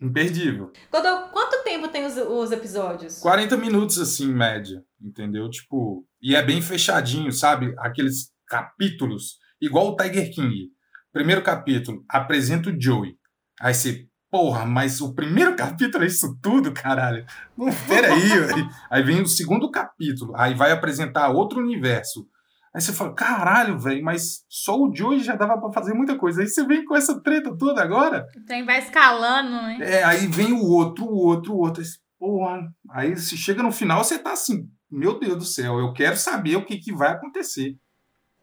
imperdível. 0.00 0.72
Godô, 0.90 1.28
quanto 1.32 1.62
tempo 1.64 1.88
tem 1.88 2.04
os, 2.06 2.16
os 2.16 2.52
episódios? 2.52 3.18
40 3.18 3.56
minutos, 3.56 3.98
assim, 3.98 4.24
em 4.24 4.34
média, 4.34 4.82
entendeu? 5.00 5.48
Tipo, 5.50 6.06
e 6.20 6.34
é 6.34 6.42
bem 6.42 6.60
fechadinho, 6.62 7.32
sabe? 7.32 7.74
Aqueles 7.78 8.30
capítulos, 8.46 9.38
igual 9.60 9.88
o 9.88 9.96
Tiger 9.96 10.32
King. 10.32 10.70
Primeiro 11.12 11.42
capítulo, 11.42 12.04
apresenta 12.08 12.70
o 12.70 12.80
Joey. 12.80 13.16
Aí 13.60 13.74
você, 13.74 14.06
porra, 14.32 14.64
mas 14.64 15.02
o 15.02 15.12
primeiro 15.12 15.54
capítulo 15.54 16.02
é 16.02 16.06
isso 16.06 16.38
tudo, 16.40 16.72
caralho. 16.72 17.26
Não, 17.54 17.68
peraí. 17.86 18.32
aí, 18.32 18.68
aí 18.90 19.02
vem 19.02 19.20
o 19.20 19.26
segundo 19.26 19.70
capítulo, 19.70 20.32
aí 20.34 20.54
vai 20.54 20.72
apresentar 20.72 21.28
outro 21.28 21.60
universo. 21.60 22.26
Aí 22.74 22.80
você 22.80 22.90
fala, 22.90 23.14
caralho, 23.14 23.78
velho, 23.78 24.02
mas 24.02 24.46
só 24.48 24.80
o 24.80 24.90
Joey 24.96 25.20
já 25.20 25.36
dava 25.36 25.60
pra 25.60 25.70
fazer 25.70 25.92
muita 25.92 26.16
coisa. 26.16 26.40
Aí 26.40 26.48
você 26.48 26.64
vem 26.64 26.86
com 26.86 26.96
essa 26.96 27.20
treta 27.20 27.54
toda 27.54 27.82
agora. 27.82 28.26
O 28.34 28.46
trem 28.46 28.64
vai 28.64 28.78
escalando, 28.78 29.50
né? 29.50 29.78
É, 29.82 30.02
aí 30.02 30.26
vem 30.26 30.54
o 30.54 30.64
outro, 30.64 31.04
o 31.04 31.14
outro, 31.14 31.52
o 31.52 31.58
outro. 31.58 31.82
Aí, 31.82 31.88
porra. 32.18 32.72
Aí 32.90 33.14
se 33.18 33.36
chega 33.36 33.62
no 33.62 33.70
final, 33.70 34.02
você 34.02 34.18
tá 34.18 34.32
assim, 34.32 34.66
meu 34.90 35.20
Deus 35.20 35.36
do 35.36 35.44
céu, 35.44 35.78
eu 35.78 35.92
quero 35.92 36.16
saber 36.16 36.56
o 36.56 36.64
que, 36.64 36.78
que 36.78 36.94
vai 36.94 37.10
acontecer. 37.10 37.76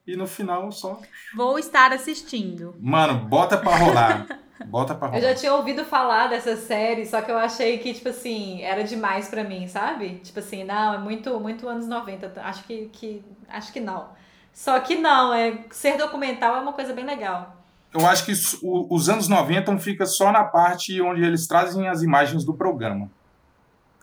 E 0.06 0.16
no 0.16 0.28
final 0.28 0.72
só. 0.72 1.02
Vou 1.36 1.58
estar 1.58 1.92
assistindo. 1.92 2.76
Mano, 2.80 3.28
bota 3.28 3.58
pra 3.58 3.76
rolar. 3.76 4.28
Bota 4.66 4.96
pra 4.96 5.10
Eu 5.18 5.22
já 5.22 5.36
tinha 5.36 5.54
ouvido 5.54 5.86
falar 5.86 6.28
dessa 6.28 6.56
série, 6.56 7.06
só 7.06 7.22
que 7.22 7.32
eu 7.32 7.38
achei 7.38 7.78
que, 7.78 7.94
tipo 7.94 8.10
assim, 8.10 8.62
era 8.62 8.84
demais 8.84 9.28
pra 9.28 9.44
mim, 9.44 9.68
sabe? 9.68 10.20
Tipo 10.24 10.40
assim, 10.40 10.64
não, 10.64 10.94
é 10.94 10.98
muito, 10.98 11.40
muito 11.40 11.68
anos 11.68 11.88
90. 11.88 12.42
Acho 12.42 12.64
que, 12.64 12.90
que, 12.92 13.24
acho 13.50 13.72
que 13.72 13.80
não. 13.80 14.08
Só 14.54 14.80
que 14.80 14.96
não, 14.96 15.34
é, 15.34 15.60
ser 15.72 15.98
documental 15.98 16.56
é 16.56 16.60
uma 16.60 16.74
coisa 16.74 16.94
bem 16.94 17.06
legal. 17.06 17.56
Eu 17.94 18.06
acho 18.06 18.26
que 18.26 18.34
os 18.62 19.10
anos 19.10 19.28
90 19.28 19.78
fica 19.80 20.06
só 20.06 20.32
na 20.32 20.44
parte 20.44 21.02
onde 21.02 21.24
eles 21.24 21.48
trazem 21.48 21.88
as 21.88 22.04
imagens 22.04 22.44
do 22.44 22.54
programa. 22.54 23.10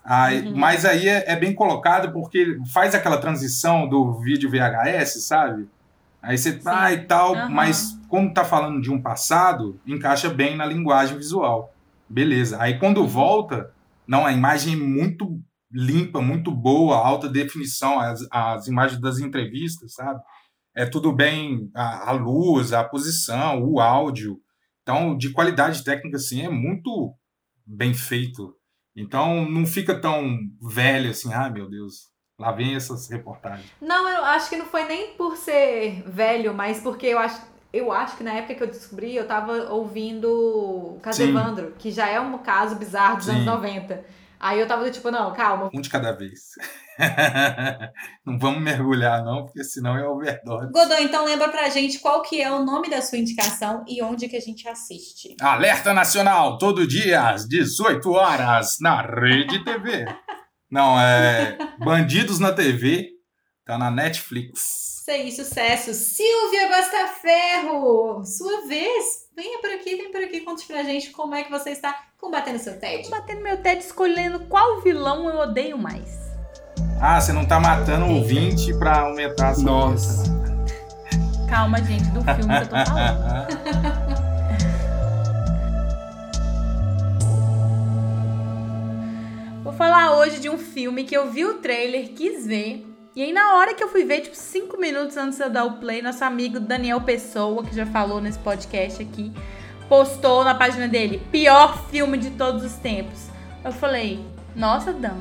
Aí, 0.04 0.46
Uhum. 0.46 0.56
Mas 0.56 0.84
aí 0.84 1.08
é, 1.08 1.32
é 1.32 1.36
bem 1.36 1.52
colocado 1.52 2.12
porque 2.12 2.58
faz 2.72 2.94
aquela 2.94 3.18
transição 3.18 3.88
do 3.88 4.12
vídeo 4.14 4.48
VHS, 4.48 5.24
sabe? 5.24 5.68
Aí 6.26 6.36
você 6.36 6.58
tá 6.58 6.92
e 6.92 7.04
tal, 7.04 7.36
Aham. 7.36 7.48
mas 7.50 7.96
como 8.08 8.34
tá 8.34 8.44
falando 8.44 8.80
de 8.80 8.90
um 8.90 9.00
passado, 9.00 9.80
encaixa 9.86 10.28
bem 10.28 10.56
na 10.56 10.66
linguagem 10.66 11.16
visual. 11.16 11.72
Beleza. 12.08 12.60
Aí 12.60 12.80
quando 12.80 13.06
volta, 13.06 13.72
não, 14.08 14.26
a 14.26 14.32
imagem 14.32 14.74
é 14.74 14.76
muito 14.76 15.40
limpa, 15.70 16.20
muito 16.20 16.50
boa, 16.50 16.96
alta 16.96 17.28
definição, 17.28 18.00
as, 18.00 18.26
as 18.28 18.66
imagens 18.66 19.00
das 19.00 19.20
entrevistas, 19.20 19.94
sabe? 19.94 20.20
É 20.74 20.84
tudo 20.84 21.12
bem, 21.12 21.70
a, 21.72 22.10
a 22.10 22.12
luz, 22.12 22.72
a 22.72 22.82
posição, 22.82 23.62
o 23.62 23.78
áudio. 23.78 24.36
Então, 24.82 25.16
de 25.16 25.30
qualidade 25.30 25.84
técnica, 25.84 26.16
assim, 26.16 26.42
é 26.42 26.48
muito 26.48 27.14
bem 27.64 27.94
feito. 27.94 28.52
Então, 28.96 29.48
não 29.48 29.64
fica 29.64 29.94
tão 29.94 30.38
velho 30.60 31.10
assim, 31.10 31.32
ah, 31.32 31.48
meu 31.48 31.70
Deus, 31.70 32.10
lá 32.38 32.52
vem 32.52 32.74
essas 32.74 33.08
reportagens. 33.08 33.70
Não, 33.80 34.08
eu 34.08 34.24
acho 34.24 34.48
que 34.48 34.56
não 34.56 34.66
foi 34.66 34.84
nem 34.84 35.14
por 35.14 35.36
ser 35.36 36.02
velho, 36.06 36.54
mas 36.54 36.80
porque 36.80 37.06
eu 37.06 37.18
acho, 37.18 37.40
eu 37.72 37.90
acho 37.90 38.16
que 38.16 38.24
na 38.24 38.34
época 38.34 38.54
que 38.54 38.62
eu 38.62 38.68
descobri, 38.68 39.16
eu 39.16 39.26
tava 39.26 39.70
ouvindo 39.72 40.98
Caso 41.02 41.22
Sim. 41.22 41.30
Evandro, 41.30 41.74
que 41.78 41.90
já 41.90 42.08
é 42.08 42.20
um 42.20 42.38
caso 42.38 42.76
bizarro 42.76 43.16
dos 43.16 43.26
Sim. 43.26 43.32
anos 43.32 43.46
90. 43.46 44.04
Aí 44.38 44.60
eu 44.60 44.66
tava 44.66 44.84
do 44.84 44.90
tipo, 44.90 45.10
não, 45.10 45.32
calma. 45.32 45.70
Um 45.72 45.80
de 45.80 45.88
cada 45.88 46.12
vez. 46.12 46.50
não 48.24 48.38
vamos 48.38 48.60
mergulhar, 48.60 49.24
não, 49.24 49.46
porque 49.46 49.64
senão 49.64 49.96
é 49.96 50.06
overdose. 50.06 50.70
Godô, 50.72 50.94
então 51.00 51.24
lembra 51.24 51.48
pra 51.48 51.70
gente 51.70 51.98
qual 52.00 52.20
que 52.20 52.40
é 52.40 52.52
o 52.52 52.62
nome 52.62 52.90
da 52.90 53.00
sua 53.00 53.16
indicação 53.16 53.82
e 53.88 54.02
onde 54.02 54.28
que 54.28 54.36
a 54.36 54.40
gente 54.40 54.68
assiste. 54.68 55.34
Alerta 55.40 55.94
Nacional, 55.94 56.58
todo 56.58 56.86
dia 56.86 57.30
às 57.30 57.48
18 57.48 58.10
horas, 58.10 58.76
na 58.78 59.00
Rede 59.00 59.64
TV. 59.64 60.04
Não, 60.70 61.00
é 61.00 61.56
Bandidos 61.78 62.38
na 62.38 62.52
TV, 62.52 63.10
tá 63.64 63.78
na 63.78 63.90
Netflix. 63.90 64.96
Isso 65.00 65.10
aí, 65.10 65.30
sucesso. 65.30 65.94
Silvia 65.94 66.68
Bastaferro, 66.68 68.24
sua 68.24 68.66
vez. 68.66 69.26
Venha 69.36 69.60
por 69.60 69.70
aqui, 69.70 69.94
vem 69.94 70.10
por 70.10 70.20
aqui, 70.20 70.40
conte 70.40 70.66
pra 70.66 70.82
gente 70.82 71.10
como 71.10 71.34
é 71.34 71.44
que 71.44 71.50
você 71.50 71.70
está 71.70 72.06
combatendo 72.18 72.58
seu 72.58 72.78
tédio. 72.80 73.10
Batendo 73.10 73.42
meu 73.42 73.56
teto 73.58 73.82
escolhendo 73.82 74.40
qual 74.46 74.80
vilão 74.80 75.28
eu 75.28 75.38
odeio 75.38 75.78
mais. 75.78 76.26
Ah, 77.00 77.20
você 77.20 77.32
não 77.32 77.46
tá 77.46 77.60
matando 77.60 78.06
o 78.06 78.24
20 78.24 78.78
pra 78.78 79.02
aumentar 79.02 79.50
a 79.50 79.54
sua 79.54 79.64
Nossa. 79.64 80.24
Calma, 81.48 81.78
gente, 81.84 82.10
do 82.10 82.22
filme 82.22 82.42
que 82.42 82.64
eu 82.64 82.68
tô 82.68 82.90
falando. 82.90 83.96
falar 89.76 90.16
hoje 90.18 90.40
de 90.40 90.48
um 90.48 90.58
filme 90.58 91.04
que 91.04 91.16
eu 91.16 91.30
vi 91.30 91.44
o 91.44 91.54
trailer, 91.54 92.08
quis 92.12 92.46
ver. 92.46 92.86
E 93.14 93.22
aí, 93.22 93.32
na 93.32 93.54
hora 93.56 93.74
que 93.74 93.82
eu 93.82 93.88
fui 93.88 94.04
ver, 94.04 94.20
tipo, 94.20 94.36
cinco 94.36 94.78
minutos 94.78 95.16
antes 95.16 95.38
de 95.38 95.44
eu 95.44 95.50
dar 95.50 95.64
o 95.64 95.74
play, 95.78 96.02
nosso 96.02 96.22
amigo 96.24 96.60
Daniel 96.60 97.00
Pessoa, 97.00 97.64
que 97.64 97.74
já 97.74 97.86
falou 97.86 98.20
nesse 98.20 98.38
podcast 98.38 99.02
aqui, 99.02 99.32
postou 99.88 100.44
na 100.44 100.54
página 100.54 100.86
dele: 100.86 101.22
pior 101.32 101.86
filme 101.88 102.18
de 102.18 102.30
todos 102.30 102.62
os 102.62 102.74
tempos. 102.74 103.28
Eu 103.64 103.72
falei: 103.72 104.24
Nossa, 104.54 104.92
Dan. 104.92 105.16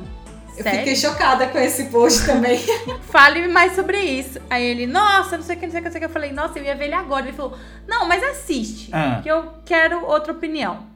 Eu 0.56 0.62
Sério? 0.62 0.78
fiquei 0.78 0.96
chocada 0.96 1.46
com 1.48 1.58
esse 1.58 1.84
post 1.90 2.24
também. 2.24 2.58
Fale 3.10 3.46
mais 3.46 3.74
sobre 3.74 3.98
isso. 4.00 4.40
Aí 4.48 4.64
ele, 4.64 4.86
nossa, 4.86 5.36
não 5.36 5.44
sei 5.44 5.54
o 5.54 5.58
que, 5.58 5.66
não 5.66 5.72
sei 5.72 5.80
o 5.80 5.82
que, 5.82 5.88
não 5.88 5.92
sei 5.92 5.98
o 5.98 6.00
que. 6.00 6.06
Eu 6.06 6.12
falei, 6.12 6.32
nossa, 6.32 6.58
eu 6.58 6.64
ia 6.64 6.74
ver 6.74 6.84
ele 6.86 6.94
agora. 6.94 7.26
Ele 7.28 7.36
falou, 7.36 7.58
não, 7.86 8.08
mas 8.08 8.22
assiste, 8.22 8.88
Ah. 8.90 9.20
que 9.22 9.28
eu 9.30 9.52
quero 9.66 10.06
outra 10.06 10.32
opinião. 10.32 10.86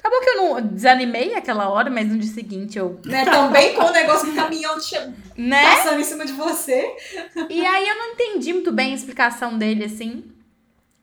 Acabou 0.00 0.20
que 0.22 0.30
eu 0.30 0.36
não 0.36 0.62
desanimei 0.62 1.34
aquela 1.34 1.68
hora, 1.68 1.90
mas 1.90 2.08
no 2.08 2.18
dia 2.18 2.32
seguinte 2.32 2.78
eu. 2.78 2.98
né? 3.04 3.22
Também 3.24 3.74
com 3.74 3.84
o 3.84 3.90
negócio 3.92 4.26
do 4.30 4.34
caminhão 4.34 4.80
che- 4.80 5.12
Né? 5.36 5.62
passando 5.76 6.00
em 6.00 6.04
cima 6.04 6.24
de 6.24 6.32
você. 6.32 6.96
E 7.50 7.64
aí 7.64 7.86
eu 7.88 7.94
não 7.96 8.06
entendi 8.12 8.52
muito 8.52 8.72
bem 8.72 8.92
a 8.92 8.94
explicação 8.96 9.58
dele, 9.58 9.84
assim. 9.84 10.24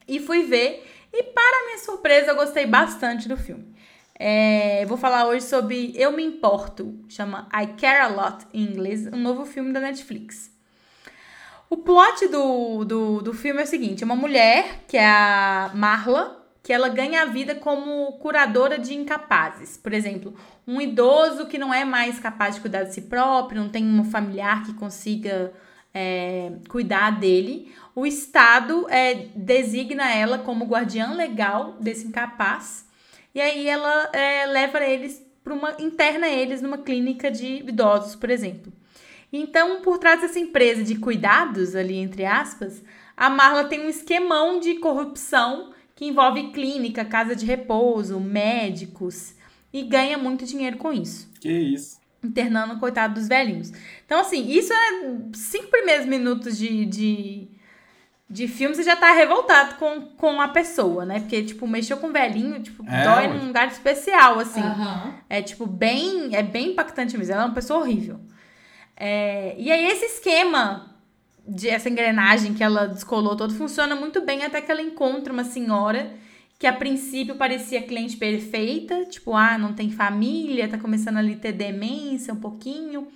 E 0.08 0.20
fui 0.20 0.44
ver. 0.44 0.84
E 1.14 1.24
para 1.24 1.66
minha 1.66 1.78
surpresa, 1.78 2.32
eu 2.32 2.36
gostei 2.36 2.66
bastante 2.66 3.28
do 3.28 3.38
filme. 3.38 3.76
É, 4.20 4.84
vou 4.88 4.98
falar 4.98 5.28
hoje 5.28 5.46
sobre 5.46 5.94
Eu 5.96 6.12
Me 6.12 6.24
Importo, 6.26 7.00
chama 7.08 7.48
I 7.54 7.68
Care 7.80 8.00
A 8.02 8.08
Lot 8.08 8.48
em 8.52 8.64
inglês, 8.64 9.06
um 9.08 9.18
novo 9.18 9.46
filme 9.46 9.72
da 9.72 9.80
Netflix. 9.80 10.50
O 11.70 11.78
plot 11.78 12.28
do, 12.30 12.84
do, 12.84 13.22
do 13.22 13.34
filme 13.34 13.62
é 13.62 13.64
o 13.64 13.68
seguinte: 13.68 14.02
é 14.02 14.06
uma 14.06 14.16
mulher, 14.16 14.80
que 14.88 14.98
é 14.98 15.06
a 15.06 15.70
Marla, 15.76 16.47
que 16.68 16.74
ela 16.74 16.90
ganha 16.90 17.22
a 17.22 17.26
vida 17.26 17.56
como 17.56 18.12
curadora 18.20 18.78
de 18.78 18.94
incapazes. 18.94 19.78
Por 19.78 19.94
exemplo, 19.94 20.36
um 20.68 20.82
idoso 20.82 21.46
que 21.46 21.58
não 21.58 21.74
é 21.74 21.86
mais 21.86 22.20
capaz 22.20 22.56
de 22.56 22.60
cuidar 22.62 22.84
de 22.84 22.94
si 22.94 23.04
próprio, 23.04 23.62
não 23.62 23.70
tem 23.70 23.86
um 23.86 24.04
familiar 24.04 24.66
que 24.66 24.74
consiga 24.74 25.54
é, 25.94 26.52
cuidar 26.68 27.22
dele. 27.22 27.74
O 27.96 28.06
Estado 28.06 28.86
é, 28.90 29.28
designa 29.34 30.14
ela 30.14 30.40
como 30.40 30.66
guardiã 30.66 31.14
legal 31.14 31.78
desse 31.80 32.06
incapaz. 32.06 32.86
E 33.34 33.40
aí 33.40 33.66
ela 33.66 34.10
é, 34.12 34.46
leva 34.48 34.84
eles 34.84 35.26
para 35.42 35.54
uma. 35.54 35.74
interna 35.80 36.28
eles 36.28 36.62
numa 36.62 36.80
clínica 36.80 37.32
de 37.32 37.64
idosos, 37.66 38.14
por 38.14 38.30
exemplo. 38.30 38.74
Então, 39.32 39.82
por 39.82 40.00
trás 40.00 40.20
dessa 40.20 40.38
empresa 40.38 40.84
de 40.84 40.98
cuidados, 40.98 41.78
ali, 41.78 41.96
entre 41.96 42.26
aspas, 42.26 42.84
a 43.16 43.30
Marla 43.30 43.64
tem 43.64 43.86
um 43.86 43.90
esquemão 43.90 44.60
de 44.60 44.76
corrupção 44.80 45.77
que 45.98 46.06
envolve 46.06 46.52
clínica, 46.52 47.04
casa 47.04 47.36
de 47.36 47.44
repouso, 47.46 48.20
médicos 48.20 49.34
e 49.74 49.82
ganha 49.84 50.18
muito 50.18 50.46
dinheiro 50.46 50.78
com 50.78 50.94
isso 50.94 51.28
Que 51.42 51.52
isso. 51.52 52.00
internando, 52.24 52.80
coitado 52.80 53.16
dos 53.16 53.28
velhinhos. 53.28 53.74
Então, 54.06 54.20
assim, 54.22 54.48
isso 54.50 54.72
é 54.72 55.02
cinco 55.34 55.68
primeiros 55.72 56.06
minutos 56.06 56.56
de, 56.58 56.86
de, 56.86 57.48
de 58.30 58.48
filme, 58.48 58.76
você 58.76 58.84
já 58.84 58.96
tá 58.96 59.12
revoltado 59.12 59.76
com, 59.76 60.02
com 60.16 60.40
a 60.40 60.48
pessoa, 60.50 61.04
né? 61.04 61.20
Porque, 61.20 61.44
tipo, 61.44 61.68
mexeu 61.68 61.98
com 61.98 62.12
velhinho, 62.12 62.62
tipo, 62.62 62.86
É, 62.88 63.04
dói 63.04 63.28
ué. 63.28 63.34
num 63.34 63.48
lugar 63.48 63.68
especial, 63.68 64.38
assim. 64.40 64.62
Aham. 64.62 65.16
É, 65.28 65.42
tipo, 65.42 65.66
bem, 65.66 66.36
é 66.36 66.44
bem 66.44 66.70
impactante 66.74 67.18
mesmo. 67.18 67.34
Ela 67.34 67.42
é 67.44 67.46
uma 67.48 67.56
pessoa 67.56 67.80
horrível. 67.80 68.20
É, 68.96 69.56
e 69.58 69.72
aí, 69.72 69.86
esse 69.88 70.06
esquema 70.06 70.96
de 71.48 71.70
essa 71.70 71.90
engrenagem 71.90 72.54
que 72.54 72.64
ela 72.64 72.88
descolou 72.88 73.36
todo 73.36 73.54
funciona 73.54 73.96
muito 73.96 74.22
bem 74.22 74.44
até 74.44 74.62
que 74.62 74.72
ela 74.72 74.82
encontra 74.82 75.32
uma 75.32 75.44
senhora 75.46 76.12
que 76.60 76.66
a 76.68 76.74
princípio 76.74 77.36
parecia 77.36 77.82
cliente 77.84 78.18
perfeita, 78.18 79.06
tipo, 79.06 79.34
ah, 79.36 79.58
não 79.58 79.74
tem 79.74 79.92
família, 79.92 80.68
tá 80.68 80.78
começando 80.78 81.18
ali 81.18 81.34
a 81.34 81.38
ter 81.38 81.52
demência 81.52 82.34
um 82.34 82.40
pouquinho 82.40 83.08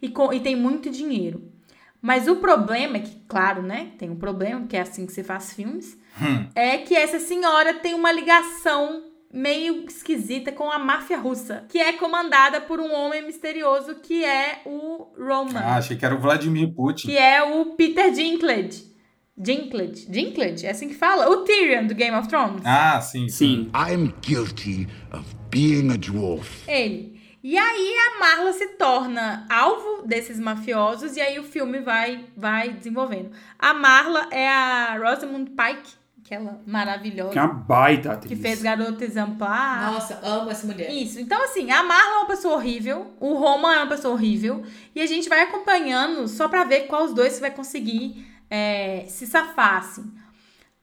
e, 0.00 0.08
co- 0.08 0.32
e 0.32 0.40
tem 0.40 0.56
muito 0.56 0.88
dinheiro. 0.90 1.52
Mas 2.00 2.26
o 2.26 2.36
problema 2.36 2.96
é 2.96 3.00
que, 3.00 3.16
claro, 3.28 3.62
né, 3.62 3.88
tem 3.98 4.08
um 4.10 4.16
problema, 4.16 4.60
porque 4.60 4.76
é 4.76 4.80
assim 4.80 5.04
que 5.06 5.12
se 5.12 5.22
faz 5.22 5.52
filmes, 5.52 5.96
Hum. 6.20 6.46
é 6.54 6.78
que 6.78 6.94
essa 6.94 7.18
senhora 7.20 7.74
tem 7.74 7.92
uma 7.92 8.10
ligação 8.10 9.05
meio 9.32 9.84
esquisita 9.86 10.52
com 10.52 10.70
a 10.70 10.78
máfia 10.78 11.18
russa, 11.18 11.64
que 11.68 11.78
é 11.78 11.92
comandada 11.94 12.60
por 12.60 12.80
um 12.80 12.92
homem 12.94 13.22
misterioso 13.26 13.96
que 13.96 14.24
é 14.24 14.62
o 14.64 15.08
Roman, 15.18 15.58
Ah, 15.60 15.76
achei 15.76 15.96
que 15.96 16.04
era 16.04 16.14
o 16.14 16.18
Vladimir 16.20 16.72
Putin. 16.74 17.08
que 17.08 17.16
é 17.18 17.42
o 17.42 17.74
Peter 17.76 18.10
Dinklage. 18.10 18.94
Dinklage? 19.38 20.10
Dinklage? 20.10 20.64
É 20.66 20.70
assim 20.70 20.88
que 20.88 20.94
fala? 20.94 21.28
O 21.28 21.44
Tyrion 21.44 21.86
do 21.86 21.94
Game 21.94 22.16
of 22.16 22.26
Thrones. 22.28 22.62
Ah, 22.64 23.00
sim. 23.02 23.28
Sim. 23.28 23.70
I'm 23.74 24.14
guilty 24.22 24.86
of 25.12 25.24
being 25.50 25.90
a 25.92 25.96
dwarf. 25.98 26.64
Ele. 26.66 27.14
E 27.42 27.56
aí 27.56 27.94
a 27.98 28.18
Marla 28.18 28.52
se 28.54 28.66
torna 28.78 29.46
alvo 29.50 30.02
desses 30.06 30.40
mafiosos 30.40 31.16
e 31.16 31.20
aí 31.20 31.38
o 31.38 31.44
filme 31.44 31.78
vai 31.80 32.24
vai 32.36 32.70
desenvolvendo. 32.72 33.30
A 33.58 33.74
Marla 33.74 34.26
é 34.32 34.48
a 34.48 34.96
Rosamund 34.98 35.50
Pike, 35.50 35.92
aquela 36.26 36.60
maravilhosa. 36.66 37.30
Que 37.30 37.38
é 37.38 37.42
uma 37.42 37.54
baita 37.54 38.12
atriz. 38.12 38.28
Que 38.28 38.36
fez 38.36 38.60
Garota 38.60 39.04
Exemplar. 39.04 39.92
Nossa, 39.92 40.18
amo 40.22 40.50
essa 40.50 40.66
mulher. 40.66 40.90
Isso. 40.90 41.20
Então, 41.20 41.42
assim, 41.44 41.70
a 41.70 41.82
Marla 41.82 42.14
é 42.14 42.18
uma 42.18 42.26
pessoa 42.26 42.56
horrível, 42.56 43.14
o 43.20 43.34
Roman 43.34 43.74
é 43.74 43.78
uma 43.78 43.86
pessoa 43.86 44.14
horrível, 44.14 44.64
e 44.94 45.00
a 45.00 45.06
gente 45.06 45.28
vai 45.28 45.42
acompanhando 45.42 46.26
só 46.28 46.48
pra 46.48 46.64
ver 46.64 46.82
qual 46.88 47.04
os 47.04 47.14
dois 47.14 47.34
você 47.34 47.40
vai 47.40 47.50
conseguir 47.52 48.26
é, 48.50 49.04
se 49.08 49.26
safar, 49.26 49.78
assim. 49.78 50.12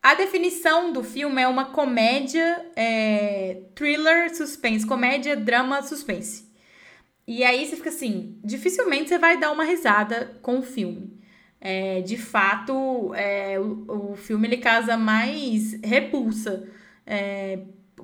A 0.01 0.15
definição 0.15 0.91
do 0.91 1.03
filme 1.03 1.41
é 1.41 1.47
uma 1.47 1.65
comédia, 1.65 2.65
é, 2.75 3.61
thriller, 3.73 4.35
suspense. 4.35 4.85
Comédia, 4.85 5.35
drama, 5.35 5.81
suspense. 5.81 6.51
E 7.25 7.41
aí 7.41 7.65
você 7.65 7.77
fica 7.77 7.87
assim, 7.89 8.37
dificilmente 8.43 9.07
você 9.07 9.17
vai 9.17 9.39
dar 9.39 9.51
uma 9.51 9.63
risada 9.63 10.37
com 10.41 10.59
o 10.59 10.61
filme. 10.61 11.12
É, 11.65 12.01
de 12.01 12.17
fato, 12.17 13.13
é, 13.15 13.57
o, 13.57 14.11
o 14.11 14.15
filme 14.17 14.49
ele 14.49 14.57
causa 14.57 14.97
mais 14.97 15.79
repulsa 15.81 16.67
é, 17.07 17.59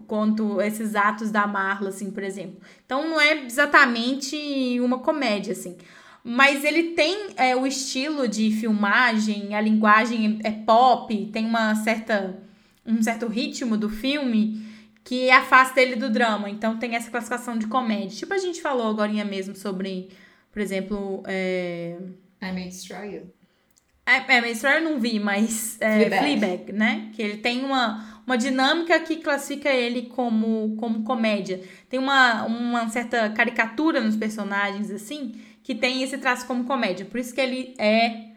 quanto 0.07 0.61
esses 0.61 0.95
atos 0.95 1.29
da 1.29 1.45
Marla, 1.45 1.89
assim, 1.89 2.09
por 2.09 2.23
exemplo. 2.23 2.61
Então 2.85 3.09
não 3.09 3.19
é 3.19 3.45
exatamente 3.45 4.79
uma 4.79 4.99
comédia, 4.99 5.51
assim. 5.51 5.75
Mas 6.23 6.63
ele 6.63 6.91
tem 6.91 7.31
é, 7.35 7.53
o 7.53 7.67
estilo 7.67 8.29
de 8.29 8.49
filmagem, 8.49 9.53
a 9.53 9.59
linguagem 9.59 10.39
é 10.41 10.51
pop, 10.51 11.25
tem 11.33 11.45
uma 11.45 11.75
certa, 11.75 12.41
um 12.85 13.03
certo 13.03 13.27
ritmo 13.27 13.75
do 13.75 13.89
filme 13.89 14.65
que 15.03 15.29
afasta 15.29 15.81
ele 15.81 15.97
do 15.97 16.09
drama. 16.09 16.49
Então 16.49 16.77
tem 16.77 16.95
essa 16.95 17.11
classificação 17.11 17.57
de 17.57 17.67
comédia. 17.67 18.19
Tipo 18.19 18.33
a 18.33 18.37
gente 18.37 18.61
falou 18.61 18.87
agora 18.87 19.11
mesmo 19.25 19.53
sobre, 19.53 20.07
por 20.49 20.61
exemplo, 20.61 21.21
é... 21.27 21.97
I 22.41 22.53
May 22.53 22.69
Destroy 22.69 23.15
You. 23.15 23.38
É, 24.09 24.37
é 24.37 24.41
mas 24.41 24.63
eu 24.63 24.81
não 24.81 24.99
vi, 24.99 25.19
mas 25.19 25.77
é, 25.79 26.05
Fleabag. 26.05 26.39
Fleabag, 26.39 26.73
né? 26.73 27.09
Que 27.13 27.21
ele 27.21 27.37
tem 27.37 27.63
uma, 27.63 28.21
uma 28.25 28.37
dinâmica 28.37 28.99
que 28.99 29.17
classifica 29.17 29.69
ele 29.69 30.03
como, 30.03 30.75
como 30.77 31.03
comédia. 31.03 31.61
Tem 31.87 31.99
uma, 31.99 32.43
uma 32.45 32.89
certa 32.89 33.29
caricatura 33.29 34.01
nos 34.01 34.15
personagens, 34.15 34.89
assim, 34.89 35.35
que 35.63 35.75
tem 35.75 36.01
esse 36.01 36.17
traço 36.17 36.47
como 36.47 36.63
comédia. 36.63 37.05
Por 37.05 37.19
isso 37.19 37.33
que 37.33 37.39
ele 37.41 37.75
é, 37.77 38.29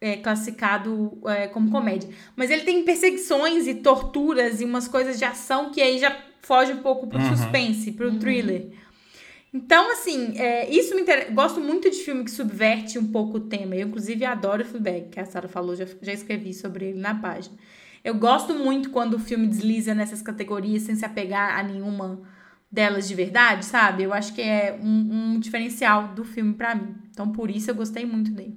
é 0.00 0.16
classificado 0.16 1.20
é, 1.26 1.48
como 1.48 1.70
comédia. 1.70 2.08
Mas 2.36 2.50
ele 2.50 2.62
tem 2.62 2.84
perseguições 2.84 3.66
e 3.66 3.74
torturas 3.74 4.60
e 4.60 4.64
umas 4.64 4.86
coisas 4.86 5.18
de 5.18 5.24
ação 5.24 5.70
que 5.70 5.82
aí 5.82 5.98
já 5.98 6.16
foge 6.42 6.72
um 6.72 6.78
pouco 6.78 7.08
pro 7.08 7.18
Uhum. 7.18 7.36
suspense, 7.36 7.90
pro 7.90 8.16
thriller. 8.20 8.68
Então, 9.52 9.90
assim, 9.92 10.36
é, 10.38 10.68
isso 10.70 10.94
me. 10.94 11.02
Gosto 11.32 11.60
muito 11.60 11.90
de 11.90 11.98
filme 11.98 12.24
que 12.24 12.30
subverte 12.30 12.98
um 12.98 13.06
pouco 13.06 13.38
o 13.38 13.40
tema. 13.40 13.74
Eu, 13.74 13.88
inclusive, 13.88 14.24
adoro 14.24 14.64
Fleabag, 14.64 15.08
que 15.08 15.20
a 15.20 15.24
Sarah 15.24 15.48
falou, 15.48 15.74
já, 15.74 15.86
já 16.02 16.12
escrevi 16.12 16.52
sobre 16.52 16.86
ele 16.86 16.98
na 16.98 17.14
página. 17.14 17.56
Eu 18.04 18.14
gosto 18.14 18.54
muito 18.54 18.90
quando 18.90 19.14
o 19.14 19.18
filme 19.18 19.46
desliza 19.46 19.94
nessas 19.94 20.22
categorias 20.22 20.82
sem 20.82 20.94
se 20.94 21.04
apegar 21.04 21.58
a 21.58 21.62
nenhuma 21.62 22.20
delas 22.70 23.08
de 23.08 23.14
verdade, 23.14 23.64
sabe? 23.64 24.02
Eu 24.02 24.12
acho 24.12 24.34
que 24.34 24.42
é 24.42 24.78
um, 24.82 25.34
um 25.34 25.40
diferencial 25.40 26.08
do 26.08 26.24
filme 26.24 26.54
pra 26.54 26.74
mim. 26.74 26.94
Então, 27.10 27.32
por 27.32 27.50
isso, 27.50 27.70
eu 27.70 27.74
gostei 27.74 28.04
muito 28.04 28.30
dele. 28.30 28.56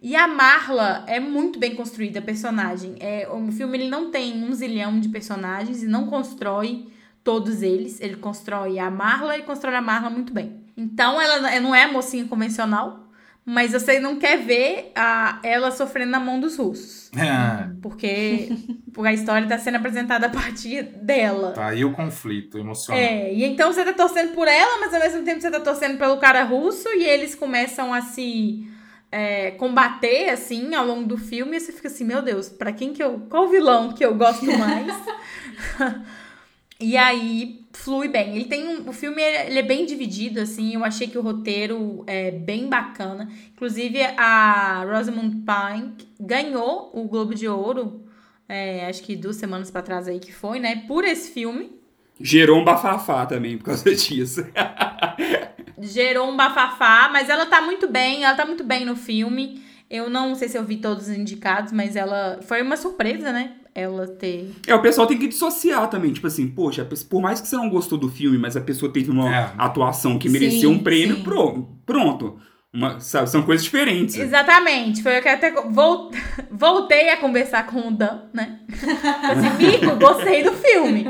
E 0.00 0.14
a 0.16 0.28
Marla 0.28 1.04
é 1.06 1.18
muito 1.18 1.58
bem 1.58 1.74
construída, 1.74 2.18
a 2.18 2.22
personagem. 2.22 2.96
É, 3.00 3.28
o 3.28 3.50
filme 3.50 3.78
ele 3.78 3.88
não 3.88 4.10
tem 4.10 4.44
um 4.44 4.52
zilhão 4.52 5.00
de 5.00 5.08
personagens 5.08 5.82
e 5.82 5.86
não 5.86 6.06
constrói 6.06 6.88
todos 7.24 7.62
eles. 7.62 8.00
Ele 8.00 8.16
constrói 8.16 8.78
a 8.78 8.90
Marla 8.90 9.36
e 9.36 9.42
constrói 9.42 9.74
a 9.74 9.80
Marla 9.80 10.10
muito 10.10 10.32
bem. 10.32 10.62
Então, 10.76 11.20
ela 11.20 11.58
não 11.60 11.74
é 11.74 11.90
mocinha 11.90 12.26
convencional, 12.26 13.08
mas 13.44 13.72
você 13.72 13.98
não 13.98 14.16
quer 14.16 14.38
ver 14.38 14.92
a, 14.94 15.38
ela 15.42 15.70
sofrendo 15.70 16.10
na 16.10 16.20
mão 16.20 16.38
dos 16.38 16.56
russos. 16.56 17.10
É, 17.16 17.68
Porque, 17.82 18.48
porque 18.92 19.08
a 19.08 19.12
história 19.12 19.44
está 19.44 19.58
sendo 19.58 19.76
apresentada 19.76 20.26
a 20.26 20.30
partir 20.30 20.82
dela. 20.82 21.52
tá 21.52 21.68
aí 21.68 21.84
o 21.84 21.92
conflito 21.92 22.58
emocional. 22.58 23.00
É, 23.00 23.32
e 23.32 23.44
então 23.44 23.72
você 23.72 23.84
tá 23.84 23.92
torcendo 23.92 24.32
por 24.34 24.48
ela, 24.48 24.80
mas 24.80 24.94
ao 24.94 25.00
mesmo 25.00 25.22
tempo 25.22 25.40
você 25.40 25.50
tá 25.50 25.60
torcendo 25.60 25.98
pelo 25.98 26.16
cara 26.16 26.42
russo 26.44 26.88
e 26.88 27.04
eles 27.04 27.34
começam 27.34 27.92
a 27.92 28.00
se 28.00 28.66
é, 29.12 29.52
combater, 29.52 30.30
assim, 30.30 30.74
ao 30.74 30.84
longo 30.84 31.04
do 31.06 31.16
filme, 31.16 31.56
e 31.56 31.60
você 31.60 31.70
fica 31.72 31.86
assim, 31.86 32.04
meu 32.04 32.20
Deus, 32.20 32.48
pra 32.48 32.72
quem 32.72 32.92
que 32.92 33.02
eu. 33.02 33.26
Qual 33.28 33.48
vilão 33.48 33.92
que 33.92 34.04
eu 34.04 34.14
gosto 34.14 34.46
mais? 34.46 34.92
e 36.84 36.98
aí 36.98 37.64
flui 37.72 38.08
bem. 38.08 38.36
Ele 38.36 38.44
tem 38.44 38.68
um. 38.68 38.90
O 38.90 38.92
filme 38.92 39.22
ele 39.22 39.58
é 39.58 39.62
bem 39.62 39.86
dividido, 39.86 40.38
assim. 40.38 40.74
Eu 40.74 40.84
achei 40.84 41.08
que 41.08 41.16
o 41.16 41.22
roteiro 41.22 42.04
é 42.06 42.30
bem 42.30 42.68
bacana. 42.68 43.26
Inclusive, 43.54 44.02
a 44.02 44.84
Rosamund 44.84 45.42
Pike 45.46 46.08
ganhou 46.20 46.90
o 46.92 47.08
Globo 47.08 47.34
de 47.34 47.48
Ouro. 47.48 48.04
é, 48.46 48.86
acho 48.86 49.02
que 49.02 49.16
duas 49.16 49.36
semanas 49.36 49.70
pra 49.70 49.80
trás 49.80 50.06
aí 50.06 50.18
que 50.18 50.30
foi, 50.30 50.60
né? 50.60 50.84
Por 50.86 51.04
esse 51.04 51.30
filme. 51.30 51.72
Gerou 52.20 52.60
um 52.60 52.64
bafafá 52.64 53.24
também 53.24 53.56
por 53.56 53.64
causa 53.64 53.94
disso. 53.94 54.46
gerou 55.80 56.28
um 56.28 56.36
bafafá, 56.36 57.08
mas 57.10 57.30
ela 57.30 57.46
tá 57.46 57.62
muito 57.62 57.88
bem, 57.88 58.24
ela 58.24 58.36
tá 58.36 58.44
muito 58.44 58.62
bem 58.62 58.84
no 58.84 58.94
filme. 58.94 59.64
Eu 59.88 60.10
não 60.10 60.34
sei 60.34 60.48
se 60.48 60.58
eu 60.58 60.64
vi 60.64 60.76
todos 60.76 61.08
os 61.08 61.16
indicados, 61.16 61.72
mas 61.72 61.96
ela 61.96 62.40
foi 62.42 62.60
uma 62.60 62.76
surpresa, 62.76 63.32
né? 63.32 63.52
Ela 63.74 64.06
ter. 64.06 64.52
É, 64.66 64.74
o 64.74 64.80
pessoal 64.80 65.06
tem 65.06 65.18
que 65.18 65.26
dissociar 65.26 65.88
também. 65.90 66.12
Tipo 66.12 66.26
assim, 66.28 66.46
poxa, 66.46 66.86
por 67.10 67.20
mais 67.20 67.40
que 67.40 67.48
você 67.48 67.56
não 67.56 67.68
gostou 67.68 67.98
do 67.98 68.08
filme, 68.08 68.38
mas 68.38 68.56
a 68.56 68.60
pessoa 68.60 68.92
teve 68.92 69.10
uma 69.10 69.34
É. 69.34 69.50
atuação 69.58 70.18
que 70.18 70.28
mereceu 70.28 70.70
Sim, 70.70 70.76
um 70.76 70.78
prêmio, 70.78 71.22
pro- 71.24 71.68
pronto. 71.84 72.38
Uma, 72.72 72.98
sabe, 73.00 73.30
são 73.30 73.42
coisas 73.42 73.64
diferentes. 73.64 74.16
Exatamente, 74.16 75.00
foi 75.02 75.18
o 75.18 75.22
que 75.22 75.28
até 75.28 75.50
vol- 75.50 76.10
voltei 76.50 77.08
a 77.10 77.16
conversar 77.16 77.66
com 77.66 77.88
o 77.88 77.90
Dan, 77.92 78.22
né? 78.32 78.60
Assim, 79.22 79.46
amigo, 79.46 79.96
gostei 79.96 80.42
do 80.42 80.52
filme. 80.52 81.06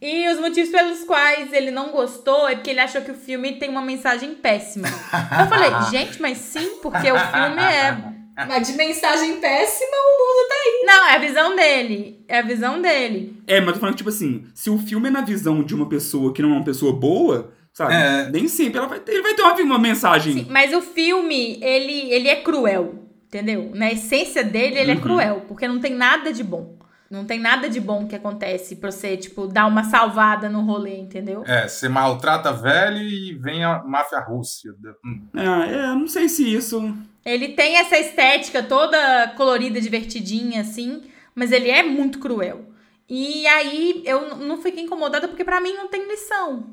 E 0.00 0.28
os 0.28 0.40
motivos 0.40 0.70
pelos 0.70 1.04
quais 1.04 1.52
ele 1.52 1.70
não 1.70 1.92
gostou 1.92 2.48
é 2.48 2.54
porque 2.56 2.70
ele 2.70 2.80
achou 2.80 3.02
que 3.02 3.10
o 3.12 3.14
filme 3.14 3.52
tem 3.52 3.68
uma 3.68 3.82
mensagem 3.82 4.34
péssima. 4.34 4.88
Eu 4.88 5.46
falei, 5.48 5.70
gente, 5.90 6.20
mas 6.20 6.38
sim, 6.38 6.78
porque 6.82 7.10
o 7.10 7.16
filme 7.18 7.62
é 7.62 8.11
Mas 8.36 8.66
de 8.68 8.74
mensagem 8.74 9.40
péssima, 9.40 9.90
o 9.90 10.18
mundo 10.18 10.48
tá 10.48 10.54
aí. 10.54 10.82
Não, 10.86 11.08
é 11.08 11.14
a 11.14 11.18
visão 11.18 11.56
dele. 11.56 12.24
É 12.28 12.38
a 12.38 12.42
visão 12.42 12.80
dele. 12.80 13.36
É, 13.46 13.60
mas 13.60 13.68
eu 13.68 13.74
tô 13.74 13.80
falando, 13.80 13.96
tipo 13.96 14.08
assim, 14.08 14.44
se 14.54 14.70
o 14.70 14.78
filme 14.78 15.08
é 15.08 15.10
na 15.10 15.20
visão 15.20 15.62
de 15.62 15.74
uma 15.74 15.88
pessoa 15.88 16.32
que 16.32 16.40
não 16.42 16.50
é 16.50 16.52
uma 16.54 16.64
pessoa 16.64 16.92
boa, 16.92 17.52
sabe? 17.72 17.92
É. 17.94 18.30
Nem 18.30 18.48
sempre 18.48 18.78
ela 18.78 18.88
vai 18.88 19.00
ter, 19.00 19.12
ele 19.12 19.22
vai 19.22 19.34
ter 19.34 19.42
uma, 19.42 19.54
uma 19.62 19.78
mensagem. 19.78 20.32
Sim, 20.32 20.46
mas 20.50 20.72
o 20.72 20.80
filme, 20.80 21.58
ele, 21.62 22.10
ele 22.12 22.28
é 22.28 22.36
cruel, 22.36 22.94
entendeu? 23.26 23.70
Na 23.74 23.92
essência 23.92 24.42
dele, 24.42 24.78
ele 24.78 24.92
é 24.92 24.94
Uhum. 24.94 25.00
cruel, 25.00 25.42
porque 25.46 25.68
não 25.68 25.78
tem 25.80 25.92
nada 25.94 26.32
de 26.32 26.42
bom. 26.42 26.78
Não 27.12 27.26
tem 27.26 27.38
nada 27.38 27.68
de 27.68 27.78
bom 27.78 28.06
que 28.06 28.16
acontece 28.16 28.76
pra 28.76 28.90
você, 28.90 29.18
tipo, 29.18 29.46
dar 29.46 29.66
uma 29.66 29.84
salvada 29.84 30.48
no 30.48 30.62
rolê, 30.62 30.96
entendeu? 30.96 31.44
É, 31.46 31.68
você 31.68 31.86
maltrata 31.86 32.50
velho 32.54 32.96
e 33.02 33.34
vem 33.34 33.62
a 33.62 33.82
máfia 33.84 34.18
russa. 34.18 34.74
Hum, 35.04 35.20
Ah, 35.34 35.66
é, 35.66 35.86
não 35.94 36.06
sei 36.08 36.26
se 36.26 36.42
isso. 36.54 36.96
Ele 37.22 37.48
tem 37.48 37.76
essa 37.76 37.98
estética 37.98 38.62
toda 38.62 39.28
colorida, 39.36 39.78
divertidinha, 39.78 40.62
assim, 40.62 41.02
mas 41.34 41.52
ele 41.52 41.70
é 41.70 41.82
muito 41.82 42.18
cruel. 42.18 42.64
E 43.06 43.46
aí 43.46 44.02
eu 44.06 44.34
não 44.38 44.56
fiquei 44.62 44.82
incomodada 44.82 45.28
porque 45.28 45.44
pra 45.44 45.60
mim 45.60 45.74
não 45.74 45.88
tem 45.88 46.08
lição. 46.08 46.64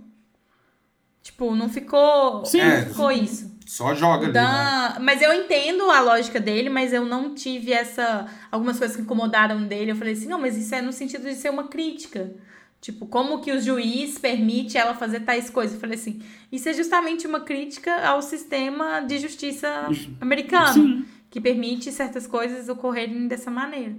Tipo, 1.21 1.53
não 1.53 1.67
ficou, 1.67 2.45
Sim. 2.45 2.59
não 2.59 2.65
É. 2.65 2.85
ficou 2.85 3.11
isso. 3.11 3.48
Só 3.69 3.93
joga 3.93 4.25
ali, 4.25 4.33
né? 4.33 4.95
Mas 4.99 5.21
eu 5.21 5.31
entendo 5.31 5.91
a 5.91 6.01
lógica 6.01 6.39
dele, 6.39 6.69
mas 6.69 6.91
eu 6.91 7.05
não 7.05 7.35
tive 7.35 7.71
essa. 7.71 8.25
Algumas 8.51 8.79
coisas 8.79 8.97
que 8.97 9.03
incomodaram 9.03 9.63
dele. 9.67 9.91
Eu 9.91 9.95
falei 9.95 10.13
assim, 10.13 10.27
não, 10.27 10.41
mas 10.41 10.57
isso 10.57 10.73
é 10.73 10.81
no 10.81 10.91
sentido 10.91 11.25
de 11.25 11.35
ser 11.35 11.51
uma 11.51 11.67
crítica. 11.67 12.33
Tipo, 12.81 13.05
como 13.05 13.41
que 13.41 13.51
o 13.51 13.61
juiz 13.61 14.17
permite 14.17 14.75
ela 14.75 14.95
fazer 14.95 15.19
tais 15.19 15.51
coisas? 15.51 15.75
Eu 15.75 15.79
falei 15.79 15.99
assim, 15.99 16.19
isso 16.51 16.67
é 16.67 16.73
justamente 16.73 17.27
uma 17.27 17.41
crítica 17.41 18.07
ao 18.07 18.23
sistema 18.23 19.01
de 19.01 19.19
justiça 19.19 19.87
americano, 20.19 20.73
Sim. 20.73 21.05
que 21.29 21.39
permite 21.39 21.91
certas 21.91 22.25
coisas 22.25 22.69
ocorrerem 22.69 23.27
dessa 23.27 23.51
maneira. 23.51 23.95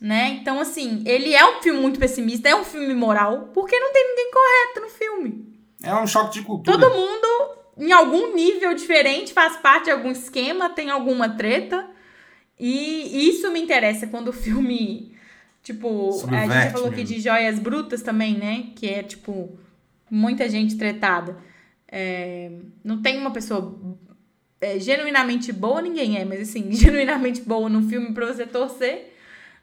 Né? 0.00 0.38
Então, 0.40 0.60
assim, 0.60 1.02
ele 1.04 1.34
é 1.34 1.44
um 1.44 1.60
filme 1.60 1.80
muito 1.80 1.98
pessimista, 1.98 2.48
é 2.48 2.54
um 2.54 2.64
filme 2.64 2.94
moral, 2.94 3.50
porque 3.52 3.76
não 3.80 3.92
tem 3.92 4.10
ninguém 4.10 4.30
correto 4.30 4.80
no 4.80 4.88
filme. 4.88 5.56
É 5.82 5.92
um 5.92 6.06
choque 6.06 6.34
de 6.34 6.42
cultura. 6.42 6.78
Todo 6.78 6.94
mundo, 6.94 7.55
em 7.78 7.92
algum 7.92 8.34
nível 8.34 8.74
diferente, 8.74 9.32
faz 9.32 9.56
parte 9.58 9.84
de 9.84 9.90
algum 9.90 10.10
esquema, 10.10 10.70
tem 10.70 10.90
alguma 10.90 11.28
treta. 11.28 11.88
E 12.58 13.28
isso 13.28 13.50
me 13.52 13.60
interessa 13.60 14.06
quando 14.06 14.28
o 14.28 14.32
filme. 14.32 15.14
Tipo, 15.62 16.08
a 16.08 16.12
gente 16.12 16.20
já 16.20 16.20
Subverte 16.20 16.72
falou 16.72 16.88
aqui 16.88 16.98
mesmo. 16.98 17.14
de 17.16 17.20
joias 17.20 17.58
brutas 17.58 18.00
também, 18.00 18.34
né? 18.38 18.68
Que 18.74 18.88
é, 18.88 19.02
tipo, 19.02 19.58
muita 20.10 20.48
gente 20.48 20.76
tretada. 20.76 21.36
É, 21.88 22.50
não 22.82 23.02
tem 23.02 23.18
uma 23.18 23.30
pessoa 23.30 23.78
é, 24.60 24.78
genuinamente 24.78 25.52
boa, 25.52 25.82
ninguém 25.82 26.18
é, 26.18 26.24
mas 26.24 26.40
assim, 26.40 26.70
genuinamente 26.72 27.42
boa 27.42 27.68
no 27.68 27.86
filme 27.88 28.12
pra 28.14 28.26
você 28.26 28.46
torcer. 28.46 29.12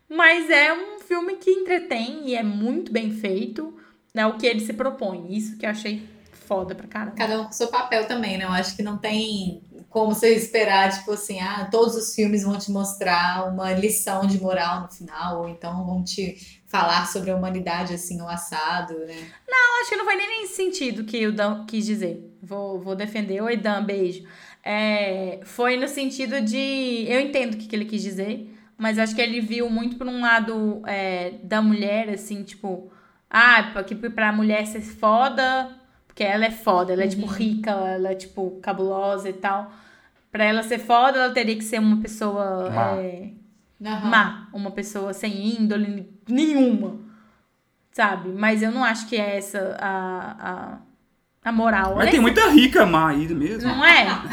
Mas 0.07 0.49
é 0.51 0.72
um 0.74 0.99
filme 0.99 1.38
que 1.38 1.49
entretém 1.49 2.30
e 2.30 2.36
é 2.36 2.43
muito 2.43 2.91
bem 2.91 3.11
feito. 3.11 3.76
É 4.14 4.26
o 4.28 4.38
que 4.38 4.45
ele 4.45 4.59
se 4.59 4.74
propõe. 4.74 5.36
Isso 5.36 5.57
que 5.57 5.66
eu 5.66 5.70
achei 5.72 6.03
foda 6.45 6.75
pra 6.75 6.87
caramba. 6.87 7.15
Cada 7.15 7.41
um 7.41 7.45
com 7.45 7.51
seu 7.51 7.67
papel 7.67 8.07
também, 8.07 8.37
né? 8.37 8.45
Eu 8.45 8.51
acho 8.51 8.75
que 8.75 8.83
não 8.83 8.97
tem 8.97 9.61
como 9.89 10.13
você 10.13 10.33
esperar, 10.33 10.91
tipo 10.91 11.11
assim, 11.11 11.39
ah, 11.39 11.67
todos 11.69 11.95
os 11.95 12.15
filmes 12.15 12.43
vão 12.43 12.57
te 12.57 12.71
mostrar 12.71 13.47
uma 13.47 13.71
lição 13.73 14.25
de 14.25 14.41
moral 14.41 14.81
no 14.81 14.89
final, 14.89 15.41
ou 15.41 15.49
então 15.49 15.85
vão 15.85 16.03
te 16.03 16.61
falar 16.65 17.05
sobre 17.05 17.29
a 17.29 17.35
humanidade 17.35 17.93
assim, 17.93 18.19
o 18.19 18.27
assado, 18.27 18.97
né? 19.05 19.15
Eu 19.47 19.81
acho 19.81 19.89
que 19.89 19.95
não 19.95 20.05
foi 20.05 20.15
nem 20.15 20.41
nesse 20.41 20.55
sentido 20.55 21.03
que 21.03 21.27
o 21.27 21.31
Dan 21.31 21.65
quis 21.65 21.85
dizer. 21.85 22.35
Vou, 22.41 22.79
vou 22.79 22.95
defender. 22.95 23.41
Oi, 23.41 23.57
Dan, 23.57 23.83
beijo. 23.83 24.23
É, 24.63 25.39
foi 25.43 25.77
no 25.77 25.87
sentido 25.87 26.39
de. 26.41 27.05
Eu 27.07 27.19
entendo 27.19 27.53
o 27.53 27.57
que, 27.57 27.67
que 27.67 27.75
ele 27.75 27.85
quis 27.85 28.01
dizer, 28.01 28.49
mas 28.77 28.97
acho 28.97 29.13
que 29.13 29.21
ele 29.21 29.41
viu 29.41 29.69
muito 29.69 29.97
por 29.97 30.07
um 30.07 30.21
lado 30.21 30.81
é, 30.87 31.33
da 31.43 31.61
mulher, 31.61 32.09
assim, 32.09 32.43
tipo. 32.43 32.91
Ah, 33.29 33.71
porque 33.73 33.95
pra 33.95 34.31
mulher 34.31 34.65
ser 34.67 34.81
foda, 34.81 35.69
porque 36.14 36.24
ela 36.24 36.45
é 36.45 36.51
foda, 36.51 36.93
ela 36.93 37.03
é, 37.03 37.07
tipo, 37.07 37.26
rica, 37.26 37.72
ela 37.72 38.11
é, 38.11 38.16
tipo, 38.16 38.59
cabulosa 38.61 39.28
e 39.30 39.34
tal. 39.34 39.74
Pra 40.32 40.43
ela 40.45 40.61
ser 40.61 40.78
foda, 40.78 41.18
ela 41.18 41.34
teria 41.34 41.55
que 41.55 41.64
ser 41.64 41.80
uma 41.80 41.97
pessoa 41.97 42.70
Má. 42.70 42.95
é, 42.97 43.30
Aham. 43.84 44.09
má, 44.09 44.47
uma 44.53 44.70
pessoa 44.70 45.11
sem 45.11 45.55
índole 45.59 46.07
nenhuma, 46.30 46.99
sabe? 47.91 48.30
Mas 48.30 48.61
eu 48.61 48.72
não 48.72 48.84
acho 48.84 49.07
que 49.07 49.16
é 49.16 49.38
essa 49.38 49.76
a, 49.82 50.78
a, 51.43 51.49
a 51.49 51.51
moral. 51.51 51.95
Mas 51.95 52.11
tem 52.11 52.20
muita 52.20 52.47
rica 52.51 52.86
má 52.86 53.09
aí 53.09 53.28
mesmo. 53.34 53.68
Não 53.70 53.84
é? 53.84 54.05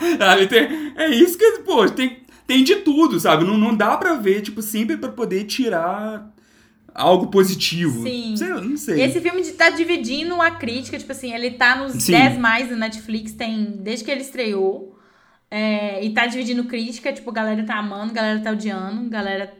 Então, 0.00 0.18
Sabe, 0.28 0.46
tem- 0.46 0.92
é 0.96 1.08
isso 1.08 1.36
que, 1.36 1.58
pô, 1.64 1.88
tem, 1.90 2.22
tem 2.46 2.62
de 2.62 2.76
tudo, 2.76 3.18
sabe? 3.18 3.44
Não, 3.44 3.58
não 3.58 3.74
dá 3.76 3.96
pra 3.96 4.14
ver, 4.14 4.42
tipo, 4.42 4.62
sempre 4.62 4.96
pra 4.96 5.10
poder 5.10 5.42
tirar 5.44 6.30
algo 6.98 7.28
positivo. 7.28 8.02
Sim. 8.02 8.36
Sei, 8.36 8.48
não 8.48 8.76
sei. 8.76 9.00
esse 9.02 9.20
filme 9.20 9.42
tá 9.52 9.70
dividindo 9.70 10.40
a 10.42 10.50
crítica, 10.50 10.98
tipo 10.98 11.12
assim, 11.12 11.32
ele 11.32 11.52
tá 11.52 11.76
nos 11.76 12.02
Sim. 12.02 12.12
10 12.12 12.38
mais 12.38 12.68
do 12.68 12.76
Netflix, 12.76 13.32
tem 13.32 13.64
desde 13.80 14.04
que 14.04 14.10
ele 14.10 14.20
estreou. 14.22 14.96
É, 15.50 16.04
e 16.04 16.10
tá 16.12 16.26
dividindo 16.26 16.64
crítica, 16.64 17.10
tipo, 17.12 17.30
a 17.30 17.32
galera 17.32 17.64
tá 17.64 17.76
amando, 17.76 18.12
galera 18.12 18.38
tá 18.40 18.50
odiando, 18.50 19.08
galera. 19.08 19.50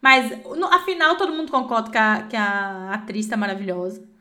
Mas, 0.00 0.30
no, 0.56 0.66
afinal, 0.66 1.16
todo 1.16 1.32
mundo 1.32 1.50
concorda 1.50 1.90
que 1.90 1.96
a, 1.96 2.26
que 2.28 2.36
a 2.36 2.90
atriz 2.92 3.26
tá 3.26 3.36
maravilhosa. 3.36 4.02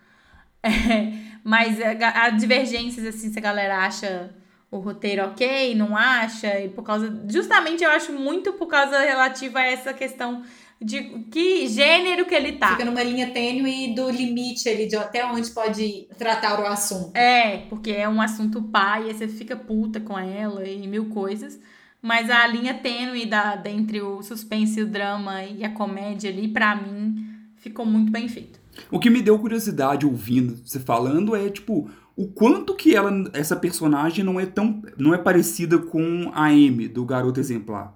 É, 0.64 1.12
mas 1.43 1.80
ga- 1.97 2.14
há 2.16 2.30
divergências, 2.30 3.03
assim, 3.03 3.34
se 3.34 3.39
a 3.39 3.41
galera 3.41 3.80
acha 3.80 4.30
o 4.70 4.78
roteiro 4.78 5.26
ok, 5.26 5.74
não 5.74 5.97
acha, 5.97 6.59
e 6.59 6.70
por 6.70 6.84
causa. 6.84 7.12
Justamente 7.28 7.84
eu 7.84 7.89
acho 7.89 8.14
muito 8.14 8.53
por 8.53 8.68
causa 8.68 8.99
relativa 8.99 9.57
a 9.57 9.66
essa 9.66 9.91
questão 9.91 10.43
de 10.82 11.02
que 11.32 11.68
gênero 11.68 12.26
que 12.26 12.34
ele 12.34 12.54
tá. 12.54 12.72
Fica 12.72 12.86
numa 12.86 13.04
linha 13.04 13.30
tênue 13.32 13.94
do 13.94 14.10
limite 14.10 14.68
ali, 14.68 14.88
de 14.88 14.96
até 14.96 15.26
onde 15.26 15.50
pode 15.52 16.08
tratar 16.18 16.60
o 16.60 16.66
assunto. 16.66 17.16
É, 17.16 17.58
porque 17.70 17.92
é 17.92 18.10
um 18.10 18.22
assunto 18.22 18.62
pai, 18.64 19.04
aí 19.10 19.14
você 19.14 19.28
fica 19.28 19.56
puta 19.56 20.00
com 20.00 20.18
ela 20.18 20.68
e 20.68 20.88
mil 20.88 21.06
coisas. 21.10 21.60
Mas 22.02 22.32
a 22.32 22.48
linha 22.48 22.74
tênue 22.74 23.28
da, 23.28 23.56
da- 23.56 23.70
entre 23.70 24.02
o 24.02 24.24
suspense 24.24 24.80
e 24.80 24.84
o 24.84 24.88
drama 24.88 25.44
e 25.44 25.64
a 25.64 25.70
comédia 25.70 26.32
ali, 26.32 26.48
pra 26.48 26.76
mim, 26.76 27.24
ficou 27.58 27.86
muito 27.86 28.12
bem 28.12 28.28
feito. 28.28 28.60
O 28.90 29.00
que 29.00 29.10
me 29.10 29.22
deu 29.22 29.38
curiosidade 29.38 30.06
ouvindo 30.06 30.56
você 30.66 30.80
falando 30.80 31.36
é, 31.36 31.48
tipo, 31.50 31.92
o 32.16 32.28
quanto 32.30 32.74
que 32.74 32.96
ela, 32.96 33.12
essa 33.34 33.56
personagem 33.56 34.26
não 34.26 34.40
é 34.40 34.48
tão. 34.48 34.82
não 34.98 35.14
é 35.14 35.18
parecida 35.20 35.78
com 35.78 36.32
a 36.34 36.46
Amy, 36.48 36.88
do 36.88 37.06
Garoto 37.06 37.40
Exemplar. 37.40 37.96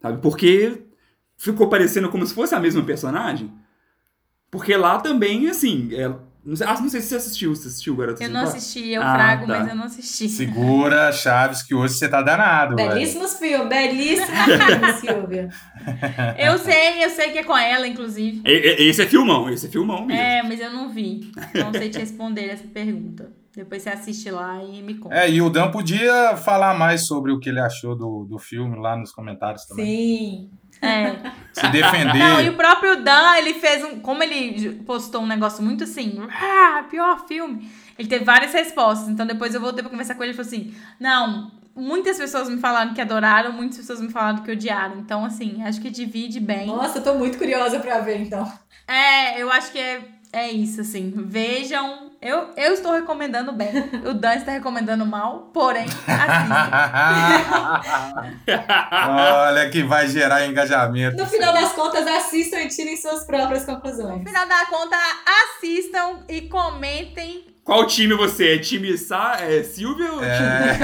Sabe? 0.00 0.22
Porque 0.22 0.84
ficou 1.42 1.68
parecendo 1.68 2.08
como 2.10 2.24
se 2.26 2.34
fosse 2.34 2.54
a 2.54 2.60
mesma 2.60 2.82
personagem. 2.84 3.50
Porque 4.50 4.76
lá 4.76 4.98
também, 4.98 5.48
assim, 5.48 5.90
ela. 5.94 6.28
Não 6.42 6.56
sei, 6.56 6.66
ah, 6.66 6.80
não 6.80 6.88
sei 6.88 7.02
se 7.02 7.08
você 7.08 7.16
assistiu. 7.16 7.54
Você 7.54 7.68
assistiu 7.68 7.94
Garoto 7.94 8.22
Eu 8.22 8.30
não 8.30 8.40
assisti, 8.40 8.88
eu 8.88 9.02
Ah, 9.02 9.12
frago, 9.14 9.46
tá. 9.46 9.58
mas 9.58 9.68
eu 9.68 9.74
não 9.76 9.84
assisti. 9.84 10.26
Segura, 10.26 11.12
Chaves, 11.12 11.62
que 11.62 11.74
hoje 11.74 11.94
você 11.94 12.08
tá 12.08 12.22
danado. 12.22 12.76
Belíssimos 12.76 13.34
filmes, 13.34 13.68
belíssimos 13.68 14.30
filmes, 14.56 14.96
Silvia. 15.00 15.48
Eu 16.38 16.56
sei, 16.58 17.04
eu 17.04 17.10
sei 17.10 17.30
que 17.30 17.38
é 17.38 17.44
com 17.44 17.56
ela, 17.56 17.86
inclusive. 17.86 18.40
E- 18.46 18.50
e- 18.82 18.88
Esse 18.88 19.02
é 19.02 19.06
filmão, 19.06 19.50
esse 19.50 19.66
é 19.66 19.68
filmão 19.68 20.06
mesmo. 20.06 20.20
É, 20.22 20.42
mas 20.42 20.58
eu 20.60 20.72
não 20.72 20.88
vi. 20.88 21.30
Não 21.54 21.72
sei 21.74 21.90
te 21.90 21.98
responder 21.98 22.46
essa 22.48 22.66
pergunta. 22.66 23.30
Depois 23.54 23.82
você 23.82 23.90
assiste 23.90 24.30
lá 24.30 24.64
e 24.64 24.80
me 24.82 24.94
conta. 24.94 25.14
É, 25.16 25.30
e 25.30 25.42
o 25.42 25.50
Dan 25.50 25.70
podia 25.70 26.36
falar 26.38 26.72
mais 26.78 27.06
sobre 27.06 27.32
o 27.32 27.38
que 27.38 27.50
ele 27.50 27.60
achou 27.60 27.94
do, 27.94 28.24
do 28.24 28.38
filme 28.38 28.78
lá 28.78 28.96
nos 28.96 29.12
comentários 29.12 29.66
também. 29.66 29.84
Sim. 29.86 30.50
É. 30.82 31.14
Se 31.52 31.68
defender. 31.68 32.18
Não, 32.18 32.40
e 32.40 32.48
o 32.48 32.54
próprio 32.54 33.02
Dan, 33.02 33.36
ele 33.36 33.54
fez 33.54 33.84
um. 33.84 34.00
Como 34.00 34.22
ele 34.22 34.82
postou 34.86 35.22
um 35.22 35.26
negócio 35.26 35.62
muito 35.62 35.84
assim, 35.84 36.18
ah, 36.30 36.84
pior 36.88 37.26
filme. 37.26 37.70
Ele 37.98 38.08
teve 38.08 38.24
várias 38.24 38.52
respostas. 38.52 39.08
Então 39.08 39.26
depois 39.26 39.54
eu 39.54 39.60
voltei 39.60 39.82
pra 39.82 39.90
conversar 39.90 40.14
com 40.14 40.22
ele 40.22 40.32
e 40.32 40.36
falou 40.36 40.48
assim: 40.48 40.74
Não, 40.98 41.50
muitas 41.74 42.16
pessoas 42.16 42.48
me 42.48 42.58
falaram 42.58 42.94
que 42.94 43.00
adoraram, 43.00 43.52
muitas 43.52 43.78
pessoas 43.78 44.00
me 44.00 44.10
falaram 44.10 44.42
que 44.42 44.50
odiaram. 44.50 44.98
Então, 44.98 45.24
assim, 45.24 45.62
acho 45.62 45.80
que 45.80 45.90
divide 45.90 46.40
bem. 46.40 46.66
Nossa, 46.68 46.98
eu 46.98 47.04
tô 47.04 47.14
muito 47.14 47.38
curiosa 47.38 47.78
pra 47.78 48.00
ver, 48.00 48.20
então. 48.20 48.50
É, 48.86 49.40
eu 49.40 49.50
acho 49.50 49.72
que 49.72 49.78
é, 49.78 50.02
é 50.32 50.50
isso, 50.50 50.80
assim. 50.80 51.12
Vejam. 51.16 52.09
Eu, 52.22 52.50
eu 52.54 52.74
estou 52.74 52.92
recomendando 52.92 53.50
bem. 53.50 53.70
O 54.04 54.12
Dan 54.12 54.34
está 54.34 54.52
recomendando 54.52 55.06
mal, 55.06 55.50
porém. 55.54 55.86
Olha 59.08 59.70
que 59.70 59.82
vai 59.82 60.06
gerar 60.06 60.46
engajamento. 60.46 61.16
No 61.16 61.26
final 61.26 61.52
das 61.54 61.72
contas, 61.72 62.06
assistam 62.06 62.60
e 62.60 62.68
tirem 62.68 62.94
suas 62.98 63.24
próprias 63.24 63.64
conclusões. 63.64 64.18
No 64.18 64.26
final 64.26 64.46
da 64.46 64.66
conta, 64.66 64.96
assistam 65.46 66.18
e 66.28 66.42
comentem 66.42 67.46
Qual 67.64 67.86
time 67.86 68.14
você 68.14 68.56
é? 68.56 68.58
Time 68.58 68.98
Sa 68.98 69.36
é, 69.40 69.62
Silvia 69.62 70.12
ou 70.12 70.18
time... 70.18 70.28
É. 70.28 70.80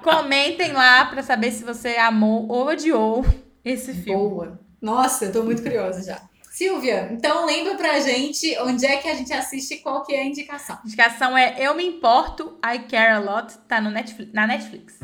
Comentem 0.02 0.72
lá 0.72 1.04
pra 1.04 1.22
saber 1.22 1.52
se 1.52 1.62
você 1.62 1.90
amou 1.96 2.48
ou 2.48 2.68
odiou 2.68 3.24
esse 3.64 3.92
filme. 3.92 4.30
Boa. 4.30 4.58
Nossa, 4.80 5.26
eu 5.26 5.32
tô 5.32 5.42
muito 5.42 5.62
curiosa 5.62 6.02
já. 6.02 6.29
Silvia, 6.60 7.08
então 7.10 7.46
lembra 7.46 7.74
pra 7.74 7.98
gente 8.00 8.54
onde 8.58 8.84
é 8.84 8.98
que 8.98 9.08
a 9.08 9.14
gente 9.14 9.32
assiste 9.32 9.76
e 9.76 9.78
qual 9.78 10.04
que 10.04 10.12
é 10.12 10.20
a 10.20 10.24
indicação. 10.26 10.76
A 10.76 10.86
indicação 10.86 11.38
é 11.38 11.54
Eu 11.58 11.74
Me 11.74 11.86
Importo, 11.86 12.58
I 12.62 12.80
Care 12.80 13.14
A 13.14 13.18
Lot, 13.18 13.56
tá 13.66 13.80
no 13.80 13.90
Netflix, 13.90 14.30
na 14.34 14.46
Netflix. 14.46 14.98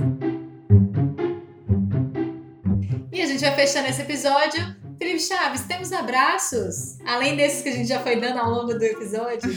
E 3.10 3.22
a 3.22 3.24
gente 3.24 3.40
vai 3.40 3.54
fechando 3.54 3.88
esse 3.88 4.02
episódio. 4.02 4.85
Felipe 4.98 5.20
Chaves, 5.20 5.62
temos 5.62 5.92
abraços? 5.92 6.98
Além 7.04 7.36
desses 7.36 7.60
que 7.60 7.68
a 7.68 7.72
gente 7.72 7.88
já 7.88 8.00
foi 8.00 8.16
dando 8.16 8.38
ao 8.38 8.50
longo 8.50 8.72
do 8.72 8.82
episódio. 8.82 9.52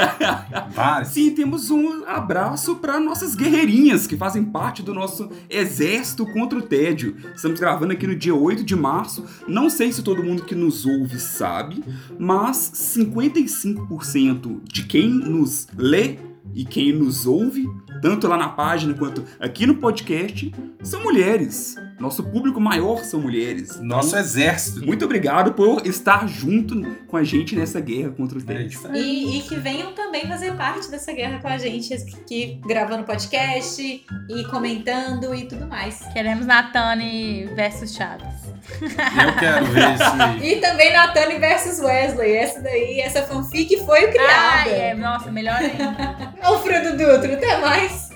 Vários. 0.72 1.10
Sim, 1.10 1.34
temos 1.34 1.70
um 1.70 2.04
abraço 2.06 2.76
para 2.76 2.98
nossas 2.98 3.34
guerreirinhas 3.34 4.06
que 4.06 4.16
fazem 4.16 4.42
parte 4.42 4.82
do 4.82 4.94
nosso 4.94 5.30
exército 5.50 6.24
contra 6.32 6.58
o 6.58 6.62
tédio. 6.62 7.14
Estamos 7.34 7.60
gravando 7.60 7.92
aqui 7.92 8.06
no 8.06 8.16
dia 8.16 8.34
8 8.34 8.64
de 8.64 8.74
março. 8.74 9.26
Não 9.46 9.68
sei 9.68 9.92
se 9.92 10.02
todo 10.02 10.24
mundo 10.24 10.44
que 10.44 10.54
nos 10.54 10.86
ouve 10.86 11.20
sabe, 11.20 11.84
mas 12.18 12.72
55% 12.74 14.62
de 14.64 14.84
quem 14.84 15.10
nos 15.10 15.68
lê 15.76 16.16
e 16.54 16.64
quem 16.64 16.90
nos 16.92 17.26
ouve, 17.26 17.68
tanto 18.00 18.26
lá 18.26 18.36
na 18.36 18.48
página 18.48 18.94
quanto 18.94 19.24
aqui 19.38 19.66
no 19.66 19.76
podcast, 19.76 20.52
são 20.82 21.02
mulheres. 21.02 21.76
Nosso 22.00 22.24
público 22.24 22.58
maior 22.60 23.04
são 23.04 23.20
mulheres. 23.20 23.72
Então, 23.72 23.84
Nosso 23.84 24.16
exército. 24.16 24.84
muito 24.84 25.04
obrigado 25.04 25.52
por 25.52 25.86
estar 25.86 26.26
junto 26.26 26.82
com 27.06 27.16
a 27.16 27.22
gente 27.22 27.54
nessa 27.54 27.78
guerra 27.80 28.10
contra 28.10 28.38
o 28.38 28.40
É 28.40 28.44
tédio. 28.44 28.68
isso 28.78 28.88
aí. 28.88 29.00
E, 29.00 29.38
e 29.38 29.42
que 29.42 29.56
venham 29.56 29.92
também 29.92 30.26
fazer 30.26 30.54
parte 30.54 30.90
dessa 30.90 31.12
guerra 31.12 31.38
com 31.40 31.48
a 31.48 31.58
gente, 31.58 31.92
aqui 31.92 32.58
gravando 32.66 33.04
podcast 33.04 33.82
e 34.28 34.44
comentando 34.50 35.34
e 35.34 35.44
tudo 35.46 35.66
mais. 35.66 36.00
Queremos 36.12 36.46
Natane 36.46 37.44
versus 37.54 37.94
Chaves. 37.94 38.48
Eu 38.80 39.36
quero 39.38 39.66
ver 39.66 39.92
esse. 40.40 40.46
E 40.46 40.60
também 40.60 40.92
Natane 40.92 41.38
versus 41.38 41.80
Wesley. 41.80 42.32
Essa 42.32 42.60
daí, 42.62 43.00
essa 43.00 43.22
fanfic 43.24 43.76
foi 43.84 44.08
criada. 44.08 44.32
Ai, 44.62 44.70
é, 44.72 44.94
nossa, 44.94 45.30
melhor 45.30 45.56
ainda. 45.56 46.34
Ô, 46.50 46.58
Fruto 46.60 46.96
Dutro, 46.96 47.34
até 47.34 47.58
mais. 47.60 48.08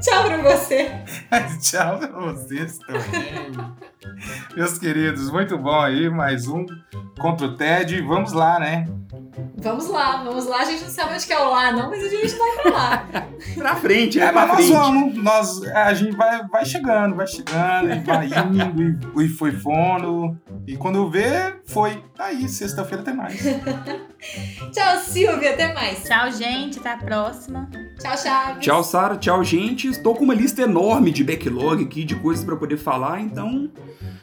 Tchau 0.00 0.24
pra 0.24 0.36
você. 0.38 0.90
Tchau 1.60 1.98
pra 1.98 2.08
vocês 2.20 2.78
também. 2.78 3.52
Meus 4.56 4.78
queridos, 4.78 5.30
muito 5.30 5.58
bom 5.58 5.80
aí. 5.80 6.08
Mais 6.08 6.46
um 6.46 6.64
contra 7.18 7.46
o 7.46 7.56
TED. 7.56 8.00
Vamos 8.02 8.32
lá, 8.32 8.58
né? 8.58 8.88
Vamos 9.56 9.88
lá, 9.88 10.22
vamos 10.22 10.46
lá. 10.46 10.58
A 10.60 10.64
gente 10.64 10.82
não 10.82 10.90
sabe 10.90 11.14
onde 11.14 11.26
que 11.26 11.32
é 11.32 11.38
o 11.38 11.50
lá, 11.50 11.72
não, 11.72 11.90
mas 11.90 12.04
a 12.04 12.08
gente 12.08 12.34
vai 12.36 12.56
pra 12.62 12.70
lá. 12.70 13.06
Pra 13.56 13.76
frente, 13.76 14.20
é, 14.20 14.24
É, 14.24 14.32
pra 14.32 14.46
mas 14.46 14.48
nós 14.48 14.56
frente. 14.56 14.72
vamos, 14.72 15.14
nós, 15.22 15.62
a 15.64 15.94
gente 15.94 16.16
vai, 16.16 16.46
vai 16.48 16.64
chegando, 16.64 17.14
vai 17.16 17.26
chegando, 17.26 17.90
e 17.92 17.98
vai 18.00 18.26
indo, 18.26 19.20
e, 19.20 19.24
e 19.24 19.28
foi 19.28 19.52
fono. 19.52 20.38
E 20.66 20.76
quando 20.76 21.08
vê, 21.10 21.54
foi. 21.66 22.02
Aí, 22.18 22.48
sexta-feira 22.48 23.02
tem 23.04 23.14
mais. 23.14 23.40
Tchau, 24.72 24.98
Silvia. 25.00 25.50
Até 25.52 25.72
mais. 25.72 26.02
Tchau, 26.04 26.30
gente. 26.32 26.78
Até 26.78 26.92
a 26.92 26.96
próxima. 26.96 27.68
Tchau, 28.00 28.16
Chaves. 28.18 28.64
Tchau, 28.64 28.82
Sara. 28.84 29.16
Tchau, 29.16 29.42
gente. 29.44 29.88
Estou 29.88 30.14
com 30.14 30.24
uma 30.24 30.34
lista 30.34 30.62
enorme 30.62 31.10
de 31.10 31.22
backlog 31.24 31.82
aqui, 31.84 32.04
de 32.04 32.14
coisas 32.16 32.44
pra 32.44 32.56
poder 32.56 32.76
falar, 32.76 33.20
então 33.20 33.70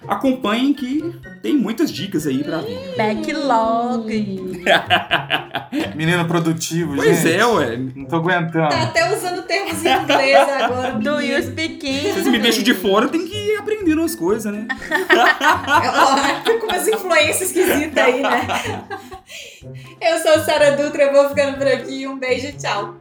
acompanhem 0.07 0.71
que 0.73 1.01
tem 1.41 1.57
muitas 1.57 1.91
dicas 1.91 2.27
aí 2.27 2.43
pra 2.43 2.59
vir. 2.59 2.77
Backlog. 2.95 4.63
Menino 5.95 6.25
produtivo, 6.25 6.95
Pois 6.95 7.21
gente. 7.21 7.33
é, 7.33 7.45
ué. 7.45 7.77
Não 7.77 8.05
tô 8.05 8.17
aguentando. 8.17 8.69
Tá 8.69 8.83
até 8.83 9.13
usando 9.13 9.41
termos 9.43 9.83
em 9.83 9.89
inglês 10.03 10.37
agora. 10.49 10.91
Do 10.99 11.19
you 11.21 11.41
speak 11.41 11.85
English? 11.85 12.11
Vocês 12.13 12.27
me 12.27 12.39
deixam 12.39 12.63
de 12.63 12.73
fora, 12.73 13.05
eu 13.05 13.09
tenho 13.09 13.27
que 13.27 13.35
ir 13.35 13.57
aprendendo 13.57 14.01
as 14.03 14.15
coisas, 14.15 14.51
né? 14.53 14.67
Ó, 14.71 16.17
Fica 16.45 16.59
com 16.59 16.67
umas 16.67 16.87
influências 16.87 17.41
esquisitas 17.49 17.97
aí, 18.03 18.21
né? 18.21 18.47
Eu 20.01 20.19
sou 20.19 20.43
Sara 20.43 20.71
Dutra, 20.75 21.11
vou 21.11 21.29
ficando 21.29 21.57
por 21.57 21.67
aqui. 21.67 22.07
Um 22.07 22.17
beijo, 22.17 22.51
tchau. 22.57 22.97